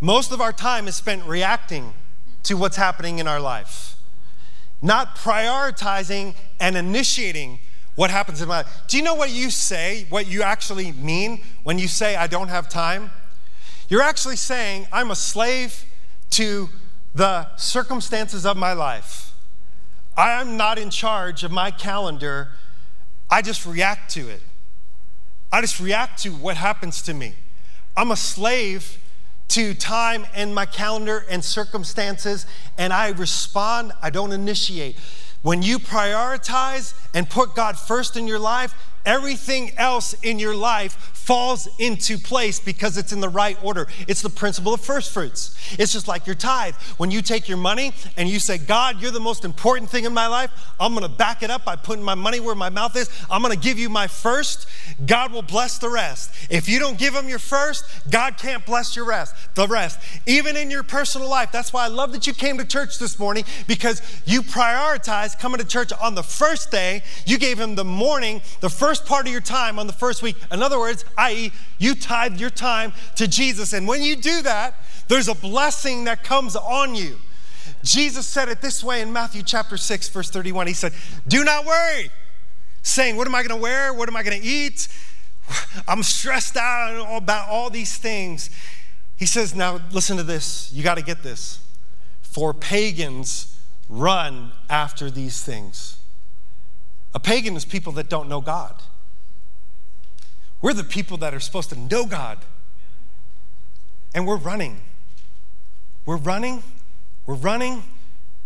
most 0.00 0.32
of 0.32 0.40
our 0.40 0.52
time 0.52 0.88
is 0.88 0.96
spent 0.96 1.24
reacting 1.24 1.92
to 2.44 2.56
what's 2.56 2.76
happening 2.76 3.18
in 3.18 3.26
our 3.26 3.40
life, 3.40 3.96
not 4.80 5.16
prioritizing 5.16 6.34
and 6.60 6.76
initiating 6.76 7.58
what 7.94 8.10
happens 8.10 8.40
in 8.40 8.48
my 8.48 8.58
life. 8.58 8.82
Do 8.86 8.96
you 8.96 9.02
know 9.02 9.14
what 9.14 9.30
you 9.30 9.50
say, 9.50 10.06
what 10.08 10.26
you 10.26 10.42
actually 10.42 10.92
mean 10.92 11.42
when 11.64 11.78
you 11.78 11.88
say, 11.88 12.16
I 12.16 12.26
don't 12.26 12.48
have 12.48 12.68
time? 12.68 13.10
You're 13.88 14.02
actually 14.02 14.36
saying, 14.36 14.86
I'm 14.92 15.10
a 15.10 15.16
slave 15.16 15.84
to 16.30 16.70
the 17.14 17.54
circumstances 17.56 18.46
of 18.46 18.56
my 18.56 18.72
life. 18.72 19.34
I 20.16 20.40
am 20.40 20.56
not 20.56 20.78
in 20.78 20.90
charge 20.90 21.44
of 21.44 21.50
my 21.50 21.70
calendar. 21.70 22.50
I 23.30 23.42
just 23.42 23.66
react 23.66 24.10
to 24.12 24.28
it. 24.28 24.42
I 25.52 25.60
just 25.60 25.78
react 25.78 26.22
to 26.22 26.30
what 26.30 26.56
happens 26.56 27.02
to 27.02 27.14
me. 27.14 27.34
I'm 27.96 28.10
a 28.10 28.16
slave 28.16 28.98
to 29.48 29.74
time 29.74 30.26
and 30.34 30.54
my 30.54 30.64
calendar 30.64 31.26
and 31.30 31.44
circumstances, 31.44 32.46
and 32.78 32.90
I 32.90 33.10
respond, 33.10 33.92
I 34.00 34.08
don't 34.08 34.32
initiate. 34.32 34.96
When 35.42 35.60
you 35.60 35.78
prioritize 35.78 36.94
and 37.12 37.28
put 37.28 37.54
God 37.54 37.78
first 37.78 38.16
in 38.16 38.26
your 38.26 38.38
life, 38.38 38.74
everything 39.04 39.72
else 39.76 40.14
in 40.22 40.38
your 40.38 40.54
life 40.54 41.12
falls 41.22 41.68
into 41.78 42.18
place 42.18 42.58
because 42.58 42.98
it's 42.98 43.12
in 43.12 43.20
the 43.20 43.28
right 43.28 43.56
order. 43.62 43.86
It's 44.08 44.22
the 44.22 44.30
principle 44.30 44.74
of 44.74 44.80
first 44.80 45.12
fruits. 45.12 45.56
It's 45.78 45.92
just 45.92 46.08
like 46.08 46.26
your 46.26 46.34
tithe. 46.34 46.74
When 46.96 47.12
you 47.12 47.22
take 47.22 47.48
your 47.48 47.58
money 47.58 47.92
and 48.16 48.28
you 48.28 48.40
say, 48.40 48.58
God, 48.58 49.00
you're 49.00 49.12
the 49.12 49.20
most 49.20 49.44
important 49.44 49.88
thing 49.88 50.04
in 50.04 50.12
my 50.12 50.26
life, 50.26 50.50
I'm 50.80 50.94
gonna 50.94 51.08
back 51.08 51.42
it 51.42 51.50
up 51.50 51.64
by 51.64 51.76
putting 51.76 52.04
my 52.04 52.16
money 52.16 52.40
where 52.40 52.56
my 52.56 52.70
mouth 52.70 52.96
is. 52.96 53.08
I'm 53.30 53.40
gonna 53.40 53.56
give 53.56 53.78
you 53.78 53.88
my 53.88 54.08
first. 54.08 54.66
God 55.06 55.32
will 55.32 55.42
bless 55.42 55.78
the 55.78 55.88
rest. 55.88 56.32
If 56.50 56.68
you 56.68 56.80
don't 56.80 56.98
give 56.98 57.14
him 57.14 57.28
your 57.28 57.38
first, 57.38 57.84
God 58.10 58.36
can't 58.36 58.66
bless 58.66 58.96
your 58.96 59.04
rest, 59.04 59.34
the 59.54 59.68
rest. 59.68 60.00
Even 60.26 60.56
in 60.56 60.70
your 60.70 60.82
personal 60.82 61.28
life. 61.28 61.52
That's 61.52 61.72
why 61.72 61.84
I 61.84 61.88
love 61.88 62.12
that 62.12 62.26
you 62.26 62.34
came 62.34 62.58
to 62.58 62.64
church 62.64 62.98
this 62.98 63.18
morning 63.18 63.44
because 63.68 64.02
you 64.26 64.42
prioritized 64.42 65.38
coming 65.38 65.60
to 65.60 65.66
church 65.66 65.92
on 66.00 66.16
the 66.16 66.22
first 66.22 66.70
day. 66.70 67.02
You 67.26 67.38
gave 67.38 67.60
him 67.60 67.76
the 67.76 67.84
morning, 67.84 68.42
the 68.60 68.70
first 68.70 68.91
part 69.00 69.26
of 69.26 69.32
your 69.32 69.40
time 69.40 69.78
on 69.78 69.86
the 69.86 69.92
first 69.92 70.22
week. 70.22 70.36
In 70.50 70.62
other 70.62 70.78
words, 70.78 71.04
i.e., 71.18 71.52
you 71.78 71.94
tithe 71.94 72.38
your 72.38 72.50
time 72.50 72.92
to 73.16 73.26
Jesus. 73.26 73.72
And 73.72 73.86
when 73.86 74.02
you 74.02 74.16
do 74.16 74.42
that, 74.42 74.74
there's 75.08 75.28
a 75.28 75.34
blessing 75.34 76.04
that 76.04 76.24
comes 76.24 76.56
on 76.56 76.94
you. 76.94 77.16
Jesus 77.82 78.26
said 78.26 78.48
it 78.48 78.60
this 78.60 78.82
way 78.82 79.00
in 79.00 79.12
Matthew 79.12 79.42
chapter 79.42 79.76
6, 79.76 80.08
verse 80.08 80.30
31. 80.30 80.66
He 80.66 80.72
said, 80.72 80.92
Do 81.26 81.44
not 81.44 81.64
worry, 81.64 82.10
saying, 82.82 83.16
What 83.16 83.26
am 83.26 83.34
I 83.34 83.42
going 83.42 83.56
to 83.56 83.62
wear? 83.62 83.92
What 83.92 84.08
am 84.08 84.16
I 84.16 84.22
going 84.22 84.40
to 84.40 84.46
eat? 84.46 84.88
I'm 85.88 86.02
stressed 86.02 86.56
out 86.56 87.16
about 87.16 87.48
all 87.48 87.70
these 87.70 87.96
things. 87.96 88.50
He 89.16 89.26
says, 89.26 89.54
Now 89.54 89.80
listen 89.90 90.16
to 90.16 90.22
this. 90.22 90.72
You 90.72 90.82
got 90.82 90.96
to 90.96 91.02
get 91.02 91.22
this. 91.22 91.60
For 92.22 92.54
pagans 92.54 93.58
run 93.88 94.52
after 94.70 95.10
these 95.10 95.42
things. 95.42 95.98
A 97.14 97.20
pagan 97.20 97.56
is 97.56 97.64
people 97.64 97.92
that 97.92 98.08
don't 98.08 98.28
know 98.28 98.40
God. 98.40 98.81
We're 100.62 100.72
the 100.72 100.84
people 100.84 101.18
that 101.18 101.34
are 101.34 101.40
supposed 101.40 101.70
to 101.70 101.78
know 101.78 102.06
God. 102.06 102.38
And 104.14 104.26
we're 104.26 104.36
running. 104.36 104.80
We're 106.04 106.16
running, 106.16 106.62
we're 107.26 107.34
running, 107.34 107.84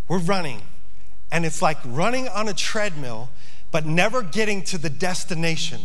we're 0.08 0.18
running. 0.18 0.62
And 1.32 1.46
it's 1.46 1.62
like 1.62 1.78
running 1.84 2.28
on 2.28 2.48
a 2.48 2.54
treadmill, 2.54 3.30
but 3.70 3.86
never 3.86 4.22
getting 4.22 4.62
to 4.64 4.78
the 4.78 4.90
destination. 4.90 5.80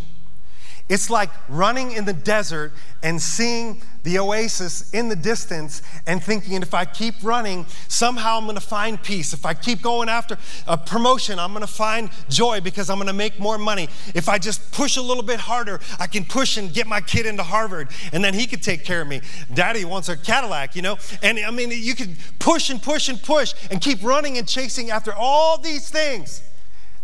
It's 0.91 1.09
like 1.09 1.29
running 1.47 1.93
in 1.93 2.03
the 2.03 2.11
desert 2.11 2.73
and 3.01 3.21
seeing 3.21 3.81
the 4.03 4.19
oasis 4.19 4.91
in 4.91 5.07
the 5.07 5.15
distance 5.15 5.81
and 6.05 6.21
thinking, 6.21 6.61
if 6.61 6.73
I 6.73 6.83
keep 6.83 7.15
running, 7.23 7.65
somehow 7.87 8.37
I'm 8.37 8.45
gonna 8.45 8.59
find 8.59 9.01
peace. 9.01 9.31
If 9.31 9.45
I 9.45 9.53
keep 9.53 9.81
going 9.81 10.09
after 10.09 10.37
a 10.67 10.77
promotion, 10.77 11.39
I'm 11.39 11.53
gonna 11.53 11.65
find 11.65 12.09
joy 12.27 12.59
because 12.59 12.89
I'm 12.89 12.97
gonna 12.97 13.13
make 13.13 13.39
more 13.39 13.57
money. 13.57 13.87
If 14.13 14.27
I 14.27 14.37
just 14.37 14.73
push 14.73 14.97
a 14.97 15.01
little 15.01 15.23
bit 15.23 15.39
harder, 15.39 15.79
I 15.97 16.07
can 16.07 16.25
push 16.25 16.57
and 16.57 16.73
get 16.73 16.87
my 16.87 16.99
kid 16.99 17.25
into 17.25 17.43
Harvard 17.43 17.87
and 18.11 18.21
then 18.21 18.33
he 18.33 18.45
could 18.45 18.61
take 18.61 18.83
care 18.83 19.01
of 19.01 19.07
me. 19.07 19.21
Daddy 19.53 19.85
wants 19.85 20.09
a 20.09 20.17
Cadillac, 20.17 20.75
you 20.75 20.81
know? 20.81 20.97
And 21.23 21.39
I 21.39 21.51
mean, 21.51 21.71
you 21.71 21.95
could 21.95 22.17
push 22.37 22.69
and 22.69 22.83
push 22.83 23.07
and 23.07 23.23
push 23.23 23.53
and 23.71 23.79
keep 23.79 24.03
running 24.03 24.37
and 24.37 24.45
chasing 24.45 24.91
after 24.91 25.13
all 25.13 25.57
these 25.57 25.89
things 25.89 26.41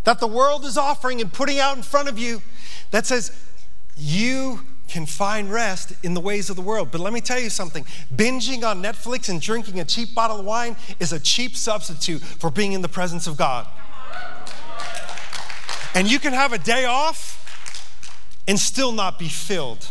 that 0.04 0.20
the 0.20 0.26
world 0.26 0.66
is 0.66 0.76
offering 0.76 1.22
and 1.22 1.32
putting 1.32 1.58
out 1.58 1.78
in 1.78 1.82
front 1.82 2.10
of 2.10 2.18
you 2.18 2.42
that 2.90 3.06
says, 3.06 3.32
you 3.98 4.60
can 4.88 5.04
find 5.04 5.52
rest 5.52 5.92
in 6.02 6.14
the 6.14 6.20
ways 6.20 6.48
of 6.50 6.56
the 6.56 6.62
world. 6.62 6.90
But 6.90 7.00
let 7.00 7.12
me 7.12 7.20
tell 7.20 7.38
you 7.38 7.50
something 7.50 7.84
binging 8.14 8.64
on 8.64 8.82
Netflix 8.82 9.28
and 9.28 9.40
drinking 9.40 9.80
a 9.80 9.84
cheap 9.84 10.14
bottle 10.14 10.40
of 10.40 10.46
wine 10.46 10.76
is 10.98 11.12
a 11.12 11.20
cheap 11.20 11.56
substitute 11.56 12.22
for 12.22 12.50
being 12.50 12.72
in 12.72 12.80
the 12.80 12.88
presence 12.88 13.26
of 13.26 13.36
God. 13.36 13.66
And 15.94 16.10
you 16.10 16.18
can 16.18 16.32
have 16.32 16.52
a 16.52 16.58
day 16.58 16.84
off 16.84 17.34
and 18.46 18.58
still 18.58 18.92
not 18.92 19.18
be 19.18 19.28
filled. 19.28 19.88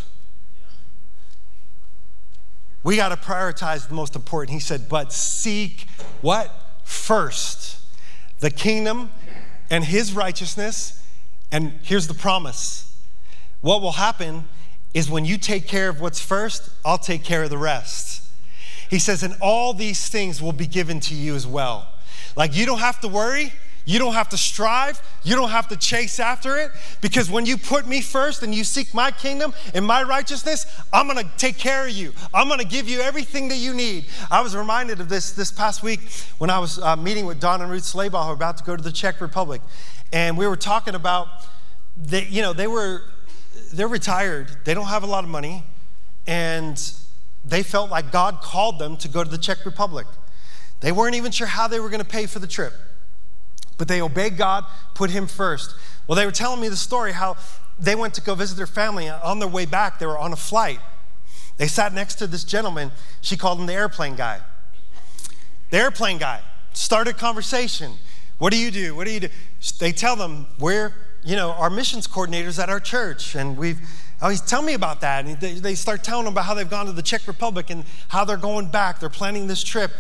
We 2.84 2.96
got 2.96 3.10
to 3.10 3.18
prioritize 3.18 3.88
the 3.88 3.94
most 3.94 4.16
important. 4.16 4.54
He 4.54 4.60
said, 4.60 4.88
but 4.90 5.12
seek 5.12 5.88
what? 6.22 6.52
First, 6.86 7.80
the 8.40 8.50
kingdom 8.50 9.12
and 9.70 9.84
his 9.84 10.14
righteousness. 10.14 11.04
And 11.52 11.74
here's 11.84 12.08
the 12.08 12.14
promise 12.14 12.87
what 13.62 13.82
will 13.82 13.94
happen 13.94 14.46
is 14.94 15.10
when 15.10 15.26
you 15.26 15.38
take 15.38 15.68
care 15.68 15.90
of 15.90 16.00
what's 16.00 16.20
first, 16.20 16.70
I'll 16.86 16.98
take 16.98 17.24
care 17.24 17.44
of 17.44 17.50
the 17.50 17.58
rest. 17.58 18.24
He 18.90 19.00
says, 19.00 19.24
and 19.24 19.36
all 19.42 19.74
these 19.74 20.08
things 20.10 20.42
will 20.42 20.54
be 20.54 20.68
given 20.68 21.00
to 21.02 21.14
you 21.14 21.36
as 21.36 21.46
well. 21.46 21.88
Like 22.36 22.56
you 22.56 22.66
don't 22.66 22.80
have 22.80 23.00
to 23.02 23.08
worry. 23.08 23.52
You 23.86 24.00
don't 24.00 24.14
have 24.14 24.28
to 24.30 24.38
strive. 24.38 25.02
You 25.24 25.36
don't 25.36 25.50
have 25.50 25.70
to 25.70 25.78
chase 25.78 26.20
after 26.20 26.58
it 26.58 26.72
because 27.00 27.32
when 27.32 27.46
you 27.46 27.58
put 27.58 27.88
me 27.88 28.02
first 28.02 28.44
and 28.44 28.54
you 28.54 28.66
seek 28.66 28.94
my 28.94 29.12
kingdom 29.12 29.54
and 29.74 29.86
my 29.86 30.04
righteousness, 30.04 30.66
I'm 30.92 31.08
to 31.08 31.24
take 31.38 31.58
care 31.58 31.86
of 31.86 31.92
you. 31.92 32.14
I'm 32.34 32.50
to 32.58 32.66
give 32.66 32.90
you 32.90 33.00
everything 33.00 33.48
that 33.48 33.56
you 33.56 33.74
need. 33.74 34.08
I 34.30 34.42
was 34.42 34.58
reminded 34.58 35.00
of 35.00 35.08
this 35.08 35.32
this 35.32 35.54
past 35.54 35.84
week 35.84 36.02
when 36.38 36.50
I 36.50 36.60
was 36.60 36.80
uh, 36.80 36.98
meeting 36.98 37.26
with 37.26 37.40
Don 37.40 37.62
and 37.62 37.72
Ruth 37.72 37.84
Slaybaugh, 37.84 38.24
who 38.24 38.28
were 38.28 38.34
about 38.34 38.58
to 38.58 38.64
go 38.66 38.76
to 38.76 38.84
the 38.84 38.92
Czech 38.92 39.22
Republic. 39.22 39.62
And 40.12 40.38
we 40.38 40.48
were 40.48 40.58
talking 40.58 40.96
about, 40.96 41.28
that, 41.98 42.30
you 42.30 42.42
know, 42.42 42.54
they 42.54 42.68
were 42.68 43.04
they're 43.72 43.88
retired, 43.88 44.48
they 44.66 44.74
don't 44.74 44.88
have 44.88 45.04
a 45.04 45.08
lot 45.08 45.24
of 45.24 45.30
money, 45.30 45.64
and 46.26 46.94
they 47.46 47.64
felt 47.64 47.90
like 47.90 48.12
God 48.12 48.42
called 48.42 48.80
them 48.80 48.98
to 48.98 49.08
go 49.08 49.24
to 49.24 49.30
the 49.30 49.38
Czech 49.38 49.66
Republic. 49.66 50.08
They 50.82 50.92
weren't 50.92 51.16
even 51.16 51.32
sure 51.32 51.48
how 51.48 51.68
they 51.68 51.80
were 51.80 51.90
going 51.90 52.04
to 52.04 52.10
pay 52.10 52.26
for 52.26 52.40
the 52.40 52.48
trip, 52.48 52.74
but 53.78 53.88
they 53.88 54.02
obeyed 54.02 54.38
God, 54.38 54.66
put 54.94 55.10
Him 55.10 55.28
first. 55.28 55.76
Well, 56.08 56.16
they 56.16 56.26
were 56.26 56.32
telling 56.32 56.62
me 56.62 56.70
the 56.70 56.76
story 56.76 57.14
how 57.14 57.38
they 57.80 57.96
went 57.96 58.14
to 58.16 58.22
go 58.22 58.36
visit 58.36 58.58
their 58.58 58.68
family. 58.68 59.10
On 59.10 59.40
their 59.40 59.48
way 59.48 59.66
back, 59.66 60.00
they 60.00 60.06
were 60.06 60.18
on 60.18 60.34
a 60.34 60.38
flight. 60.38 60.80
They 61.58 61.68
sat 61.68 61.94
next 61.94 62.16
to 62.16 62.28
this 62.28 62.44
gentleman. 62.44 62.92
She 63.22 63.38
called 63.38 63.60
him 63.60 63.66
the 63.66 63.74
airplane 63.74 64.16
guy. 64.16 64.40
The 65.70 65.78
airplane 65.78 66.18
guy 66.18 66.42
started 66.74 67.18
conversation. 67.18 67.94
What 68.38 68.54
do 68.54 68.60
you 68.60 68.72
do? 68.72 68.96
What 68.96 69.06
do 69.06 69.12
you 69.12 69.20
do? 69.20 69.30
They 69.80 69.92
tell 69.92 70.16
them, 70.16 70.48
We're 70.60 70.94
you 71.28 71.36
know, 71.36 71.52
our 71.52 71.70
missions 71.70 72.08
coordinators 72.08 72.62
at 72.62 72.70
our 72.70 72.80
church, 72.80 73.36
and 73.36 73.58
we've 73.58 73.80
Oh, 74.20 74.30
he's 74.30 74.42
tell 74.42 74.62
me 74.62 74.74
about 74.74 75.02
that. 75.02 75.26
And 75.26 75.40
they, 75.40 75.54
they 75.54 75.76
start 75.76 76.04
telling 76.04 76.26
them 76.26 76.34
about 76.34 76.46
how 76.46 76.54
they've 76.54 76.70
gone 76.70 76.88
to 76.88 76.92
the 76.92 77.04
Czech 77.04 77.28
Republic 77.28 77.70
and 77.70 77.84
how 78.08 78.26
they're 78.26 78.36
going 78.36 78.68
back. 78.68 79.00
They're 79.00 79.10
planning 79.10 79.48
this 79.48 79.64
trip. 79.64 79.92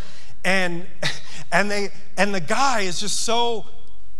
And, 0.43 0.88
and, 1.51 1.69
they, 1.69 1.89
and 2.17 2.34
the 2.34 2.39
guy 2.39 2.82
is 2.82 2.99
just 2.99 3.21
so 3.21 3.65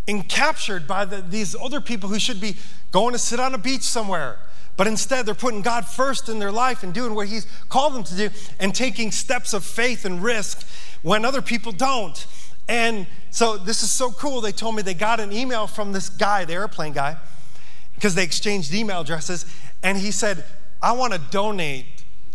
encaptured 0.08 0.88
by 0.88 1.06
the, 1.06 1.22
these 1.22 1.56
other 1.56 1.82
people 1.82 2.10
who 2.10 2.20
should 2.20 2.40
be 2.40 2.56
going 2.92 3.14
to 3.14 3.20
sit 3.20 3.40
on 3.40 3.56
a 3.56 3.58
beach 3.58 3.82
somewhere. 3.82 4.38
But 4.78 4.86
instead, 4.86 5.26
they're 5.26 5.34
putting 5.34 5.64
God 5.64 5.88
first 5.88 6.30
in 6.30 6.38
their 6.38 6.52
life 6.52 6.84
and 6.84 6.94
doing 6.94 7.16
what 7.16 7.28
He's 7.28 7.48
called 7.68 7.96
them 7.96 8.04
to 8.04 8.16
do 8.16 8.30
and 8.60 8.76
taking 8.76 9.12
steps 9.12 9.54
of 9.54 9.64
faith 9.64 10.06
and 10.06 10.22
risk 10.22 10.68
when 11.02 11.26
other 11.26 11.42
people 11.42 11.72
don't. 11.72 12.28
And 12.68 13.08
so 13.32 13.58
this 13.58 13.84
is 13.84 13.92
so 13.92 14.12
cool. 14.12 14.42
They 14.42 14.52
told 14.52 14.76
me 14.76 14.82
they 14.82 14.94
got 14.94 15.20
an 15.20 15.32
email 15.32 15.68
from 15.68 15.94
this 15.94 16.10
guy, 16.10 16.46
the 16.46 16.54
airplane 16.54 16.94
guy, 16.94 17.18
because 17.96 18.16
they 18.16 18.24
exchanged 18.24 18.74
email 18.74 19.02
addresses. 19.02 19.46
And 19.84 19.98
he 19.98 20.12
said, 20.12 20.44
I 20.82 20.92
want 20.92 21.14
to 21.14 21.20
donate 21.32 21.86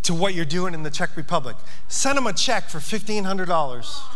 to 0.02 0.14
what 0.14 0.34
you're 0.34 0.44
doing 0.44 0.74
in 0.74 0.82
the 0.82 0.90
Czech 0.90 1.16
Republic. 1.16 1.56
Send 1.88 2.18
him 2.18 2.26
a 2.26 2.32
check 2.32 2.68
for 2.68 2.78
$1,500. 2.78 4.12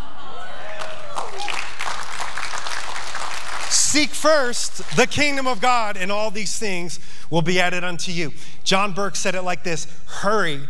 seek 3.96 4.10
first 4.10 4.96
the 4.96 5.06
kingdom 5.06 5.46
of 5.46 5.58
God, 5.58 5.96
and 5.96 6.12
all 6.12 6.30
these 6.30 6.58
things 6.58 7.00
will 7.30 7.40
be 7.40 7.58
added 7.58 7.82
unto 7.82 8.12
you. 8.12 8.32
John 8.62 8.92
Burke 8.92 9.16
said 9.16 9.34
it 9.34 9.42
like 9.42 9.64
this 9.64 9.86
Hurry 10.06 10.60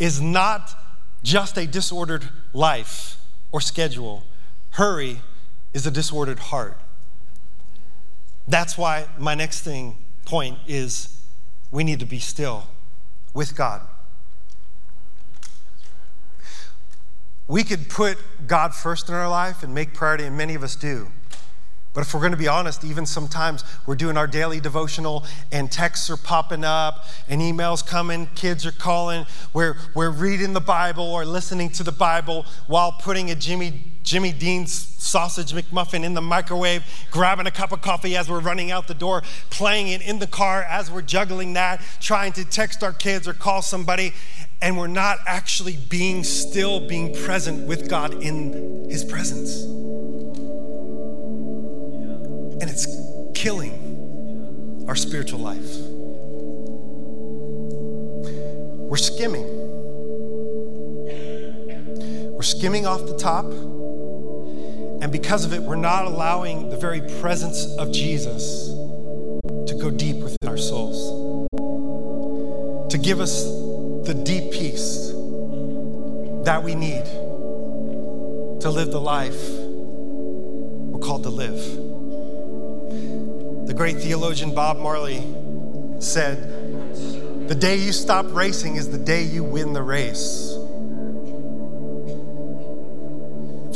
is 0.00 0.20
not 0.20 0.70
just 1.22 1.56
a 1.56 1.66
disordered 1.66 2.28
life 2.52 3.18
or 3.52 3.60
schedule, 3.60 4.24
hurry 4.72 5.20
is 5.72 5.86
a 5.86 5.90
disordered 5.90 6.38
heart. 6.38 6.78
That's 8.46 8.76
why 8.76 9.06
my 9.18 9.34
next 9.34 9.60
thing, 9.60 9.96
point 10.24 10.58
is 10.66 11.20
we 11.70 11.84
need 11.84 12.00
to 12.00 12.06
be 12.06 12.18
still 12.18 12.66
with 13.34 13.56
God. 13.56 13.82
We 17.48 17.64
could 17.64 17.88
put 17.88 18.18
God 18.46 18.74
first 18.74 19.08
in 19.08 19.14
our 19.14 19.28
life 19.28 19.62
and 19.62 19.74
make 19.74 19.94
priority, 19.94 20.24
and 20.24 20.36
many 20.36 20.54
of 20.54 20.62
us 20.62 20.76
do. 20.76 21.08
But 21.94 22.00
if 22.00 22.14
we're 22.14 22.20
going 22.20 22.32
to 22.32 22.38
be 22.38 22.48
honest, 22.48 22.84
even 22.84 23.04
sometimes 23.04 23.64
we're 23.84 23.96
doing 23.96 24.16
our 24.16 24.26
daily 24.26 24.60
devotional 24.60 25.26
and 25.50 25.70
texts 25.70 26.08
are 26.08 26.16
popping 26.16 26.64
up 26.64 27.04
and 27.28 27.42
emails 27.42 27.86
coming, 27.86 28.28
kids 28.34 28.64
are 28.64 28.72
calling, 28.72 29.26
we're, 29.52 29.76
we're 29.94 30.10
reading 30.10 30.54
the 30.54 30.60
Bible 30.60 31.04
or 31.04 31.26
listening 31.26 31.68
to 31.70 31.82
the 31.82 31.92
Bible 31.92 32.46
while 32.66 32.92
putting 32.92 33.30
a 33.30 33.34
Jimmy, 33.34 33.82
Jimmy 34.02 34.32
Dean's 34.32 34.72
sausage 34.72 35.52
McMuffin 35.52 36.04
in 36.04 36.14
the 36.14 36.20
microwave, 36.20 36.84
grabbing 37.10 37.46
a 37.46 37.50
cup 37.50 37.72
of 37.72 37.80
coffee 37.82 38.16
as 38.16 38.28
we're 38.28 38.40
running 38.40 38.70
out 38.70 38.88
the 38.88 38.94
door, 38.94 39.22
playing 39.50 39.88
it 39.88 40.02
in 40.02 40.18
the 40.18 40.26
car 40.26 40.62
as 40.62 40.90
we're 40.90 41.02
juggling 41.02 41.52
that, 41.54 41.82
trying 42.00 42.32
to 42.32 42.44
text 42.44 42.82
our 42.82 42.92
kids 42.92 43.28
or 43.28 43.34
call 43.34 43.62
somebody, 43.62 44.12
and 44.60 44.76
we're 44.76 44.86
not 44.86 45.18
actually 45.26 45.76
being 45.88 46.24
still, 46.24 46.86
being 46.86 47.14
present 47.14 47.66
with 47.66 47.88
God 47.88 48.22
in 48.22 48.88
His 48.88 49.04
presence 49.04 49.66
and 52.62 52.70
it's 52.70 52.86
killing 53.34 54.84
our 54.86 54.94
spiritual 54.94 55.40
life. 55.40 55.76
We're 58.88 58.96
skimming. 58.98 59.42
We're 62.32 62.42
skimming 62.42 62.86
off 62.86 63.04
the 63.04 63.16
top. 63.18 63.46
And 65.02 65.10
because 65.10 65.44
of 65.44 65.52
it, 65.52 65.60
we're 65.60 65.74
not 65.74 66.04
allowing 66.04 66.68
the 66.68 66.76
very 66.76 67.00
presence 67.20 67.66
of 67.76 67.90
Jesus 67.90 68.68
to 68.68 69.76
go 69.76 69.90
deep 69.90 70.18
within 70.18 70.48
our 70.48 70.56
souls, 70.56 71.48
to 72.88 72.98
give 72.98 73.20
us 73.20 73.42
the 74.06 74.14
deep 74.24 74.52
peace 74.52 75.08
that 76.44 76.62
we 76.62 76.76
need 76.76 77.04
to 78.60 78.70
live 78.70 78.92
the 78.92 79.00
life 79.00 79.42
we're 80.92 81.00
called 81.00 81.24
to 81.24 81.30
live. 81.30 81.58
The 83.66 83.74
great 83.74 83.96
theologian 83.96 84.54
Bob 84.54 84.78
Marley 84.78 85.24
said, 85.98 87.48
The 87.48 87.56
day 87.56 87.74
you 87.74 87.90
stop 87.90 88.26
racing 88.32 88.76
is 88.76 88.88
the 88.88 88.98
day 88.98 89.24
you 89.24 89.42
win 89.42 89.72
the 89.72 89.82
race. 89.82 90.56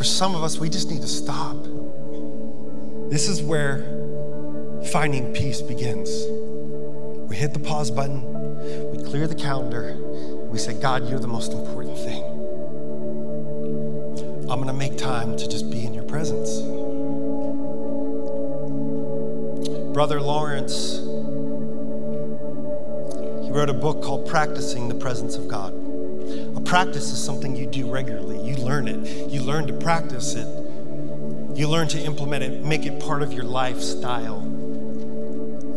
Some 0.07 0.35
of 0.35 0.43
us, 0.43 0.59
we 0.59 0.69
just 0.69 0.91
need 0.91 1.03
to 1.03 1.09
stop. 1.09 1.57
This 3.11 3.29
is 3.29 3.43
where 3.43 3.79
finding 4.93 5.33
peace 5.33 5.61
begins. 5.61 6.11
We 7.29 7.37
hit 7.37 7.53
the 7.53 7.59
pause 7.59 7.91
button, 7.91 8.23
we 8.91 9.03
clear 9.05 9.27
the 9.27 9.35
calendar, 9.35 9.97
we 10.51 10.59
say, 10.59 10.75
God, 10.75 11.09
you're 11.09 11.19
the 11.19 11.29
most 11.29 11.53
important 11.53 11.99
thing. 11.99 12.23
I'm 14.49 14.61
going 14.63 14.67
to 14.69 14.73
make 14.73 14.97
time 14.97 15.37
to 15.37 15.49
just 15.49 15.71
be 15.71 15.85
in 15.85 15.93
your 15.93 16.05
presence. 16.05 16.61
Brother 19.93 20.21
Lawrence, 20.21 20.99
he 23.45 23.51
wrote 23.51 23.71
a 23.71 23.75
book 23.75 24.03
called 24.03 24.27
Practicing 24.27 24.89
the 24.89 24.95
Presence 24.95 25.37
of 25.37 25.49
God. 25.49 25.86
Practice 26.67 27.12
is 27.12 27.25
something 27.25 27.55
you 27.55 27.67
do 27.67 27.89
regularly. 27.89 28.45
You 28.45 28.57
learn 28.57 28.89
it. 28.89 29.31
You 29.31 29.41
learn 29.41 29.69
to 29.69 29.73
practice 29.73 30.35
it. 30.35 30.47
You 31.57 31.69
learn 31.69 31.87
to 31.89 31.99
implement 32.03 32.43
it, 32.43 32.64
make 32.64 32.85
it 32.85 33.01
part 33.01 33.23
of 33.23 33.33
your 33.33 33.45
lifestyle. 33.45 34.41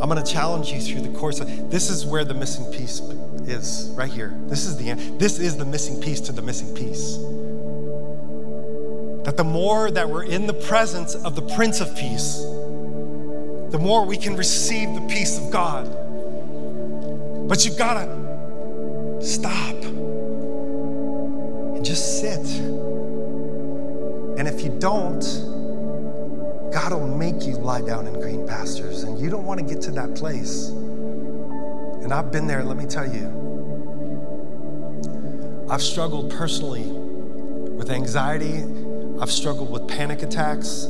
I'm 0.01 0.09
going 0.09 0.21
to 0.21 0.29
challenge 0.29 0.71
you 0.71 0.81
through 0.81 1.01
the 1.01 1.17
course 1.17 1.39
of 1.39 1.69
this 1.69 1.89
is 1.89 2.05
where 2.05 2.25
the 2.25 2.33
missing 2.33 2.65
piece 2.73 3.01
is 3.47 3.91
right 3.95 4.11
here. 4.11 4.33
This 4.47 4.65
is 4.65 4.77
the 4.77 4.89
end. 4.89 5.19
this 5.19 5.39
is 5.39 5.57
the 5.57 5.65
missing 5.65 6.01
piece 6.01 6.21
to 6.21 6.31
the 6.31 6.41
missing 6.41 6.73
piece. 6.73 7.17
That 9.25 9.37
the 9.37 9.43
more 9.43 9.91
that 9.91 10.09
we're 10.09 10.23
in 10.23 10.47
the 10.47 10.53
presence 10.53 11.15
of 11.15 11.35
the 11.35 11.43
Prince 11.55 11.81
of 11.81 11.95
Peace, 11.95 12.37
the 13.71 13.79
more 13.79 14.05
we 14.05 14.17
can 14.17 14.35
receive 14.35 14.93
the 14.95 15.07
peace 15.07 15.37
of 15.37 15.51
God. 15.51 15.85
But 17.47 17.63
you've 17.63 17.77
got 17.77 18.05
to 18.05 19.19
stop 19.21 19.78
just 21.89 22.21
sit. 22.21 22.45
And 24.37 24.47
if 24.47 24.61
you 24.63 24.69
don't, 24.77 25.23
God 26.71 26.93
will 26.93 27.07
make 27.07 27.47
you 27.47 27.55
lie 27.55 27.81
down 27.81 28.05
in 28.05 28.13
green 28.13 28.47
pastures. 28.47 29.01
And 29.01 29.19
you 29.19 29.31
don't 29.31 29.43
want 29.43 29.59
to 29.59 29.65
get 29.65 29.81
to 29.85 29.91
that 29.91 30.13
place. 30.13 30.67
And 30.67 32.13
I've 32.13 32.31
been 32.31 32.45
there, 32.45 32.63
let 32.63 32.77
me 32.77 32.85
tell 32.85 33.11
you. 33.11 33.25
I've 35.67 35.81
struggled 35.81 36.29
personally 36.29 36.83
with 36.83 37.89
anxiety, 37.89 38.63
I've 39.19 39.31
struggled 39.31 39.71
with 39.71 39.87
panic 39.87 40.21
attacks. 40.21 40.83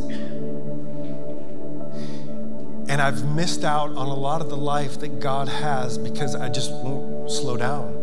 And 2.89 3.01
I've 3.01 3.23
missed 3.23 3.63
out 3.63 3.91
on 3.91 4.07
a 4.07 4.13
lot 4.13 4.41
of 4.41 4.49
the 4.49 4.57
life 4.57 4.99
that 4.99 5.21
God 5.21 5.47
has 5.47 5.97
because 5.97 6.35
I 6.35 6.49
just 6.49 6.71
won't 6.71 7.31
slow 7.31 7.55
down. 7.55 7.98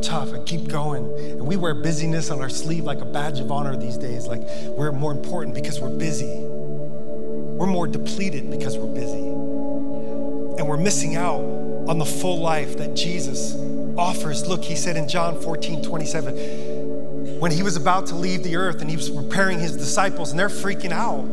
And 0.00 0.08
tough. 0.08 0.32
I 0.32 0.38
keep 0.44 0.68
going. 0.68 1.04
And 1.18 1.46
we 1.46 1.56
wear 1.56 1.74
busyness 1.74 2.30
on 2.30 2.40
our 2.40 2.48
sleeve 2.48 2.84
like 2.84 3.00
a 3.00 3.04
badge 3.04 3.38
of 3.40 3.52
honor 3.52 3.76
these 3.76 3.98
days. 3.98 4.26
Like 4.26 4.42
we're 4.68 4.92
more 4.92 5.12
important 5.12 5.54
because 5.54 5.78
we're 5.80 5.94
busy. 5.94 6.42
We're 7.58 7.66
more 7.66 7.86
depleted 7.86 8.50
because 8.50 8.78
we're 8.78 8.94
busy. 8.94 9.18
And 9.18 10.66
we're 10.66 10.78
missing 10.78 11.16
out 11.16 11.40
on 11.88 11.98
the 11.98 12.06
full 12.06 12.38
life 12.38 12.78
that 12.78 12.94
Jesus 12.94 13.54
offers. 13.98 14.46
Look, 14.46 14.64
he 14.64 14.74
said 14.74 14.96
in 14.96 15.06
John 15.06 15.38
14, 15.38 15.82
27, 15.82 17.38
when 17.38 17.50
he 17.50 17.62
was 17.62 17.76
about 17.76 18.06
to 18.06 18.14
leave 18.14 18.42
the 18.42 18.56
earth 18.56 18.80
and 18.80 18.88
he 18.88 18.96
was 18.96 19.10
preparing 19.10 19.58
his 19.58 19.76
disciples, 19.76 20.30
and 20.30 20.38
they're 20.38 20.48
freaking 20.48 20.92
out. 20.92 21.24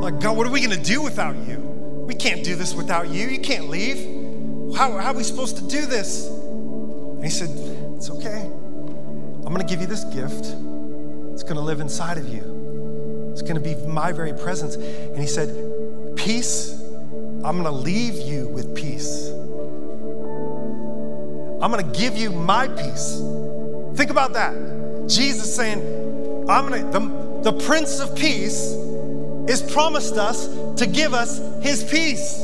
Like, 0.00 0.20
God, 0.20 0.36
what 0.36 0.46
are 0.46 0.50
we 0.50 0.60
to 0.66 0.76
do 0.76 1.00
without 1.00 1.36
you? 1.36 1.58
We 2.06 2.14
can't 2.14 2.44
do 2.44 2.54
this 2.54 2.74
without 2.74 3.08
you. 3.08 3.28
You 3.28 3.40
can't 3.40 3.68
leave. 3.68 4.76
How, 4.76 4.98
how 4.98 5.12
are 5.12 5.14
we 5.14 5.22
supposed 5.22 5.56
to 5.58 5.66
do 5.68 5.86
this? 5.86 6.41
And 7.22 7.30
he 7.30 7.30
said, 7.30 7.50
It's 7.96 8.10
okay. 8.10 8.40
I'm 8.42 9.54
going 9.54 9.64
to 9.64 9.64
give 9.64 9.80
you 9.80 9.86
this 9.86 10.02
gift. 10.02 10.46
It's 11.32 11.44
going 11.44 11.54
to 11.54 11.60
live 11.60 11.78
inside 11.78 12.18
of 12.18 12.28
you. 12.28 13.30
It's 13.30 13.42
going 13.42 13.54
to 13.54 13.60
be 13.60 13.76
my 13.86 14.10
very 14.10 14.32
presence. 14.32 14.74
And 14.74 15.18
he 15.18 15.28
said, 15.28 16.16
Peace, 16.16 16.82
I'm 17.44 17.62
going 17.62 17.62
to 17.62 17.70
leave 17.70 18.16
you 18.16 18.48
with 18.48 18.74
peace. 18.74 19.28
I'm 21.62 21.70
going 21.70 21.88
to 21.92 21.96
give 21.96 22.16
you 22.16 22.32
my 22.32 22.66
peace. 22.66 23.22
Think 23.94 24.10
about 24.10 24.32
that. 24.32 25.06
Jesus 25.08 25.54
saying, 25.54 25.78
I'm 26.50 26.68
going 26.68 26.82
to, 26.82 26.98
the, 26.98 27.52
the 27.52 27.64
Prince 27.64 28.00
of 28.00 28.16
Peace 28.16 28.72
is 29.46 29.62
promised 29.72 30.16
us 30.16 30.48
to 30.74 30.86
give 30.86 31.14
us 31.14 31.38
his 31.62 31.84
peace. 31.84 32.42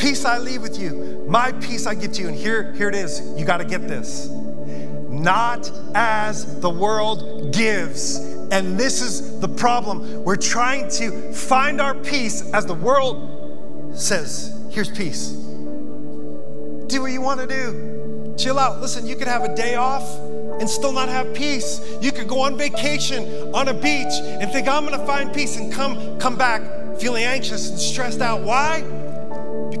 Peace 0.00 0.24
I 0.24 0.38
leave 0.38 0.62
with 0.62 0.78
you, 0.78 1.26
my 1.28 1.52
peace 1.52 1.86
I 1.86 1.94
give 1.94 2.12
to 2.14 2.22
you. 2.22 2.28
And 2.28 2.36
here, 2.36 2.72
here 2.72 2.88
it 2.88 2.94
is. 2.94 3.20
You 3.36 3.44
got 3.44 3.58
to 3.58 3.66
get 3.66 3.86
this. 3.86 4.28
Not 4.30 5.70
as 5.94 6.58
the 6.60 6.70
world 6.70 7.52
gives. 7.52 8.16
And 8.50 8.80
this 8.80 9.02
is 9.02 9.40
the 9.40 9.48
problem. 9.48 10.24
We're 10.24 10.36
trying 10.36 10.88
to 10.92 11.32
find 11.34 11.82
our 11.82 11.94
peace 11.94 12.50
as 12.54 12.64
the 12.64 12.72
world 12.72 13.92
says, 13.94 14.58
here's 14.70 14.90
peace. 14.90 15.28
Do 15.28 17.02
what 17.02 17.12
you 17.12 17.20
want 17.20 17.40
to 17.40 17.46
do. 17.46 18.34
Chill 18.38 18.58
out. 18.58 18.80
Listen, 18.80 19.06
you 19.06 19.16
can 19.16 19.28
have 19.28 19.44
a 19.44 19.54
day 19.54 19.74
off 19.74 20.18
and 20.60 20.68
still 20.68 20.92
not 20.92 21.10
have 21.10 21.34
peace. 21.34 21.78
You 22.00 22.10
could 22.10 22.26
go 22.26 22.40
on 22.40 22.56
vacation 22.56 23.52
on 23.54 23.68
a 23.68 23.74
beach 23.74 24.14
and 24.22 24.50
think, 24.50 24.66
I'm 24.66 24.86
gonna 24.86 25.04
find 25.06 25.30
peace 25.34 25.58
and 25.58 25.70
come, 25.70 26.18
come 26.18 26.36
back 26.36 26.62
feeling 26.98 27.24
anxious 27.24 27.68
and 27.68 27.78
stressed 27.78 28.22
out. 28.22 28.40
Why? 28.40 28.82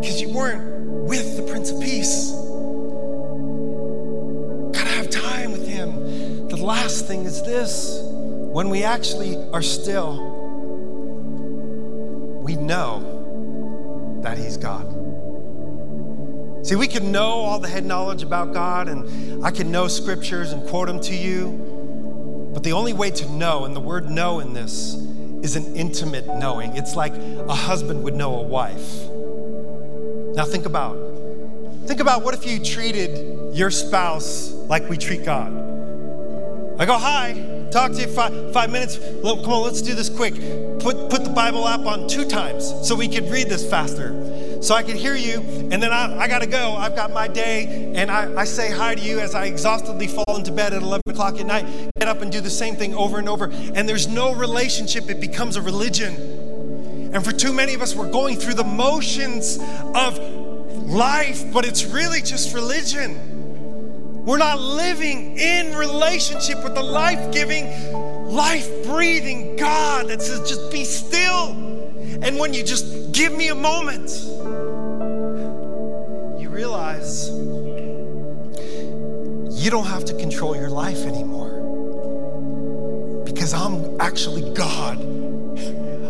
Because 0.00 0.20
you 0.20 0.30
weren't 0.30 0.80
with 1.06 1.36
the 1.36 1.42
Prince 1.42 1.70
of 1.70 1.80
Peace. 1.80 2.30
Gotta 4.72 4.90
have 4.96 5.10
time 5.10 5.52
with 5.52 5.68
Him. 5.68 6.48
The 6.48 6.56
last 6.56 7.06
thing 7.06 7.24
is 7.24 7.42
this 7.42 8.00
when 8.02 8.70
we 8.70 8.82
actually 8.82 9.36
are 9.52 9.62
still, 9.62 10.16
we 12.42 12.56
know 12.56 14.20
that 14.22 14.38
He's 14.38 14.56
God. 14.56 14.86
See, 16.66 16.76
we 16.76 16.88
can 16.88 17.12
know 17.12 17.30
all 17.30 17.58
the 17.58 17.68
head 17.68 17.84
knowledge 17.84 18.22
about 18.22 18.52
God, 18.52 18.88
and 18.88 19.44
I 19.44 19.50
can 19.50 19.70
know 19.70 19.86
scriptures 19.88 20.52
and 20.52 20.66
quote 20.68 20.88
them 20.88 21.00
to 21.00 21.14
you. 21.14 22.50
But 22.52 22.62
the 22.62 22.72
only 22.72 22.92
way 22.92 23.10
to 23.10 23.28
know, 23.30 23.64
and 23.64 23.76
the 23.76 23.80
word 23.80 24.10
know 24.10 24.40
in 24.40 24.54
this, 24.54 24.94
is 25.42 25.56
an 25.56 25.76
intimate 25.76 26.26
knowing. 26.26 26.76
It's 26.76 26.96
like 26.96 27.14
a 27.14 27.54
husband 27.54 28.02
would 28.04 28.14
know 28.14 28.34
a 28.34 28.42
wife. 28.42 29.10
Now 30.34 30.44
think 30.44 30.66
about 30.66 30.96
think 31.86 32.00
about 32.00 32.22
what 32.22 32.34
if 32.34 32.46
you 32.46 32.58
treated 32.64 33.54
your 33.54 33.70
spouse 33.70 34.52
like 34.52 34.88
we 34.88 34.96
treat 34.96 35.24
God. 35.24 35.52
I 36.78 36.86
go, 36.86 36.96
hi, 36.96 37.68
talk 37.70 37.92
to 37.92 38.00
you 38.00 38.06
five, 38.06 38.52
five 38.52 38.70
minutes. 38.70 38.96
Come 38.96 39.52
on, 39.52 39.62
let's 39.64 39.82
do 39.82 39.94
this 39.94 40.08
quick. 40.08 40.34
Put, 40.80 41.10
put 41.10 41.24
the 41.24 41.32
Bible 41.34 41.66
app 41.66 41.80
on 41.80 42.08
two 42.08 42.24
times 42.24 42.72
so 42.86 42.94
we 42.94 43.08
could 43.08 43.28
read 43.30 43.48
this 43.48 43.68
faster 43.68 44.62
so 44.62 44.74
I 44.74 44.82
can 44.82 44.96
hear 44.96 45.14
you. 45.14 45.40
And 45.72 45.82
then 45.82 45.92
I, 45.92 46.20
I 46.20 46.28
got 46.28 46.40
to 46.40 46.46
go. 46.46 46.74
I've 46.76 46.94
got 46.94 47.12
my 47.12 47.28
day. 47.28 47.92
And 47.96 48.10
I, 48.10 48.32
I 48.40 48.44
say 48.44 48.70
hi 48.70 48.94
to 48.94 49.00
you 49.00 49.18
as 49.18 49.34
I 49.34 49.46
exhaustedly 49.46 50.06
fall 50.06 50.36
into 50.36 50.52
bed 50.52 50.72
at 50.72 50.82
11 50.82 51.02
o'clock 51.08 51.40
at 51.40 51.46
night, 51.46 51.66
get 51.98 52.08
up 52.08 52.22
and 52.22 52.30
do 52.30 52.40
the 52.40 52.50
same 52.50 52.76
thing 52.76 52.94
over 52.94 53.18
and 53.18 53.28
over. 53.28 53.50
And 53.74 53.88
there's 53.88 54.06
no 54.06 54.34
relationship, 54.34 55.10
it 55.10 55.20
becomes 55.20 55.56
a 55.56 55.62
religion. 55.62 56.59
And 57.12 57.24
for 57.24 57.32
too 57.32 57.52
many 57.52 57.74
of 57.74 57.82
us, 57.82 57.94
we're 57.94 58.10
going 58.10 58.36
through 58.36 58.54
the 58.54 58.64
motions 58.64 59.58
of 59.94 60.18
life, 60.88 61.52
but 61.52 61.64
it's 61.64 61.84
really 61.84 62.20
just 62.20 62.54
religion. 62.54 64.24
We're 64.24 64.38
not 64.38 64.60
living 64.60 65.36
in 65.38 65.74
relationship 65.74 66.62
with 66.62 66.74
the 66.74 66.82
life 66.82 67.32
giving, 67.32 67.92
life 68.28 68.68
breathing 68.84 69.56
God 69.56 70.08
that 70.08 70.22
says, 70.22 70.48
just 70.48 70.70
be 70.70 70.84
still. 70.84 71.50
And 72.22 72.38
when 72.38 72.54
you 72.54 72.62
just 72.62 73.10
give 73.12 73.32
me 73.32 73.48
a 73.48 73.54
moment, 73.54 74.10
you 76.40 76.48
realize 76.48 77.28
you 79.60 79.70
don't 79.70 79.86
have 79.86 80.04
to 80.04 80.14
control 80.16 80.54
your 80.54 80.70
life 80.70 80.98
anymore 80.98 81.50
because 83.24 83.52
I'm 83.52 84.00
actually 84.00 84.52
God. 84.54 85.19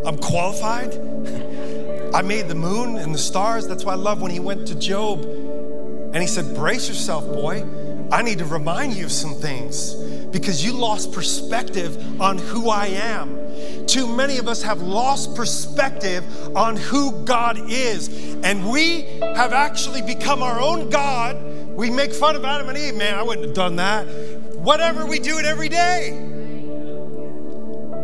I'm 0.05 0.19
qualified. 0.19 0.95
I 2.15 2.23
made 2.23 2.49
the 2.49 2.55
moon 2.55 2.97
and 2.97 3.15
the 3.15 3.19
stars. 3.19 3.69
That's 3.69 3.85
why 3.85 3.93
I 3.93 3.97
love 3.97 4.21
when 4.21 4.31
he 4.31 4.41
went 4.41 4.67
to 4.69 4.75
Job 4.75 5.23
and 5.23 6.17
he 6.17 6.27
said, 6.27 6.55
Brace 6.55 6.89
yourself, 6.89 7.25
boy. 7.25 7.65
I 8.13 8.23
need 8.23 8.39
to 8.39 8.45
remind 8.45 8.95
you 8.95 9.05
of 9.05 9.13
some 9.13 9.35
things 9.35 9.95
because 10.33 10.65
you 10.65 10.73
lost 10.73 11.13
perspective 11.13 12.21
on 12.21 12.39
who 12.39 12.69
I 12.69 12.87
am. 12.87 13.39
Too 13.87 14.07
many 14.09 14.39
of 14.39 14.49
us 14.49 14.63
have 14.63 14.83
lost 14.83 15.37
perspective 15.37 16.25
on 16.57 16.77
who 16.77 17.25
God 17.25 17.59
is, 17.71 18.09
and 18.43 18.69
we 18.69 19.03
have 19.21 19.53
actually 19.53 20.03
become 20.03 20.43
our 20.43 20.61
own 20.61 20.91
God. 20.91 21.41
We 21.69 21.91
make 21.91 22.13
fun 22.13 22.35
of 22.35 22.45
Adam 22.45 22.69
and 22.69 22.77
Eve. 22.77 22.97
Man, 22.97 23.15
I 23.15 23.23
wouldn't 23.23 23.47
have 23.47 23.55
done 23.55 23.77
that. 23.77 24.07
Whatever, 24.57 25.07
we 25.07 25.21
do 25.21 25.39
it 25.39 25.45
every 25.45 25.69
day. 25.69 26.30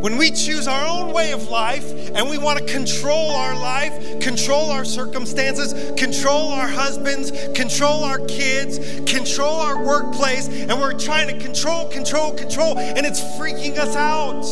When 0.01 0.19
we 0.19 0.31
choose 0.31 0.69
our 0.69 0.87
own 0.87 1.13
way 1.13 1.33
of 1.33 1.49
life 1.49 1.91
and 2.15 2.29
we 2.29 2.37
want 2.39 2.59
to 2.59 2.65
control 2.67 3.31
our 3.31 3.55
life, 3.55 4.21
control 4.21 4.71
our 4.71 4.85
circumstances, 4.85 5.73
control 5.99 6.49
our 6.49 6.69
husbands, 6.69 7.33
control 7.55 8.05
our 8.05 8.19
kids, 8.27 8.79
control 9.11 9.61
our 9.61 9.83
workplace, 9.83 10.49
and 10.49 10.79
we're 10.79 10.99
trying 10.99 11.29
to 11.29 11.43
control, 11.43 11.89
control, 11.89 12.35
control, 12.35 12.79
and 12.79 13.07
it's 13.07 13.21
freaking 13.39 13.79
us 13.79 13.97
out. 13.97 14.43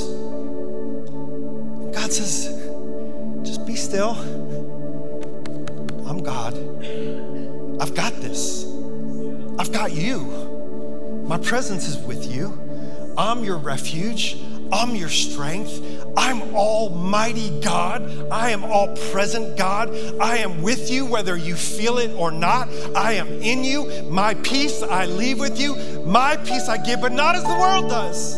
God 1.93 2.11
says, 2.11 2.47
just 3.47 3.67
be 3.67 3.77
still. 3.77 4.13
I'm 6.09 6.23
God. 6.23 6.55
I've 7.81 7.95
got 7.95 8.13
this. 8.21 8.65
I've 9.59 9.73
got 9.73 9.93
you. 9.93 11.25
My 11.29 11.39
presence 11.39 11.87
is 11.87 11.99
with 11.99 12.27
you. 12.27 12.59
I'm 13.17 13.45
your 13.45 13.59
refuge. 13.59 14.37
I'm 14.75 14.97
your 14.97 15.09
strength. 15.09 15.81
I'm 16.17 16.43
Almighty 16.53 17.61
God. 17.61 18.29
I 18.29 18.51
am 18.51 18.65
all 18.65 18.97
present 19.13 19.57
God. 19.57 19.95
I 20.21 20.39
am 20.39 20.63
with 20.63 20.91
you 20.91 21.07
whether 21.07 21.37
you 21.37 21.55
feel 21.55 21.99
it 21.99 22.11
or 22.17 22.33
not. 22.33 22.69
I 22.97 23.13
am 23.13 23.29
in 23.29 23.63
you. 23.63 24.03
My 24.11 24.35
peace 24.35 24.83
I 24.83 25.07
leave 25.07 25.39
with 25.39 25.61
you. 25.61 25.77
My 26.05 26.37
peace 26.39 26.69
I 26.69 26.79
give, 26.79 27.01
but 27.01 27.13
not 27.13 27.37
as 27.37 27.45
the 27.45 27.51
world 27.51 27.89
does. 27.89 28.37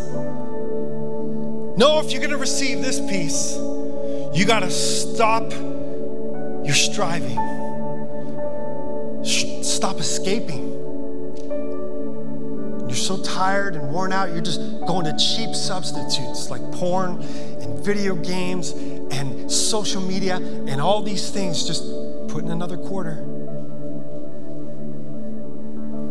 No, 1.79 2.01
if 2.01 2.13
you're 2.13 2.21
going 2.21 2.31
to 2.31 2.37
receive 2.37 2.83
this 2.83 3.01
peace, 3.01 3.55
you 4.37 4.45
got 4.45 4.61
to 4.61 4.71
stop 4.71 5.51
your 5.51 6.75
striving, 6.75 7.39
stop 9.25 9.99
escaping. 10.01 10.76
You're 12.97 13.19
so 13.19 13.23
tired 13.23 13.77
and 13.77 13.91
worn 13.91 14.11
out, 14.11 14.31
you're 14.31 14.41
just 14.41 14.59
going 14.87 15.05
to 15.05 15.15
cheap 15.19 15.55
substitutes 15.55 16.49
like 16.49 16.63
porn 16.73 17.21
and 17.61 17.85
video 17.85 18.15
games 18.15 18.71
and 18.71 19.53
social 19.53 20.01
media 20.01 20.37
and 20.37 20.81
all 20.81 21.03
these 21.03 21.29
things, 21.29 21.67
just 21.67 21.85
put 22.29 22.43
in 22.43 22.51
another 22.51 22.79
quarter. 22.79 23.19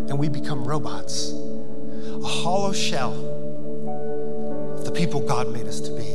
And 0.10 0.20
we 0.20 0.30
become 0.30 0.64
robots, 0.64 1.32
a 1.32 2.28
hollow 2.28 2.72
shell 2.72 3.14
of 4.78 4.86
the 4.86 4.92
people 4.92 5.22
God 5.22 5.52
made 5.52 5.66
us 5.66 5.80
to 5.80 5.90
be. 5.90 6.06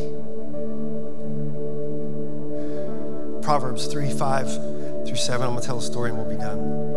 Proverbs 3.42 3.88
3 3.88 4.12
5 4.12 5.04
through 5.04 5.16
7. 5.16 5.42
I'm 5.42 5.48
going 5.50 5.60
to 5.60 5.66
tell 5.66 5.78
a 5.78 5.82
story 5.82 6.10
and 6.10 6.18
we'll 6.18 6.30
be 6.30 6.36
done. 6.40 6.89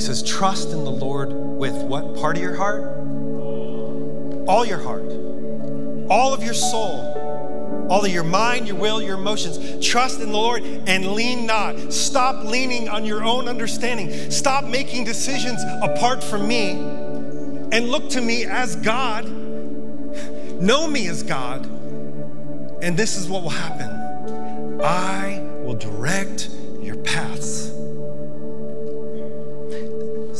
He 0.00 0.06
says, 0.06 0.22
Trust 0.22 0.70
in 0.70 0.82
the 0.82 0.90
Lord 0.90 1.30
with 1.30 1.74
what 1.82 2.16
part 2.16 2.38
of 2.38 2.42
your 2.42 2.56
heart? 2.56 2.84
All 4.48 4.64
your 4.64 4.78
heart, 4.78 5.04
all 6.08 6.32
of 6.32 6.42
your 6.42 6.54
soul, 6.54 7.86
all 7.90 8.02
of 8.02 8.10
your 8.10 8.24
mind, 8.24 8.66
your 8.66 8.78
will, 8.78 9.02
your 9.02 9.18
emotions. 9.18 9.84
Trust 9.86 10.20
in 10.20 10.28
the 10.28 10.32
Lord 10.32 10.62
and 10.64 11.12
lean 11.12 11.44
not. 11.44 11.92
Stop 11.92 12.44
leaning 12.46 12.88
on 12.88 13.04
your 13.04 13.22
own 13.22 13.46
understanding. 13.46 14.30
Stop 14.30 14.64
making 14.64 15.04
decisions 15.04 15.62
apart 15.82 16.24
from 16.24 16.48
me 16.48 16.70
and 16.70 17.90
look 17.90 18.08
to 18.10 18.22
me 18.22 18.46
as 18.46 18.76
God 18.76 19.26
Know 20.60 20.86
me 20.86 21.08
as 21.08 21.22
God, 21.22 21.64
and 22.82 22.94
this 22.94 23.16
is 23.16 23.30
what 23.30 23.42
will 23.42 23.48
happen 23.48 24.80
I 24.82 25.40
will 25.64 25.74
direct 25.74 26.50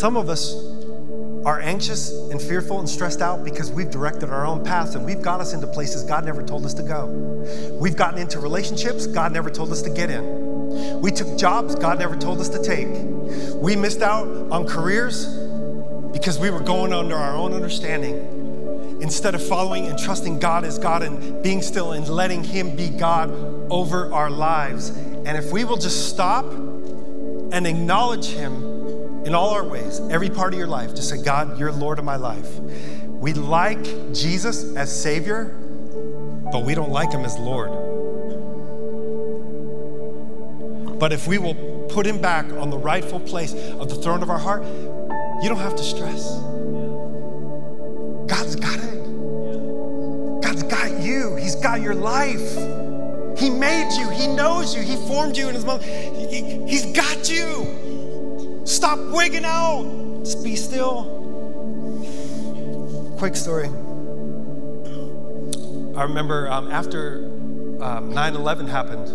Some 0.00 0.16
of 0.16 0.30
us 0.30 0.54
are 1.44 1.60
anxious 1.60 2.10
and 2.30 2.40
fearful 2.40 2.78
and 2.78 2.88
stressed 2.88 3.20
out 3.20 3.44
because 3.44 3.70
we've 3.70 3.90
directed 3.90 4.30
our 4.30 4.46
own 4.46 4.64
paths 4.64 4.94
and 4.94 5.04
we've 5.04 5.20
got 5.20 5.42
us 5.42 5.52
into 5.52 5.66
places 5.66 6.04
God 6.04 6.24
never 6.24 6.42
told 6.42 6.64
us 6.64 6.72
to 6.72 6.82
go. 6.82 7.04
We've 7.78 7.96
gotten 7.96 8.18
into 8.18 8.40
relationships 8.40 9.06
God 9.06 9.30
never 9.30 9.50
told 9.50 9.70
us 9.70 9.82
to 9.82 9.90
get 9.90 10.08
in. 10.08 11.02
We 11.02 11.10
took 11.10 11.36
jobs 11.36 11.74
God 11.74 11.98
never 11.98 12.16
told 12.16 12.40
us 12.40 12.48
to 12.48 12.62
take. 12.62 12.88
We 13.56 13.76
missed 13.76 14.00
out 14.00 14.26
on 14.50 14.66
careers 14.66 15.26
because 16.14 16.38
we 16.38 16.48
were 16.48 16.60
going 16.60 16.94
under 16.94 17.14
our 17.14 17.36
own 17.36 17.52
understanding 17.52 18.98
instead 19.02 19.34
of 19.34 19.46
following 19.46 19.84
and 19.84 19.98
trusting 19.98 20.38
God 20.38 20.64
as 20.64 20.78
God 20.78 21.02
and 21.02 21.42
being 21.42 21.60
still 21.60 21.92
and 21.92 22.08
letting 22.08 22.42
Him 22.42 22.74
be 22.74 22.88
God 22.88 23.30
over 23.70 24.10
our 24.14 24.30
lives. 24.30 24.88
And 24.88 25.36
if 25.36 25.52
we 25.52 25.64
will 25.64 25.76
just 25.76 26.08
stop 26.08 26.46
and 26.46 27.66
acknowledge 27.66 28.28
Him 28.28 28.79
in 29.24 29.34
all 29.34 29.50
our 29.50 29.64
ways, 29.64 30.00
every 30.10 30.30
part 30.30 30.54
of 30.54 30.58
your 30.58 30.68
life, 30.68 30.94
just 30.94 31.10
say, 31.10 31.22
God, 31.22 31.58
you're 31.58 31.72
Lord 31.72 31.98
of 31.98 32.04
my 32.04 32.16
life. 32.16 32.58
We 32.58 33.34
like 33.34 33.82
Jesus 34.14 34.74
as 34.76 34.90
Savior, 34.90 35.44
but 36.52 36.64
we 36.64 36.74
don't 36.74 36.90
like 36.90 37.12
Him 37.12 37.24
as 37.24 37.38
Lord. 37.38 37.70
But 40.98 41.12
if 41.12 41.26
we 41.26 41.38
will 41.38 41.86
put 41.90 42.06
Him 42.06 42.20
back 42.20 42.46
on 42.46 42.70
the 42.70 42.78
rightful 42.78 43.20
place 43.20 43.52
of 43.52 43.90
the 43.90 43.94
throne 43.94 44.22
of 44.22 44.30
our 44.30 44.38
heart, 44.38 44.64
you 45.42 45.48
don't 45.48 45.58
have 45.58 45.76
to 45.76 45.82
stress. 45.82 46.30
God's 48.26 48.56
got 48.56 48.78
it 48.78 48.90
God's 50.42 50.62
got 50.62 51.02
you, 51.02 51.36
He's 51.36 51.56
got 51.56 51.82
your 51.82 51.94
life. 51.94 52.56
He 53.38 53.50
made 53.50 53.90
you, 53.98 54.08
He 54.10 54.26
knows 54.28 54.74
you, 54.74 54.80
He 54.80 54.96
formed 55.06 55.36
you 55.36 55.48
in 55.48 55.54
His 55.54 55.64
mother. 55.64 55.84
He, 55.84 56.64
he's 56.66 56.86
got 56.92 57.28
you. 57.28 57.89
Stop 58.70 59.00
wigging 59.00 59.44
out. 59.44 60.22
Just 60.22 60.44
be 60.44 60.54
still. 60.54 61.02
Quick 63.18 63.34
story. 63.34 63.66
I 65.96 66.04
remember 66.04 66.48
um, 66.48 66.70
after 66.70 67.24
um, 67.82 68.14
9 68.14 68.36
11 68.36 68.68
happened, 68.68 69.08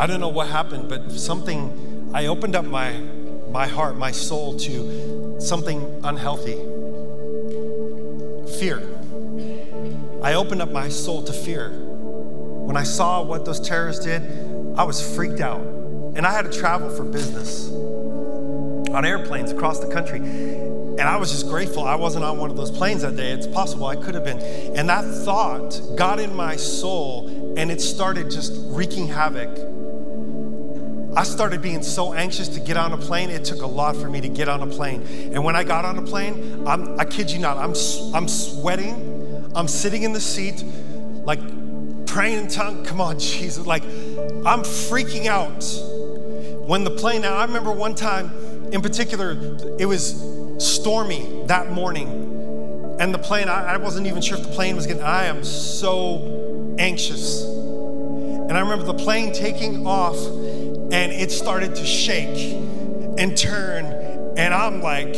I 0.00 0.06
don't 0.08 0.18
know 0.18 0.28
what 0.28 0.48
happened, 0.48 0.88
but 0.88 1.12
something, 1.12 2.10
I 2.12 2.26
opened 2.26 2.56
up 2.56 2.64
my, 2.64 2.90
my 3.50 3.68
heart, 3.68 3.96
my 3.96 4.10
soul 4.10 4.58
to 4.58 5.36
something 5.40 6.00
unhealthy 6.02 6.56
fear. 8.58 8.80
I 10.24 10.34
opened 10.34 10.60
up 10.60 10.72
my 10.72 10.88
soul 10.88 11.22
to 11.22 11.32
fear. 11.32 11.70
When 11.70 12.76
I 12.76 12.82
saw 12.82 13.22
what 13.22 13.44
those 13.44 13.60
terrorists 13.60 14.04
did, 14.04 14.22
I 14.76 14.82
was 14.82 15.14
freaked 15.14 15.40
out. 15.40 15.79
And 16.16 16.26
I 16.26 16.32
had 16.32 16.50
to 16.50 16.58
travel 16.58 16.90
for 16.90 17.04
business 17.04 17.70
on 18.90 19.04
airplanes 19.04 19.52
across 19.52 19.78
the 19.78 19.90
country. 19.90 20.18
And 20.18 21.02
I 21.02 21.16
was 21.16 21.30
just 21.30 21.48
grateful 21.48 21.84
I 21.84 21.94
wasn't 21.94 22.24
on 22.24 22.38
one 22.38 22.50
of 22.50 22.56
those 22.56 22.70
planes 22.70 23.02
that 23.02 23.16
day. 23.16 23.30
It's 23.30 23.46
possible 23.46 23.86
I 23.86 23.96
could 23.96 24.14
have 24.14 24.24
been. 24.24 24.40
And 24.76 24.88
that 24.88 25.04
thought 25.24 25.80
got 25.96 26.18
in 26.20 26.34
my 26.34 26.56
soul 26.56 27.54
and 27.56 27.70
it 27.70 27.80
started 27.80 28.30
just 28.30 28.52
wreaking 28.66 29.08
havoc. 29.08 29.48
I 31.16 31.24
started 31.24 31.62
being 31.62 31.82
so 31.82 32.12
anxious 32.12 32.48
to 32.48 32.60
get 32.60 32.76
on 32.76 32.92
a 32.92 32.96
plane. 32.96 33.30
It 33.30 33.44
took 33.44 33.62
a 33.62 33.66
lot 33.66 33.96
for 33.96 34.08
me 34.08 34.20
to 34.20 34.28
get 34.28 34.48
on 34.48 34.62
a 34.62 34.66
plane. 34.66 35.02
And 35.32 35.42
when 35.42 35.56
I 35.56 35.64
got 35.64 35.84
on 35.84 35.98
a 35.98 36.02
plane, 36.02 36.66
I'm, 36.66 37.00
I 37.00 37.04
kid 37.04 37.30
you 37.30 37.38
not, 37.38 37.56
I'm, 37.56 37.74
I'm 38.14 38.28
sweating. 38.28 39.50
I'm 39.54 39.66
sitting 39.66 40.04
in 40.04 40.12
the 40.12 40.20
seat, 40.20 40.62
like 41.24 41.40
praying 42.06 42.38
in 42.38 42.48
tongue. 42.48 42.84
Come 42.84 43.00
on, 43.00 43.18
Jesus. 43.18 43.66
Like, 43.66 43.82
I'm 43.84 44.62
freaking 44.62 45.26
out. 45.26 45.64
When 46.70 46.84
the 46.84 46.90
plane, 46.92 47.22
now 47.22 47.34
I 47.34 47.44
remember 47.46 47.72
one 47.72 47.96
time 47.96 48.30
in 48.72 48.80
particular, 48.80 49.32
it 49.80 49.86
was 49.86 50.14
stormy 50.58 51.42
that 51.46 51.72
morning. 51.72 52.96
And 53.00 53.12
the 53.12 53.18
plane, 53.18 53.48
I, 53.48 53.74
I 53.74 53.76
wasn't 53.78 54.06
even 54.06 54.22
sure 54.22 54.38
if 54.38 54.44
the 54.44 54.52
plane 54.52 54.76
was 54.76 54.86
getting, 54.86 55.02
I 55.02 55.24
am 55.24 55.42
so 55.42 56.76
anxious. 56.78 57.42
And 57.42 58.52
I 58.52 58.60
remember 58.60 58.84
the 58.84 58.94
plane 58.94 59.32
taking 59.32 59.84
off 59.84 60.14
and 60.14 61.10
it 61.10 61.32
started 61.32 61.74
to 61.74 61.84
shake 61.84 62.54
and 63.18 63.36
turn. 63.36 63.86
And 64.38 64.54
I'm 64.54 64.80
like, 64.80 65.16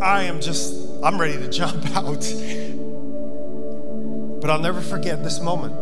I 0.00 0.22
am 0.22 0.40
just, 0.40 0.88
I'm 1.02 1.20
ready 1.20 1.34
to 1.34 1.50
jump 1.50 1.84
out. 1.94 2.24
But 4.40 4.48
I'll 4.48 4.62
never 4.62 4.80
forget 4.80 5.22
this 5.22 5.40
moment. 5.40 5.74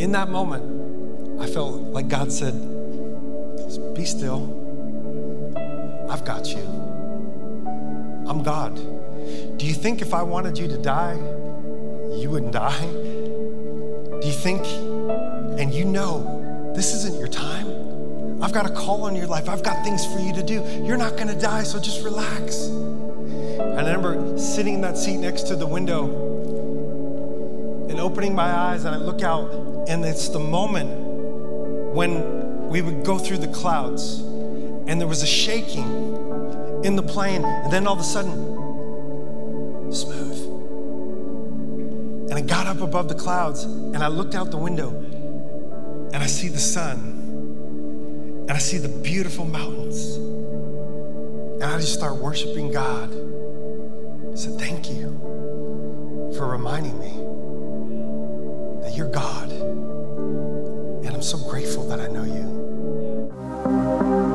In 0.00 0.12
that 0.12 0.30
moment, 0.30 1.42
I 1.42 1.46
felt 1.46 1.74
like 1.74 2.08
God 2.08 2.32
said, 2.32 2.77
Be 3.94 4.04
still. 4.04 4.54
I've 6.10 6.24
got 6.24 6.48
you. 6.48 6.62
I'm 8.26 8.42
God. 8.42 8.76
Do 9.58 9.66
you 9.66 9.74
think 9.74 10.00
if 10.00 10.14
I 10.14 10.22
wanted 10.22 10.56
you 10.56 10.68
to 10.68 10.78
die, 10.78 11.16
you 12.16 12.30
wouldn't 12.30 12.52
die? 12.52 12.86
Do 12.86 14.20
you 14.26 14.32
think, 14.32 14.64
and 15.58 15.72
you 15.72 15.84
know, 15.84 16.72
this 16.74 16.94
isn't 16.94 17.18
your 17.18 17.28
time? 17.28 18.42
I've 18.42 18.52
got 18.52 18.66
a 18.66 18.72
call 18.72 19.02
on 19.04 19.16
your 19.16 19.26
life. 19.26 19.48
I've 19.48 19.62
got 19.62 19.84
things 19.84 20.06
for 20.06 20.20
you 20.20 20.32
to 20.34 20.42
do. 20.42 20.62
You're 20.84 20.96
not 20.96 21.16
going 21.16 21.28
to 21.28 21.38
die, 21.38 21.64
so 21.64 21.78
just 21.80 22.04
relax. 22.04 22.66
And 22.66 23.80
I 23.80 23.92
remember 23.92 24.38
sitting 24.38 24.74
in 24.74 24.80
that 24.82 24.96
seat 24.96 25.18
next 25.18 25.42
to 25.48 25.56
the 25.56 25.66
window 25.66 26.06
and 27.88 27.98
opening 28.00 28.34
my 28.34 28.50
eyes, 28.50 28.84
and 28.84 28.94
I 28.94 28.98
look 28.98 29.22
out, 29.22 29.50
and 29.88 30.04
it's 30.04 30.28
the 30.28 30.38
moment 30.38 30.90
when 31.94 32.37
we 32.68 32.82
would 32.82 33.04
go 33.04 33.18
through 33.18 33.38
the 33.38 33.48
clouds 33.48 34.20
and 34.88 35.00
there 35.00 35.08
was 35.08 35.22
a 35.22 35.26
shaking 35.26 36.16
in 36.84 36.96
the 36.96 37.02
plane, 37.02 37.44
and 37.44 37.72
then 37.72 37.86
all 37.86 37.94
of 37.94 38.00
a 38.00 38.04
sudden, 38.04 38.32
smooth. 39.92 40.38
And 42.30 42.34
I 42.34 42.40
got 42.40 42.66
up 42.66 42.80
above 42.80 43.08
the 43.08 43.14
clouds 43.14 43.64
and 43.64 43.98
I 43.98 44.08
looked 44.08 44.34
out 44.34 44.50
the 44.50 44.56
window 44.58 44.90
and 44.90 46.16
I 46.16 46.26
see 46.26 46.48
the 46.48 46.58
sun 46.58 46.98
and 48.48 48.50
I 48.50 48.58
see 48.58 48.78
the 48.78 48.88
beautiful 48.88 49.44
mountains. 49.44 50.16
And 50.16 51.64
I 51.64 51.78
just 51.78 51.94
start 51.94 52.16
worshiping 52.16 52.70
God. 52.70 53.12
I 53.12 54.36
said, 54.36 54.58
Thank 54.58 54.90
you 54.90 55.18
for 56.36 56.46
reminding 56.46 56.98
me 56.98 57.10
that 58.82 58.96
you're 58.96 59.10
God. 59.10 59.50
And 59.50 61.08
I'm 61.08 61.22
so 61.22 61.38
grateful 61.38 61.86
that 61.88 62.00
I 62.00 62.06
know 62.06 62.24
you 62.24 62.57
thank 63.68 64.02
you 64.02 64.27